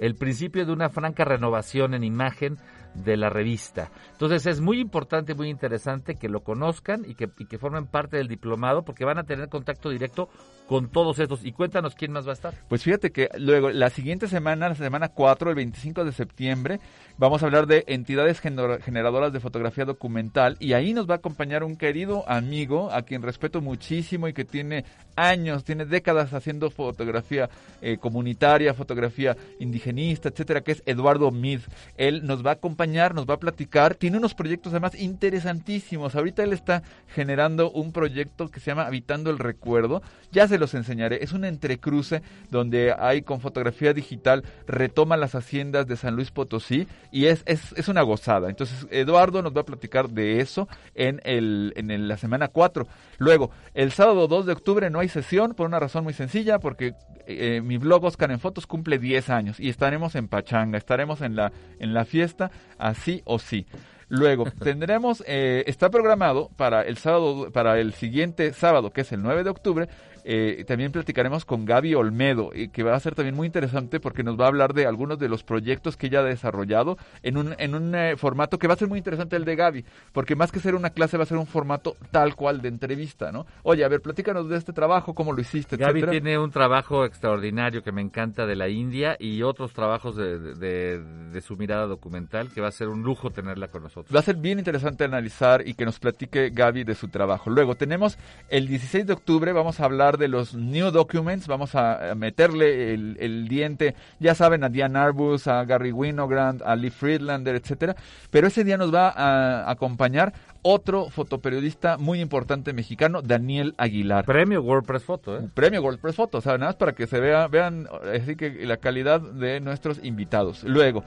el 0.00 0.14
principio 0.14 0.64
de 0.66 0.72
una 0.72 0.88
franca 0.88 1.24
renovación 1.24 1.94
en 1.94 2.04
imagen 2.04 2.58
de 2.94 3.16
la 3.16 3.28
revista. 3.30 3.90
Entonces 4.12 4.46
es 4.46 4.60
muy 4.60 4.80
importante, 4.80 5.34
muy 5.34 5.48
interesante 5.48 6.16
que 6.16 6.28
lo 6.28 6.40
conozcan 6.40 7.04
y 7.08 7.14
que, 7.14 7.28
que 7.48 7.58
formen 7.58 7.86
parte 7.86 8.16
del 8.16 8.28
diplomado 8.28 8.82
porque 8.82 9.04
van 9.04 9.18
a 9.18 9.24
tener 9.24 9.48
contacto 9.48 9.90
directo 9.90 10.28
con 10.68 10.88
todos 10.90 11.18
estos. 11.18 11.44
Y 11.44 11.52
cuéntanos 11.52 11.94
quién 11.94 12.12
más 12.12 12.26
va 12.26 12.30
a 12.30 12.34
estar. 12.34 12.54
Pues 12.68 12.82
fíjate 12.82 13.10
que 13.10 13.28
luego, 13.38 13.70
la 13.70 13.90
siguiente 13.90 14.26
semana, 14.28 14.68
la 14.68 14.74
semana 14.74 15.08
4, 15.08 15.50
el 15.50 15.56
25 15.56 16.04
de 16.04 16.12
septiembre, 16.12 16.80
vamos 17.16 17.42
a 17.42 17.46
hablar 17.46 17.66
de 17.66 17.84
entidades 17.86 18.42
gener- 18.42 18.80
generadoras 18.82 19.32
de 19.32 19.40
fotografía 19.40 19.84
documental 19.84 20.56
y 20.60 20.72
ahí 20.72 20.92
nos 20.92 21.08
va 21.08 21.14
a 21.14 21.18
acompañar 21.18 21.62
un 21.64 21.76
querido 21.76 22.28
amigo 22.28 22.90
a 22.92 23.02
quien 23.02 23.22
respeto 23.22 23.60
muchísimo 23.60 24.28
y 24.28 24.32
que 24.32 24.44
tiene 24.44 24.84
años, 25.16 25.64
tiene 25.64 25.84
décadas 25.84 26.32
haciendo 26.34 26.70
fotografía 26.70 27.48
eh, 27.80 27.96
comunitaria, 27.98 28.74
fotografía 28.74 29.36
indigenista, 29.58 30.28
etcétera, 30.28 30.60
que 30.62 30.72
es 30.72 30.82
Eduardo 30.86 31.30
Mid. 31.30 31.60
Él 31.96 32.24
nos 32.26 32.44
va 32.44 32.50
a 32.50 32.54
acompañar, 32.54 32.77
nos 32.86 33.26
va 33.26 33.34
a 33.34 33.38
platicar, 33.40 33.96
tiene 33.96 34.18
unos 34.18 34.34
proyectos 34.34 34.72
además 34.72 34.94
interesantísimos. 34.94 36.14
Ahorita 36.14 36.44
él 36.44 36.52
está 36.52 36.82
generando 37.08 37.70
un 37.72 37.92
proyecto 37.92 38.48
que 38.48 38.60
se 38.60 38.70
llama 38.70 38.86
Habitando 38.86 39.30
el 39.30 39.38
Recuerdo. 39.38 40.00
Ya 40.30 40.46
se 40.46 40.58
los 40.58 40.74
enseñaré. 40.74 41.22
Es 41.22 41.32
un 41.32 41.44
entrecruce 41.44 42.22
donde 42.50 42.94
hay 42.96 43.22
con 43.22 43.40
fotografía 43.40 43.92
digital, 43.92 44.44
retoma 44.66 45.16
las 45.16 45.34
haciendas 45.34 45.86
de 45.86 45.96
San 45.96 46.14
Luis 46.14 46.30
Potosí 46.30 46.86
y 47.10 47.26
es, 47.26 47.42
es, 47.46 47.72
es 47.72 47.88
una 47.88 48.02
gozada. 48.02 48.48
Entonces, 48.48 48.86
Eduardo 48.90 49.42
nos 49.42 49.56
va 49.56 49.62
a 49.62 49.66
platicar 49.66 50.08
de 50.08 50.40
eso 50.40 50.68
en, 50.94 51.20
el, 51.24 51.72
en 51.76 52.06
la 52.06 52.16
semana 52.16 52.48
4. 52.48 52.86
Luego, 53.18 53.50
el 53.74 53.90
sábado 53.90 54.28
2 54.28 54.46
de 54.46 54.52
octubre 54.52 54.90
no 54.90 55.00
hay 55.00 55.08
sesión 55.08 55.54
por 55.54 55.66
una 55.66 55.80
razón 55.80 56.04
muy 56.04 56.12
sencilla, 56.12 56.60
porque 56.60 56.94
eh, 57.26 57.60
mi 57.62 57.76
blog 57.76 58.04
Oscar 58.04 58.30
en 58.30 58.40
Fotos 58.40 58.66
cumple 58.66 58.98
10 58.98 59.30
años 59.30 59.60
y 59.60 59.68
estaremos 59.68 60.14
en 60.14 60.28
Pachanga, 60.28 60.78
estaremos 60.78 61.20
en 61.20 61.36
la, 61.36 61.52
en 61.78 61.92
la 61.92 62.04
fiesta, 62.04 62.50
así 62.78 63.22
o 63.24 63.38
sí. 63.38 63.66
Luego 64.08 64.44
tendremos, 64.62 65.22
eh, 65.26 65.64
está 65.66 65.90
programado 65.90 66.50
para 66.56 66.82
el 66.82 66.96
sábado, 66.96 67.50
para 67.52 67.78
el 67.78 67.92
siguiente 67.94 68.52
sábado, 68.52 68.90
que 68.90 69.02
es 69.02 69.12
el 69.12 69.22
9 69.22 69.44
de 69.44 69.50
octubre, 69.50 69.88
eh, 70.30 70.62
también 70.66 70.92
platicaremos 70.92 71.46
con 71.46 71.64
Gaby 71.64 71.94
Olmedo, 71.94 72.50
y 72.54 72.68
que 72.68 72.82
va 72.82 72.94
a 72.94 73.00
ser 73.00 73.14
también 73.14 73.34
muy 73.34 73.46
interesante 73.46 73.98
porque 73.98 74.22
nos 74.22 74.38
va 74.38 74.44
a 74.44 74.48
hablar 74.48 74.74
de 74.74 74.84
algunos 74.86 75.18
de 75.18 75.28
los 75.30 75.42
proyectos 75.42 75.96
que 75.96 76.08
ella 76.08 76.20
ha 76.20 76.24
desarrollado 76.24 76.98
en 77.22 77.38
un, 77.38 77.54
en 77.58 77.74
un 77.74 77.94
eh, 77.94 78.14
formato 78.18 78.58
que 78.58 78.68
va 78.68 78.74
a 78.74 78.76
ser 78.76 78.88
muy 78.88 78.98
interesante 78.98 79.36
el 79.36 79.46
de 79.46 79.56
Gaby, 79.56 79.84
porque 80.12 80.36
más 80.36 80.52
que 80.52 80.60
ser 80.60 80.74
una 80.74 80.90
clase 80.90 81.16
va 81.16 81.22
a 81.22 81.26
ser 81.26 81.38
un 81.38 81.46
formato 81.46 81.96
tal 82.10 82.34
cual 82.36 82.60
de 82.60 82.68
entrevista, 82.68 83.32
¿no? 83.32 83.46
Oye, 83.62 83.84
a 83.84 83.88
ver, 83.88 84.02
platícanos 84.02 84.50
de 84.50 84.58
este 84.58 84.74
trabajo, 84.74 85.14
cómo 85.14 85.32
lo 85.32 85.40
hiciste, 85.40 85.76
Gaby 85.78 86.00
etcétera. 86.00 86.12
tiene 86.12 86.38
un 86.38 86.50
trabajo 86.50 87.06
extraordinario 87.06 87.82
que 87.82 87.92
me 87.92 88.02
encanta 88.02 88.44
de 88.44 88.54
la 88.56 88.68
India 88.68 89.16
y 89.18 89.42
otros 89.42 89.72
trabajos 89.72 90.14
de, 90.16 90.38
de- 90.56 91.02
de 91.32 91.40
su 91.40 91.56
mirada 91.56 91.86
documental 91.86 92.50
que 92.52 92.60
va 92.60 92.68
a 92.68 92.72
ser 92.72 92.88
un 92.88 93.02
lujo 93.02 93.30
tenerla 93.30 93.68
con 93.68 93.82
nosotros. 93.82 94.14
Va 94.14 94.20
a 94.20 94.22
ser 94.22 94.36
bien 94.36 94.58
interesante 94.58 95.04
analizar 95.04 95.66
y 95.66 95.72
que 95.74 95.84
nos 95.86 95.98
platique 95.98 96.50
Gaby 96.50 96.84
de 96.84 96.94
su 96.94 97.08
trabajo. 97.08 97.48
Luego 97.48 97.74
tenemos 97.76 98.18
el 98.50 98.66
16 98.66 99.06
de 99.06 99.12
octubre, 99.14 99.52
vamos 99.52 99.80
a 99.80 99.84
hablar 99.86 100.17
de 100.18 100.28
los 100.28 100.54
New 100.54 100.90
Documents, 100.90 101.46
vamos 101.46 101.74
a 101.74 102.14
meterle 102.16 102.92
el, 102.92 103.16
el 103.20 103.48
diente, 103.48 103.94
ya 104.18 104.34
saben, 104.34 104.64
a 104.64 104.68
Diane 104.68 104.98
Arbus, 104.98 105.46
a 105.46 105.64
Gary 105.64 105.92
Winogrand, 105.92 106.62
a 106.62 106.76
Lee 106.76 106.90
Friedlander, 106.90 107.56
etcétera. 107.56 107.96
Pero 108.30 108.48
ese 108.48 108.64
día 108.64 108.76
nos 108.76 108.92
va 108.92 109.08
a 109.08 109.70
acompañar 109.70 110.34
otro 110.62 111.08
fotoperiodista 111.08 111.96
muy 111.96 112.20
importante 112.20 112.72
mexicano, 112.72 113.22
Daniel 113.22 113.74
Aguilar. 113.78 114.24
Premio 114.24 114.62
WordPress 114.62 115.04
Photo, 115.04 115.38
¿eh? 115.38 115.48
Premio 115.54 115.82
WordPress 115.82 116.16
Photo, 116.16 116.38
o 116.38 116.40
sea, 116.40 116.58
nada 116.58 116.70
más 116.70 116.76
para 116.76 116.92
que 116.92 117.06
se 117.06 117.20
vea, 117.20 117.48
vean 117.48 117.88
así 118.14 118.36
que 118.36 118.66
la 118.66 118.76
calidad 118.76 119.20
de 119.20 119.60
nuestros 119.60 120.04
invitados. 120.04 120.64
Luego, 120.64 121.04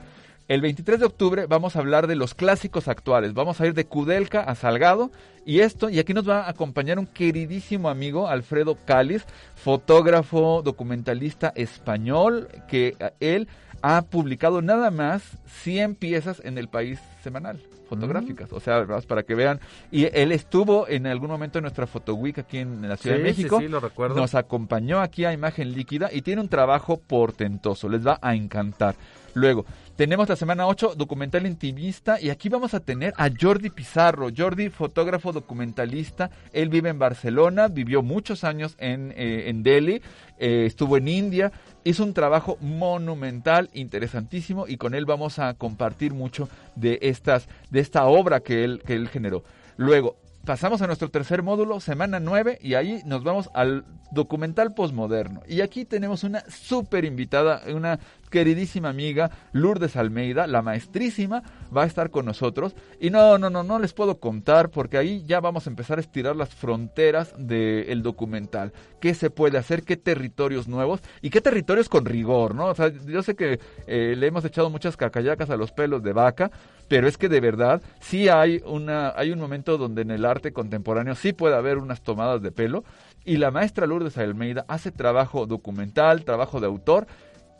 el 0.48 0.60
23 0.60 1.00
de 1.00 1.06
octubre 1.06 1.46
vamos 1.46 1.76
a 1.76 1.78
hablar 1.78 2.06
de 2.06 2.16
los 2.16 2.34
clásicos 2.34 2.88
actuales. 2.88 3.34
Vamos 3.34 3.60
a 3.60 3.66
ir 3.66 3.74
de 3.74 3.86
Kudelka 3.86 4.40
a 4.40 4.54
Salgado 4.54 5.10
y 5.44 5.60
esto, 5.60 5.88
y 5.88 5.98
aquí 5.98 6.14
nos 6.14 6.28
va 6.28 6.42
a 6.44 6.50
acompañar 6.50 6.98
un 6.98 7.06
queridísimo 7.06 7.88
amigo, 7.88 8.28
Alfredo 8.28 8.76
Cáliz, 8.84 9.24
fotógrafo, 9.54 10.62
documentalista 10.62 11.52
español, 11.56 12.48
que 12.68 12.96
él 13.20 13.48
ha 13.82 14.02
publicado 14.02 14.62
nada 14.62 14.90
más 14.90 15.22
100 15.62 15.96
piezas 15.96 16.40
en 16.44 16.58
el 16.58 16.68
país 16.68 17.00
semanal 17.22 17.58
fotográficas, 17.88 18.50
o 18.54 18.60
sea, 18.60 18.86
para 19.06 19.22
que 19.22 19.34
vean. 19.34 19.60
Y 19.90 20.06
él 20.18 20.32
estuvo 20.32 20.88
en 20.88 21.06
algún 21.06 21.28
momento 21.28 21.58
en 21.58 21.62
nuestra 21.64 21.86
Photo 21.86 22.14
Week 22.14 22.38
aquí 22.38 22.56
en 22.56 22.88
la 22.88 22.96
Ciudad 22.96 23.16
Sí, 23.18 23.22
de 23.22 23.34
sí, 23.34 23.42
México. 23.42 23.60
sí, 23.60 23.68
lo 23.68 23.80
recuerdo. 23.80 24.16
Nos 24.16 24.34
acompañó 24.34 25.00
aquí 25.00 25.26
a 25.26 25.32
Imagen 25.34 25.72
Líquida 25.72 26.08
y 26.10 26.22
tiene 26.22 26.40
un 26.40 26.48
trabajo 26.48 26.96
portentoso, 26.96 27.90
les 27.90 28.06
va 28.06 28.18
a 28.22 28.34
encantar. 28.34 28.94
Luego, 29.34 29.66
tenemos 29.96 30.28
la 30.28 30.36
semana 30.36 30.66
8, 30.66 30.94
documental 30.96 31.46
intimista, 31.46 32.20
y 32.20 32.30
aquí 32.30 32.48
vamos 32.48 32.72
a 32.74 32.80
tener 32.80 33.12
a 33.18 33.28
Jordi 33.28 33.70
Pizarro. 33.70 34.28
Jordi, 34.34 34.70
fotógrafo 34.70 35.32
documentalista, 35.32 36.30
él 36.52 36.70
vive 36.70 36.88
en 36.88 36.98
Barcelona, 36.98 37.68
vivió 37.68 38.02
muchos 38.02 38.42
años 38.42 38.74
en, 38.78 39.12
eh, 39.16 39.44
en 39.48 39.62
Delhi, 39.62 40.00
eh, 40.38 40.64
estuvo 40.66 40.96
en 40.96 41.08
India, 41.08 41.52
hizo 41.84 42.04
un 42.04 42.14
trabajo 42.14 42.56
monumental, 42.60 43.68
interesantísimo, 43.74 44.66
y 44.66 44.78
con 44.78 44.94
él 44.94 45.04
vamos 45.04 45.38
a 45.38 45.54
compartir 45.54 46.14
mucho 46.14 46.48
de, 46.74 46.98
estas, 47.02 47.48
de 47.70 47.80
esta 47.80 48.06
obra 48.06 48.40
que 48.40 48.64
él, 48.64 48.82
que 48.86 48.94
él 48.94 49.08
generó. 49.08 49.44
Luego, 49.76 50.16
pasamos 50.44 50.82
a 50.82 50.86
nuestro 50.86 51.10
tercer 51.10 51.42
módulo, 51.42 51.80
semana 51.80 52.20
9, 52.20 52.58
y 52.60 52.74
ahí 52.74 53.02
nos 53.04 53.22
vamos 53.22 53.50
al 53.54 53.84
documental 54.10 54.74
posmoderno. 54.74 55.42
Y 55.48 55.60
aquí 55.60 55.84
tenemos 55.84 56.24
una 56.24 56.44
súper 56.48 57.04
invitada, 57.04 57.62
una 57.74 57.98
queridísima 58.30 58.88
amiga, 58.88 59.30
Lourdes 59.52 59.96
Almeida, 59.96 60.46
la 60.46 60.62
maestrísima, 60.62 61.42
va 61.74 61.84
a 61.84 61.86
estar 61.86 62.10
con 62.10 62.26
nosotros. 62.26 62.74
Y 63.00 63.10
no, 63.10 63.38
no, 63.38 63.50
no, 63.50 63.62
no 63.62 63.78
les 63.78 63.92
puedo 63.92 64.18
contar 64.18 64.70
porque 64.70 64.98
ahí 64.98 65.24
ya 65.26 65.40
vamos 65.40 65.66
a 65.66 65.70
empezar 65.70 65.98
a 65.98 66.00
estirar 66.00 66.34
las 66.34 66.54
fronteras 66.54 67.34
del 67.38 68.02
documental. 68.02 68.72
¿Qué 69.00 69.14
se 69.14 69.30
puede 69.30 69.58
hacer? 69.58 69.82
¿Qué 69.84 69.96
territorios 69.96 70.68
nuevos? 70.68 71.00
¿Y 71.20 71.30
qué 71.30 71.40
territorios 71.40 71.88
con 71.88 72.04
rigor? 72.04 72.54
¿no? 72.54 72.66
O 72.66 72.74
sea, 72.74 72.88
yo 72.88 73.22
sé 73.22 73.36
que 73.36 73.60
eh, 73.86 74.14
le 74.16 74.26
hemos 74.26 74.44
echado 74.44 74.70
muchas 74.70 74.96
cacayacas 74.96 75.50
a 75.50 75.56
los 75.56 75.72
pelos 75.72 76.02
de 76.02 76.12
vaca, 76.12 76.50
pero 76.92 77.08
es 77.08 77.16
que 77.16 77.30
de 77.30 77.40
verdad 77.40 77.80
sí 78.00 78.28
hay, 78.28 78.60
una, 78.66 79.14
hay 79.16 79.30
un 79.30 79.38
momento 79.38 79.78
donde 79.78 80.02
en 80.02 80.10
el 80.10 80.26
arte 80.26 80.52
contemporáneo 80.52 81.14
sí 81.14 81.32
puede 81.32 81.56
haber 81.56 81.78
unas 81.78 82.02
tomadas 82.02 82.42
de 82.42 82.52
pelo. 82.52 82.84
Y 83.24 83.38
la 83.38 83.50
maestra 83.50 83.86
Lourdes 83.86 84.18
Almeida 84.18 84.66
hace 84.68 84.90
trabajo 84.92 85.46
documental, 85.46 86.26
trabajo 86.26 86.60
de 86.60 86.66
autor, 86.66 87.06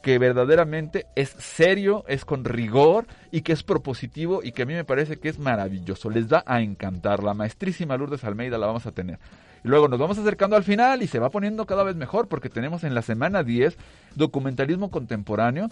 que 0.03 0.19
verdaderamente 0.19 1.07
es 1.17 1.31
serio, 1.31 2.05
es 2.09 2.27
con 2.27 2.45
rigor 2.45 3.07
y 3.31 3.41
que 3.41 3.55
es 3.55 3.63
propositivo 3.63 4.43
y 4.43 4.53
que 4.53 4.65
a 4.65 4.67
mí 4.67 4.75
me 4.75 4.85
parece 4.85 5.19
que 5.19 5.31
es 5.31 5.39
maravilloso. 5.39 6.11
Les 6.11 6.31
va 6.31 6.45
a 6.45 6.61
encantar. 6.61 7.25
La 7.25 7.33
maestrísima 7.33 7.97
Lourdes 7.97 8.25
Almeida 8.25 8.59
la 8.59 8.67
vamos 8.67 8.85
a 8.85 8.93
tener. 8.93 9.19
Y 9.65 9.69
luego 9.69 9.89
nos 9.89 9.99
vamos 9.99 10.19
acercando 10.19 10.57
al 10.57 10.65
final 10.65 11.03
y 11.03 11.07
se 11.07 11.21
va 11.21 11.31
poniendo 11.31 11.65
cada 11.65 11.85
vez 11.85 11.97
mejor 11.97 12.29
porque 12.29 12.51
tenemos 12.51 12.85
en 12.85 12.95
la 12.95 13.01
semana 13.01 13.43
10 13.43 13.79
documentalismo 14.15 14.91
contemporáneo 14.91 15.71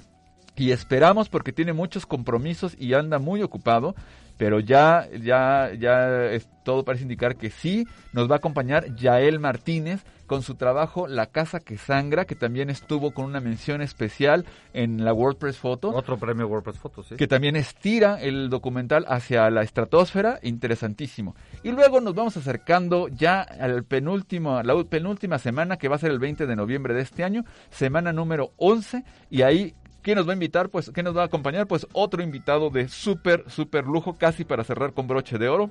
y 0.61 0.73
esperamos 0.73 1.29
porque 1.31 1.53
tiene 1.53 1.73
muchos 1.73 2.05
compromisos 2.05 2.77
y 2.79 2.93
anda 2.95 3.19
muy 3.19 3.43
ocupado, 3.43 3.95
pero 4.37 4.61
ya 4.61 5.09
ya 5.23 5.71
ya 5.79 6.27
es- 6.27 6.49
todo 6.65 6.85
parece 6.85 7.05
indicar 7.05 7.37
que 7.37 7.51
sí 7.51 7.87
nos 8.13 8.29
va 8.31 8.35
a 8.35 8.39
acompañar 8.39 8.95
Yael 8.95 9.39
Martínez 9.41 10.05
con 10.27 10.43
su 10.43 10.55
trabajo 10.55 11.09
La 11.09 11.27
casa 11.27 11.59
que 11.59 11.77
sangra, 11.77 12.25
que 12.25 12.37
también 12.37 12.71
estuvo 12.71 13.11
con 13.13 13.25
una 13.25 13.41
mención 13.41 13.81
especial 13.83 14.45
en 14.75 15.05
la 15.05 15.13
WordPress 15.13 15.57
Photo 15.57 15.89
Otro 15.89 16.17
premio 16.19 16.47
WordPress 16.47 16.79
Photo, 16.79 17.03
sí. 17.03 17.17
que 17.17 17.27
también 17.27 17.57
estira 17.57 18.21
el 18.21 18.49
documental 18.51 19.05
hacia 19.09 19.51
la 19.51 19.63
estratosfera, 19.63 20.39
interesantísimo. 20.43 21.35
Y 21.65 21.73
luego 21.73 22.01
nos 22.01 22.15
vamos 22.15 22.37
acercando 22.37 23.09
ya 23.09 23.41
al 23.41 23.83
penúltimo, 23.85 24.57
a 24.59 24.63
la 24.63 24.85
penúltima 24.85 25.39
semana 25.39 25.79
que 25.79 25.89
va 25.89 25.97
a 25.97 25.99
ser 25.99 26.13
el 26.13 26.19
20 26.21 26.47
de 26.47 26.55
noviembre 26.57 26.95
de 26.95 27.01
este 27.03 27.25
año, 27.25 27.45
semana 27.71 28.13
número 28.13 28.53
11, 28.59 29.03
y 29.31 29.43
ahí 29.43 29.75
¿Quién 30.03 30.17
nos 30.17 30.27
va 30.27 30.33
a 30.33 30.35
invitar? 30.35 30.71
Pues, 30.71 30.91
¿quién 30.93 31.05
nos 31.05 31.17
va 31.17 31.23
a 31.23 31.27
acompañar? 31.27 31.67
Pues 31.67 31.87
otro 31.93 32.23
invitado 32.23 32.71
de 32.71 32.89
súper, 32.89 33.45
súper 33.49 33.85
lujo, 33.87 34.17
casi 34.17 34.45
para 34.45 34.65
cerrar 34.65 34.95
con 34.95 35.07
broche 35.07 35.39
de 35.39 35.49
oro. 35.49 35.71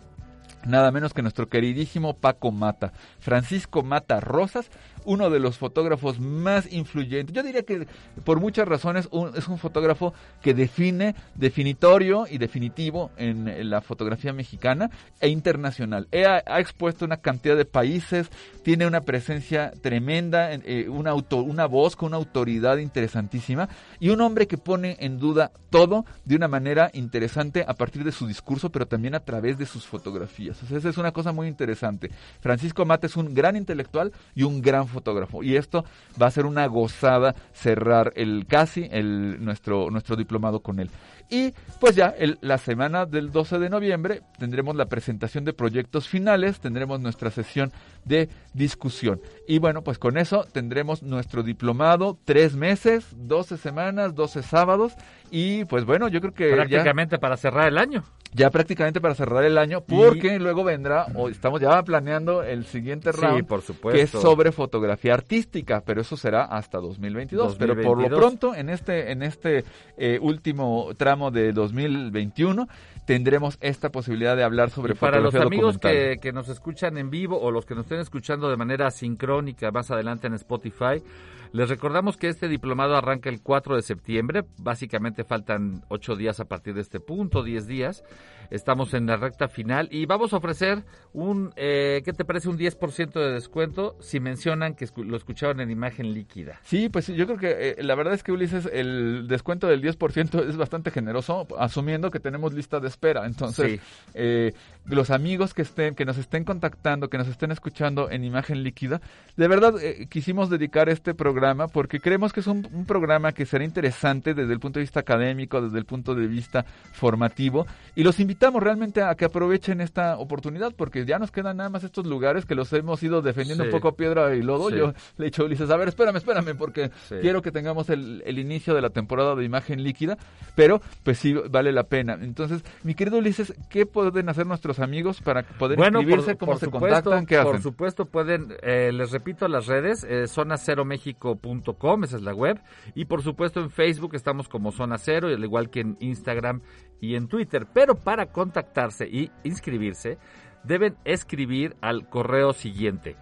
Nada 0.65 0.91
menos 0.91 1.13
que 1.13 1.21
nuestro 1.21 1.47
queridísimo 1.47 2.17
Paco 2.17 2.51
Mata, 2.51 2.91
Francisco 3.19 3.81
Mata 3.81 4.19
Rosas, 4.19 4.69
uno 5.09 5.31
de 5.31 5.39
los 5.39 5.57
fotógrafos 5.57 6.19
más 6.19 6.71
influyentes. 6.71 7.35
Yo 7.35 7.41
diría 7.41 7.63
que 7.63 7.87
por 8.23 8.39
muchas 8.39 8.67
razones 8.67 9.09
es 9.35 9.47
un 9.47 9.57
fotógrafo 9.57 10.13
que 10.43 10.53
define, 10.53 11.15
definitorio 11.33 12.27
y 12.29 12.37
definitivo 12.37 13.09
en, 13.17 13.69
la 13.71 13.81
fotografía 13.81 14.33
mexicana 14.33 14.91
e 15.19 15.29
internacional. 15.29 16.07
He- 16.11 16.27
ha, 16.27 16.59
expuesto 16.59 17.05
una 17.05 17.17
cantidad 17.17 17.57
de 17.57 17.65
países, 17.65 18.29
tiene 18.63 18.85
una 18.85 19.01
presencia 19.01 19.71
tremenda, 19.81 20.53
en- 20.53 20.61
eh, 20.65 20.87
una, 20.87 21.09
auto- 21.09 21.41
una 21.41 21.65
voz 21.65 21.95
con 21.95 22.09
una 22.09 22.17
autoridad 22.17 22.77
interesantísima 22.77 23.67
y 23.99 24.09
un 24.09 24.21
hombre 24.21 24.45
que 24.45 24.59
pone 24.59 24.95
en 24.99 25.17
duda 25.17 25.51
todo 25.71 26.05
de 26.25 26.35
una 26.35 26.47
manera 26.47 26.91
interesante 26.93 27.65
a 27.67 27.73
partir 27.73 28.03
de 28.03 28.11
su 28.11 28.27
discurso, 28.27 28.69
pero 28.71 28.85
también 28.85 29.15
a 29.15 29.21
través 29.21 29.57
de 29.57 29.65
sus 29.65 29.87
fotografías. 29.87 30.61
Esa 30.71 30.87
es 30.89 30.97
una 30.99 31.11
cosa 31.11 31.31
muy 31.31 31.47
interesante. 31.47 32.11
Francisco 32.41 32.85
Mata 32.85 33.07
es 33.07 33.17
un 33.17 33.33
gran 33.33 33.55
intelectual 33.55 34.11
y 34.35 34.43
un 34.43 34.61
gran 34.61 34.83
fotógrafo 34.83 34.98
fotógrafo. 34.99 35.43
Y 35.43 35.55
esto 35.55 35.85
va 36.21 36.27
a 36.27 36.31
ser 36.31 36.45
una 36.45 36.67
gozada 36.67 37.35
cerrar 37.53 38.13
el 38.15 38.45
casi 38.47 38.87
el 38.91 39.43
nuestro 39.43 39.89
nuestro 39.89 40.15
diplomado 40.15 40.59
con 40.59 40.79
él. 40.79 40.89
Y 41.29 41.53
pues 41.79 41.95
ya 41.95 42.07
el, 42.07 42.37
la 42.41 42.57
semana 42.57 43.05
del 43.05 43.31
12 43.31 43.59
de 43.59 43.69
noviembre 43.69 44.21
tendremos 44.37 44.75
la 44.75 44.87
presentación 44.87 45.45
de 45.45 45.53
proyectos 45.53 46.07
finales, 46.07 46.59
tendremos 46.59 46.99
nuestra 46.99 47.29
sesión 47.29 47.71
de 48.03 48.29
discusión. 48.53 49.21
Y 49.47 49.59
bueno, 49.59 49.83
pues 49.83 49.99
con 49.99 50.17
eso 50.17 50.45
tendremos 50.51 51.03
nuestro 51.03 51.43
diplomado, 51.43 52.17
tres 52.25 52.55
meses, 52.55 53.05
12 53.15 53.57
semanas, 53.57 54.15
12 54.15 54.41
sábados. 54.41 54.93
Y 55.29 55.65
pues 55.65 55.85
bueno, 55.85 56.07
yo 56.07 56.19
creo 56.19 56.33
que... 56.33 56.51
Prácticamente 56.51 57.19
para 57.19 57.37
cerrar 57.37 57.67
el 57.67 57.77
año 57.77 58.03
ya 58.31 58.49
prácticamente 58.51 59.01
para 59.01 59.15
cerrar 59.15 59.43
el 59.43 59.57
año, 59.57 59.81
porque 59.81 60.39
luego 60.39 60.63
vendrá, 60.63 61.07
o 61.15 61.29
estamos 61.29 61.59
ya 61.59 61.81
planeando 61.81 62.43
el 62.43 62.65
siguiente 62.65 63.11
round, 63.11 63.47
por 63.47 63.61
supuesto. 63.61 63.97
que 63.97 64.03
es 64.03 64.09
sobre 64.09 64.51
fotografía 64.51 65.13
artística, 65.13 65.81
pero 65.83 66.01
eso 66.01 66.15
será 66.15 66.43
hasta 66.45 66.79
2022. 66.79 67.55
Pero 67.57 67.79
por 67.81 67.99
lo 67.99 68.15
pronto, 68.15 68.53
en 68.53 68.69
este, 68.69 69.11
en 69.11 69.23
este 69.23 69.63
eh, 69.97 70.19
último 70.21 70.91
tramo 70.95 71.18
de 71.29 71.51
2021, 71.51 72.67
tendremos 73.05 73.57
esta 73.59 73.91
posibilidad 73.91 74.37
de 74.37 74.43
hablar 74.43 74.69
sobre 74.69 74.95
para 74.95 75.17
fotografía 75.17 75.39
los 75.39 75.47
amigos 75.47 75.77
que, 75.77 76.19
que 76.21 76.31
nos 76.31 76.47
escuchan 76.47 76.97
en 76.97 77.09
vivo 77.09 77.39
o 77.39 77.51
los 77.51 77.65
que 77.65 77.75
nos 77.75 77.85
estén 77.85 77.99
escuchando 77.99 78.49
de 78.49 78.55
manera 78.55 78.89
sincrónica 78.91 79.71
más 79.71 79.91
adelante 79.91 80.27
en 80.27 80.33
Spotify, 80.35 81.03
les 81.51 81.67
recordamos 81.67 82.15
que 82.15 82.27
este 82.27 82.47
diplomado 82.47 82.95
arranca 82.95 83.29
el 83.29 83.41
4 83.41 83.75
de 83.75 83.81
septiembre, 83.81 84.43
básicamente 84.57 85.23
faltan 85.23 85.83
8 85.89 86.15
días 86.15 86.39
a 86.39 86.45
partir 86.45 86.75
de 86.75 86.81
este 86.81 86.99
punto, 86.99 87.43
10 87.43 87.65
días. 87.67 88.03
Estamos 88.51 88.95
en 88.95 89.05
la 89.05 89.15
recta 89.15 89.47
final 89.47 89.89
y 89.91 90.05
vamos 90.07 90.33
a 90.33 90.37
ofrecer 90.37 90.83
un, 91.13 91.53
eh, 91.55 92.01
¿qué 92.03 92.13
te 92.13 92.25
parece? 92.25 92.49
Un 92.49 92.57
10% 92.57 93.13
de 93.13 93.31
descuento 93.31 93.95
si 93.99 94.19
mencionan 94.19 94.73
que 94.73 94.87
lo 94.97 95.17
escucharon 95.17 95.59
en 95.59 95.69
imagen 95.69 96.13
líquida. 96.13 96.59
Sí, 96.63 96.89
pues 96.89 97.07
yo 97.07 97.25
creo 97.25 97.37
que 97.37 97.69
eh, 97.69 97.83
la 97.83 97.95
verdad 97.95 98.13
es 98.13 98.23
que 98.23 98.31
Ulises, 98.31 98.67
el 98.71 99.27
descuento 99.27 99.67
del 99.67 99.83
10% 99.83 100.47
es 100.47 100.57
bastante 100.57 100.89
generoso, 100.89 101.47
asumiendo 101.59 102.09
que 102.09 102.19
tenemos 102.19 102.53
lista 102.53 102.79
de 102.79 102.87
espera. 102.87 103.25
Entonces, 103.25 103.79
eh, 104.15 104.53
los 104.89 105.09
amigos 105.09 105.53
que 105.53 105.61
estén, 105.61 105.95
que 105.95 106.05
nos 106.05 106.17
estén 106.17 106.43
contactando, 106.43 107.09
que 107.09 107.17
nos 107.17 107.27
estén 107.27 107.51
escuchando 107.51 108.09
en 108.09 108.23
imagen 108.23 108.63
líquida, 108.63 109.01
de 109.37 109.47
verdad 109.47 109.75
eh, 109.81 110.07
quisimos 110.09 110.49
dedicar 110.49 110.89
este 110.89 111.13
programa 111.13 111.67
porque 111.67 111.99
creemos 111.99 112.33
que 112.33 112.39
es 112.39 112.47
un, 112.47 112.67
un 112.71 112.85
programa 112.85 113.31
que 113.31 113.45
será 113.45 113.63
interesante 113.63 114.33
desde 114.33 114.53
el 114.53 114.59
punto 114.59 114.79
de 114.79 114.83
vista 114.83 114.99
académico, 114.99 115.61
desde 115.61 115.77
el 115.77 115.85
punto 115.85 116.15
de 116.15 116.27
vista 116.27 116.65
formativo 116.93 117.65
y 117.95 118.03
los 118.03 118.19
invitamos 118.19 118.61
realmente 118.61 119.01
a 119.01 119.15
que 119.15 119.25
aprovechen 119.25 119.81
esta 119.81 120.17
oportunidad 120.17 120.73
porque 120.75 121.05
ya 121.05 121.19
nos 121.19 121.31
quedan 121.31 121.57
nada 121.57 121.69
más 121.69 121.83
estos 121.83 122.05
lugares 122.05 122.45
que 122.45 122.55
los 122.55 122.71
hemos 122.73 123.01
ido 123.03 123.21
defendiendo 123.21 123.63
un 123.63 123.71
poco 123.71 123.89
a 123.89 123.95
piedra 123.95 124.35
y 124.35 124.41
lodo. 124.41 124.69
Yo 124.69 124.93
le 125.17 125.25
he 125.25 125.29
dicho 125.29 125.43
a 125.43 125.45
Ulises, 125.45 125.69
a 125.69 125.77
ver, 125.77 125.89
espérame, 125.89 126.17
espérame, 126.17 126.55
porque 126.57 126.91
quiero 127.21 127.41
que 127.41 127.51
tengamos 127.51 127.89
el, 127.89 128.39
inicio 128.39 128.73
de 128.73 128.81
la 128.81 128.89
temporada 128.89 129.35
de 129.35 129.43
imagen 129.43 129.83
líquida, 129.83 130.17
pero 130.55 130.81
pues 131.03 131.19
sí 131.19 131.33
vale 131.33 131.71
la 131.71 131.83
pena. 131.83 132.17
Entonces, 132.21 132.63
mi 132.83 132.95
querido 132.95 133.17
Ulises, 133.17 133.53
¿qué 133.69 133.85
pueden 133.85 134.29
hacer 134.29 134.45
nuestros 134.45 134.78
amigos 134.81 135.21
para 135.21 135.43
poder 135.43 135.79
inscribirse? 135.79 136.35
¿Cómo 136.37 136.57
se 136.57 136.69
contactan? 136.69 137.25
¿Qué 137.25 137.37
hacen? 137.37 137.53
Por 137.53 137.61
supuesto, 137.61 138.03
pueden, 138.05 138.53
eh, 138.61 138.91
les 138.93 139.11
repito, 139.11 139.47
las 139.47 139.67
redes, 139.67 140.03
eh, 140.03 140.23
zona0mexico.com, 140.23 142.03
esa 142.03 142.17
es 142.17 142.23
la 142.23 142.33
web, 142.33 142.59
y 142.95 143.05
por 143.05 143.21
supuesto 143.21 143.61
en 143.61 143.69
Facebook 143.69 144.15
estamos 144.15 144.49
como 144.49 144.71
Zona 144.71 144.97
Cero, 144.97 145.27
al 145.27 145.43
igual 145.43 145.69
que 145.69 145.81
en 145.81 145.97
Instagram 145.99 146.61
y 146.99 147.13
en 147.15 147.27
Twitter. 147.27 147.67
Pero 147.73 147.93
para 147.95 148.31
contactarse 148.31 149.07
y 149.07 149.29
inscribirse, 149.43 150.17
deben 150.63 150.95
escribir 151.05 151.75
al 151.81 152.09
correo 152.09 152.53
siguiente. 152.53 153.15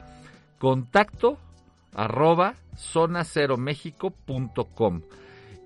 Contacto 0.58 1.38
arroba 1.94 2.56
zonaceromexico.com 2.76 5.02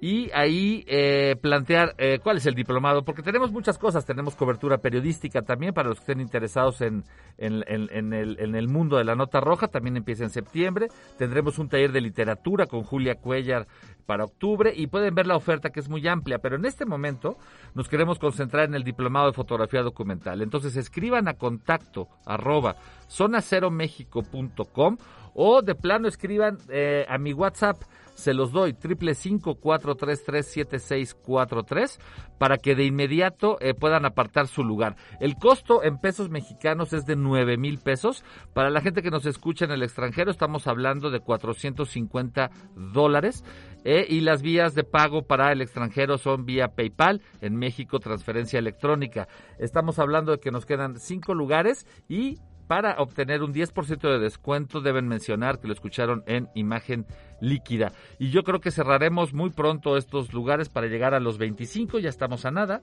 y 0.04 0.32
ahí 0.34 0.84
eh, 0.88 1.36
plantear 1.39 1.93
eh, 1.99 2.18
cuál 2.24 2.38
es 2.38 2.47
el 2.47 2.56
diplomado, 2.56 3.04
porque 3.06 3.22
tenemos 3.22 3.52
muchas 3.52 3.78
cosas, 3.78 4.04
tenemos 4.04 4.36
cobertura 4.36 4.80
periodística 4.80 5.43
también 5.43 5.76
para 5.76 5.89
los 5.89 5.99
que 5.99 6.12
estén 6.12 6.22
interesados 6.22 6.82
en, 6.82 7.04
en, 7.38 7.64
en, 7.68 8.12
el, 8.12 8.39
en 8.39 8.56
el 8.56 8.68
mundo 8.68 8.97
de 8.97 9.04
la 9.04 9.14
nota 9.14 9.39
roja, 9.39 9.68
también 9.68 9.97
empieza 9.97 10.24
en 10.24 10.32
septiembre, 10.32 10.88
tendremos 11.20 11.60
un 11.60 11.70
taller 11.70 11.91
de 11.91 12.02
literatura 12.02 12.66
con 12.66 12.82
Julia 12.82 13.14
Cuellar 13.14 13.68
para 14.08 14.24
octubre 14.24 14.74
y 14.76 14.88
pueden 14.88 15.14
ver 15.14 15.28
la 15.28 15.36
oferta 15.36 15.70
que 15.70 15.80
es 15.80 15.88
muy 15.88 16.08
amplia, 16.08 16.39
pero 16.39 16.56
en 16.56 16.66
este 16.66 16.84
momento 16.84 17.38
nos 17.76 17.88
queremos 17.88 18.18
concentrar 18.18 18.66
en 18.66 18.74
el 18.74 18.84
diplomado 18.84 19.28
de 19.28 19.34
fotografía 19.34 19.84
documental. 19.84 20.41
Entonces 20.41 20.76
escriban 20.78 21.28
a 21.28 21.36
contacto 21.36 22.08
arroba 22.26 22.76
zonaceromexico.com 23.08 24.97
o 25.36 25.62
de 25.62 25.76
plano 25.76 26.08
escriban 26.08 26.58
eh, 26.70 27.06
a 27.08 27.20
mi 27.20 27.34
WhatsApp 27.34 27.78
se 28.22 28.34
los 28.34 28.51
doy, 28.51 28.74
triple 28.74 29.15
cinco 29.15 29.55
cuatro 29.55 29.95
tres 29.95 30.24
tres 30.24 30.47
siete 30.47 30.80
seis 30.80 31.13
cuatro 31.13 31.63
tres, 31.63 31.99
para 32.38 32.57
que 32.57 32.76
de 32.76 32.86
inmediato 32.86 33.57
eh, 33.59 33.74
puedan 33.74 34.05
apartar 34.05 34.47
su 34.47 34.63
lugar. 34.63 34.95
El 35.19 35.36
costo 35.36 35.84
en 35.84 35.97
pesos 35.97 36.30
mexicanos 36.30 36.93
es 36.93 37.05
de 37.05 37.15
nueve 37.15 37.57
mil 37.57 37.80
pesos. 37.80 38.24
Para 38.53 38.69
la 38.69 38.82
gente 38.82 39.01
que 39.01 39.11
nos 39.11 39.26
escucha 39.26 39.65
en 39.65 39.72
el 39.72 39.84
extranjero, 39.84 40.32
estamos 40.32 40.67
hablando 40.67 41.09
de 41.09 41.19
450 41.19 42.51
dólares. 42.76 43.43
Eh, 43.84 44.05
y 44.07 44.22
las 44.22 44.43
vías 44.43 44.76
de 44.76 44.84
pago 44.84 45.24
para 45.24 45.51
el 45.51 45.61
extranjero 45.61 46.19
son 46.19 46.45
vía 46.45 46.67
PayPal, 46.76 47.24
en 47.41 47.55
México 47.55 47.99
transferencia 47.99 48.59
electrónica. 48.59 49.28
Estamos 49.57 49.97
hablando 49.97 50.34
de 50.34 50.39
que 50.39 50.51
nos 50.51 50.67
quedan 50.67 50.99
cinco 50.99 51.34
lugares 51.34 51.88
y 52.07 52.38
para 52.72 52.95
obtener 52.99 53.43
un 53.43 53.53
10% 53.53 53.99
de 53.99 54.17
descuento 54.17 54.80
deben 54.80 55.05
mencionar 55.05 55.59
que 55.59 55.67
lo 55.67 55.74
escucharon 55.74 56.24
en 56.26 56.47
imagen 56.55 57.05
líquida. 57.42 57.92
Y 58.20 58.30
yo 58.30 58.44
creo 58.44 58.62
que 58.62 58.72
cerraremos 58.72 59.34
muy 59.34 59.50
pronto 59.50 59.98
estos 59.98 60.32
lugares 60.32 60.70
para 60.70 60.88
llegar 60.88 61.14
a 61.14 61.20
los 61.20 61.38
25, 61.38 62.00
ya 62.00 62.10
estamos 62.10 62.46
a 62.46 62.52
nada. 62.52 62.82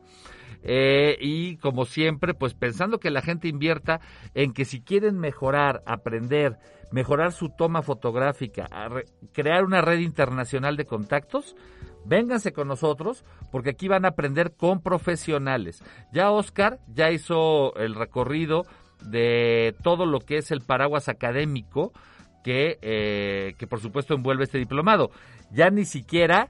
Eh, 0.63 1.17
y 1.21 1.57
como 1.57 1.87
siempre, 1.87 2.35
pues 2.35 2.55
pensando 2.55 2.99
que 2.99 3.11
la 3.11 3.23
gente 3.23 3.49
invierta 3.49 4.01
en 4.35 4.53
que 4.53 4.65
si 4.65 4.81
quieren 4.81 5.19
mejorar, 5.19 5.83
aprender, 5.87 6.59
mejorar 6.91 7.33
su 7.33 7.51
toma 7.51 7.83
fotográfica, 7.83 8.69
crear 9.33 9.65
una 9.65 9.81
red 9.81 10.01
internacional 10.01 10.77
de 10.77 10.85
contactos, 10.85 11.55
vénganse 12.05 12.53
con 12.53 12.69
nosotros 12.69 13.25
porque 13.53 13.71
aquí 13.71 13.89
van 13.89 14.05
a 14.05 14.09
aprender 14.09 14.55
con 14.57 14.81
profesionales. 14.83 15.83
Ya 16.13 16.31
Oscar 16.31 16.81
ya 16.89 17.11
hizo 17.11 17.75
el 17.77 17.95
recorrido 17.95 18.67
de 19.05 19.77
todo 19.83 20.07
lo 20.07 20.21
que 20.21 20.39
es 20.39 20.51
el 20.51 20.61
paraguas 20.61 21.09
académico 21.09 21.93
que, 22.49 22.79
eh, 22.81 23.55
que 23.59 23.67
por 23.67 23.79
supuesto 23.79 24.15
envuelve 24.15 24.45
este 24.45 24.57
diplomado. 24.57 25.11
Ya 25.51 25.69
ni 25.69 25.85
siquiera 25.85 26.49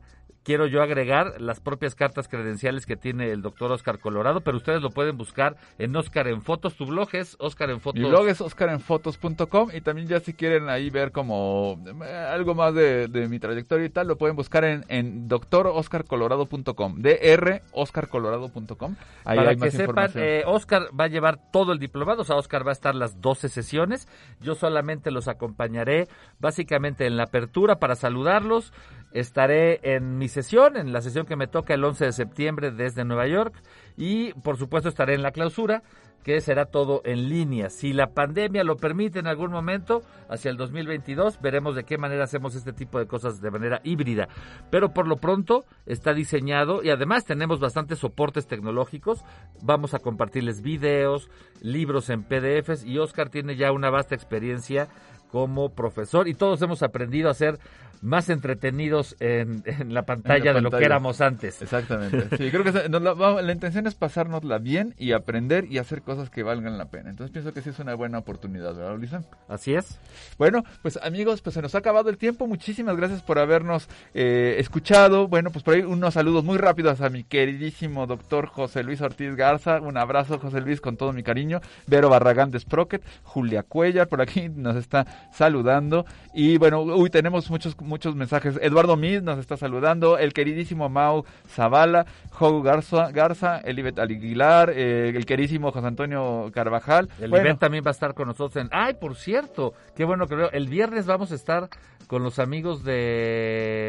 quiero 0.49 0.67
yo 0.67 0.81
agregar 0.83 1.39
las 1.43 1.61
propias 1.61 1.95
cartas 1.95 2.27
credenciales 2.27 2.87
que 2.87 2.97
tiene 2.97 3.31
el 3.33 3.43
doctor 3.43 3.71
Oscar 3.71 3.99
Colorado, 3.99 4.41
pero 4.41 4.57
ustedes 4.57 4.81
lo 4.81 4.89
pueden 4.89 5.19
buscar 5.19 5.57
en 5.79 5.95
Oscar 5.95 6.27
en 6.27 6.41
Fotos. 6.41 6.75
Tu 6.75 6.87
blog 6.87 7.11
es 7.13 7.37
Oscar 7.39 7.69
en 7.69 7.81
Fotos. 7.83 8.01
Mi 8.01 8.09
blog 8.09 8.29
es 8.29 8.41
oscarenfotos.com 8.41 9.69
y 9.75 9.83
también 9.83 10.09
ya 10.09 10.21
si 10.21 10.33
quieren 10.33 10.71
ahí 10.71 10.89
ver 10.89 11.13
como 11.13 11.79
eh, 12.03 12.15
algo 12.15 12.55
más 12.55 12.73
de, 12.73 13.27
mi 13.29 13.39
trayectoria 13.39 13.85
y 13.85 13.91
tal, 13.91 14.09
lo 14.09 14.17
pueden 14.17 14.37
buscar 14.37 14.65
en, 14.65 14.87
en 14.89 15.29
doctoroscarcolorado.com, 15.29 17.03
droscarcolorado.com. 17.03 18.97
Ahí 19.27 19.37
Para 19.37 19.55
que 19.55 19.71
sepan, 19.71 20.11
eh, 20.15 20.45
Oscar 20.47 20.85
va 20.99 21.05
a 21.05 21.09
llevar 21.09 21.51
todo 21.53 21.75
el 21.75 21.79
diplomado, 21.79 22.23
o 22.23 22.25
sea, 22.25 22.37
Oscar 22.37 22.67
va 22.67 22.71
a 22.71 22.73
estar 22.73 22.95
las 22.95 23.21
12 23.21 23.51
sesiones. 23.51 24.09
Yo 24.41 24.55
solamente 24.55 25.11
los 25.11 25.29
acompañaré 25.29 26.09
básicamente 26.41 27.05
en 27.05 27.19
la 27.19 27.25
apertura 27.25 27.79
para 27.79 27.97
saludarlos 27.97 28.73
Estaré 29.13 29.81
en 29.95 30.19
mi 30.19 30.29
sesión, 30.29 30.77
en 30.77 30.93
la 30.93 31.01
sesión 31.01 31.27
que 31.27 31.37
me 31.37 31.47
toca 31.47 31.75
el 31.75 31.85
11 31.85 32.07
de 32.07 32.13
septiembre 32.13 32.71
desde 32.71 33.05
Nueva 33.05 33.27
York 33.27 33.55
y 33.97 34.33
por 34.35 34.57
supuesto 34.57 34.89
estaré 34.89 35.15
en 35.15 35.23
la 35.23 35.33
clausura 35.33 35.83
que 36.23 36.41
será 36.41 36.67
todo 36.67 37.01
en 37.05 37.29
línea. 37.29 37.71
Si 37.71 37.93
la 37.93 38.09
pandemia 38.09 38.65
lo 38.65 38.77
permite 38.77 39.19
en 39.19 39.27
algún 39.27 39.51
momento, 39.51 40.03
hacia 40.29 40.51
el 40.51 40.59
2022, 40.59 41.41
veremos 41.41 41.75
de 41.75 41.85
qué 41.85 41.97
manera 41.97 42.25
hacemos 42.25 42.55
este 42.55 42.73
tipo 42.73 42.99
de 42.99 43.07
cosas 43.07 43.41
de 43.41 43.51
manera 43.51 43.81
híbrida. 43.83 44.29
Pero 44.71 44.93
por 44.93 45.07
lo 45.07 45.17
pronto 45.17 45.65
está 45.87 46.13
diseñado 46.13 46.83
y 46.83 46.91
además 46.91 47.25
tenemos 47.25 47.61
bastantes 47.61 48.01
soportes 48.01 48.47
tecnológicos. 48.47 49.25
Vamos 49.63 49.95
a 49.95 50.01
compartirles 50.01 50.61
videos, 50.61 51.31
libros 51.63 52.11
en 52.11 52.25
PDFs 52.25 52.85
y 52.85 52.99
Oscar 52.99 53.31
tiene 53.31 53.57
ya 53.57 53.73
una 53.73 53.89
vasta 53.89 54.15
experiencia 54.15 54.89
como 55.31 55.71
profesor 55.75 56.27
y 56.29 56.35
todos 56.35 56.61
hemos 56.63 56.83
aprendido 56.83 57.31
a 57.31 57.35
ser 57.35 57.59
más 58.03 58.29
entretenidos 58.29 59.17
en, 59.21 59.63
la 59.89 60.03
pantalla 60.03 60.53
de 60.53 60.61
lo 60.61 60.71
que 60.71 60.85
éramos 60.85 61.21
antes. 61.21 61.61
Exactamente. 61.63 62.37
Sí, 62.37 62.51
creo 62.51 62.65
que 62.65 62.73
la, 62.73 63.53
intención 63.53 63.87
es 63.87 63.95
pasárnosla 63.95 64.59
bien 64.59 64.95
y 64.99 65.13
aprender 65.13 65.67
y 65.71 65.79
hacer 65.79 66.03
cosas 66.03 66.31
que 66.31 66.43
valgan 66.43 66.79
la 66.79 66.87
pena. 66.87 67.11
Entonces 67.11 67.33
pienso 67.33 67.53
que 67.53 67.63
sí 67.63 67.71
es 67.71 67.79
una 67.79 67.95
buena 67.95 68.19
oportunidad, 68.19 68.75
¿verdad, 68.75 68.99
Lisa? 68.99 69.23
Así 69.49 69.75
es. 69.75 69.99
Bueno, 70.39 70.65
pues 70.83 70.99
amigos, 71.03 71.43
pues 71.43 71.55
se 71.55 71.63
nos 71.63 71.75
ha 71.75 71.79
acabado 71.79 72.11
el 72.11 72.19
tiempo. 72.19 72.47
Muchísimas 72.47 72.97
gracias 72.97 73.23
por 73.23 73.39
habernos 73.39 73.89
eh, 74.15 74.57
escuchado. 74.59 75.29
Bueno, 75.29 75.51
pues 75.51 75.65
por 75.65 75.75
ahí 75.75 75.83
unos 75.83 76.15
saludos 76.15 76.45
muy 76.45 76.59
rápidos 76.59 77.01
a 77.01 77.11
mi 77.11 77.25
queridísimo 77.25 78.07
doctor 78.07 78.47
José 78.47 78.83
Luis 78.83 79.01
Ortiz 79.01 79.35
Garza. 79.37 79.81
Un 79.81 79.97
abrazo, 79.97 80.39
José 80.39 80.61
Luis, 80.61 80.81
con 80.81 80.97
todo 80.97 81.13
mi 81.13 81.23
cariño. 81.23 81.61
Vero 81.87 82.09
Barragán 82.09 82.51
de 82.51 82.61
Sprocket, 82.61 83.03
Julia 83.23 83.63
Cuellar, 83.63 84.09
por 84.09 84.21
aquí 84.21 84.49
nos 84.49 84.77
está 84.77 85.07
saludando. 85.33 86.07
Y 86.35 86.59
bueno, 86.59 86.83
uy, 86.83 87.11
tenemos 87.11 87.51
muchos, 87.51 87.77
muchos 87.89 88.15
mensajes. 88.15 88.59
Eduardo 88.63 88.97
Miz 88.97 89.23
nos 89.23 89.39
está 89.39 89.57
saludando, 89.57 90.19
el 90.19 90.33
queridísimo 90.33 90.89
Mau 90.89 91.25
Zavala, 91.49 92.07
Jogo 92.31 92.63
Garza, 92.63 93.11
Garza 93.11 93.59
Elibet 93.59 93.99
Aguilar, 93.99 94.71
eh, 94.71 95.13
el 95.15 95.27
queridísimo 95.27 95.73
José 95.73 95.87
Antonio 95.87 96.51
Carvajal. 96.53 97.09
El 97.21 97.31
Bueno, 97.31 97.57
también 97.57 97.83
va 97.85 97.91
a 97.91 97.93
estar 97.93 98.15
con 98.15 98.29
nosotros 98.29 98.63
en... 98.63 98.69
Ay, 98.71 98.95
por 98.95 99.17
cierto, 99.17 99.75
qué 99.97 100.05
bueno 100.05 100.27
que 100.27 100.37
veo. 100.37 100.51
El 100.53 100.69
viernes 100.69 101.07
vamos 101.07 101.33
a 101.33 101.35
estar 101.35 101.69
con 102.07 102.23
los 102.23 102.39
amigos 102.39 102.85
de 102.85 103.88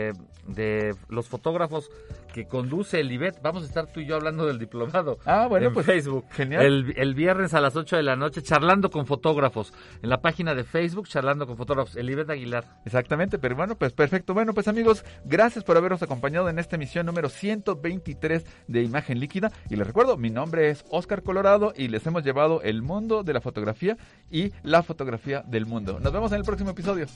los 1.09 1.27
fotógrafos 1.27 1.89
que 2.33 2.47
conduce 2.47 2.99
el 2.99 3.11
IBET. 3.11 3.41
Vamos 3.41 3.63
a 3.63 3.65
estar 3.65 3.87
tú 3.87 3.99
y 3.99 4.05
yo 4.05 4.15
hablando 4.15 4.45
del 4.45 4.59
diplomado. 4.59 5.17
Ah, 5.25 5.47
bueno, 5.47 5.67
en 5.67 5.73
pues, 5.73 5.85
Facebook. 5.85 6.25
genial. 6.31 6.65
El, 6.65 6.93
el 6.97 7.13
viernes 7.15 7.53
a 7.53 7.61
las 7.61 7.75
8 7.75 7.97
de 7.97 8.03
la 8.03 8.15
noche, 8.15 8.41
charlando 8.41 8.89
con 8.89 9.05
fotógrafos. 9.05 9.73
En 10.01 10.09
la 10.09 10.21
página 10.21 10.55
de 10.55 10.63
Facebook, 10.63 11.07
charlando 11.07 11.47
con 11.47 11.57
fotógrafos. 11.57 11.95
El 11.95 12.09
IBET 12.09 12.29
Aguilar. 12.29 12.65
Exactamente, 12.85 13.39
pero 13.39 13.55
bueno, 13.55 13.75
pues 13.75 13.93
perfecto. 13.93 14.33
Bueno, 14.33 14.53
pues 14.53 14.67
amigos, 14.67 15.03
gracias 15.25 15.63
por 15.63 15.77
habernos 15.77 16.01
acompañado 16.03 16.49
en 16.49 16.59
esta 16.59 16.75
emisión 16.75 17.05
número 17.05 17.29
123 17.29 18.45
de 18.67 18.83
Imagen 18.83 19.19
Líquida. 19.19 19.51
Y 19.69 19.75
les 19.75 19.87
recuerdo, 19.87 20.17
mi 20.17 20.29
nombre 20.29 20.69
es 20.69 20.85
Oscar 20.89 21.23
Colorado 21.23 21.73
y 21.75 21.87
les 21.87 22.05
hemos 22.05 22.23
llevado 22.23 22.61
el 22.61 22.81
mundo 22.81 23.23
de 23.23 23.33
la 23.33 23.41
fotografía 23.41 23.97
y 24.29 24.51
la 24.63 24.83
fotografía 24.83 25.43
del 25.45 25.65
mundo. 25.65 25.99
Nos 25.99 26.13
vemos 26.13 26.31
en 26.31 26.37
el 26.39 26.43
próximo 26.43 26.71
episodio. 26.71 27.07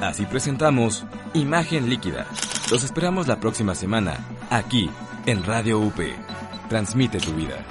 Así 0.00 0.26
presentamos 0.26 1.04
Imagen 1.32 1.88
Líquida. 1.88 2.26
Los 2.70 2.84
esperamos 2.84 3.26
la 3.28 3.40
próxima 3.40 3.74
semana, 3.74 4.18
aquí, 4.50 4.90
en 5.24 5.42
Radio 5.42 5.78
UP. 5.80 5.98
Transmite 6.68 7.18
tu 7.18 7.32
vida. 7.32 7.64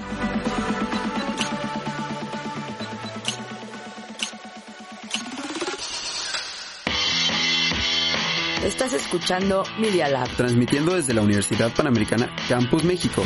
Estás 8.63 8.93
escuchando 8.93 9.63
Media 9.80 10.07
Lab. 10.07 10.28
Transmitiendo 10.36 10.95
desde 10.95 11.13
la 11.13 11.21
Universidad 11.21 11.71
Panamericana 11.73 12.36
Campus 12.49 12.84
México. 12.84 13.23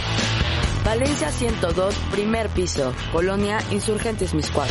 Valencia 0.83 1.31
102, 1.31 1.95
primer 2.11 2.49
piso. 2.49 2.93
Colonia 3.13 3.59
Insurgentes 3.71 4.33
Miscuac. 4.33 4.69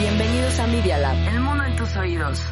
Bienvenidos 0.00 0.58
a 0.58 0.66
Media 0.66 0.98
Lab. 0.98 1.16
El 1.28 1.40
mundo 1.40 1.62
en 1.62 1.76
tus 1.76 1.94
oídos. 1.96 2.42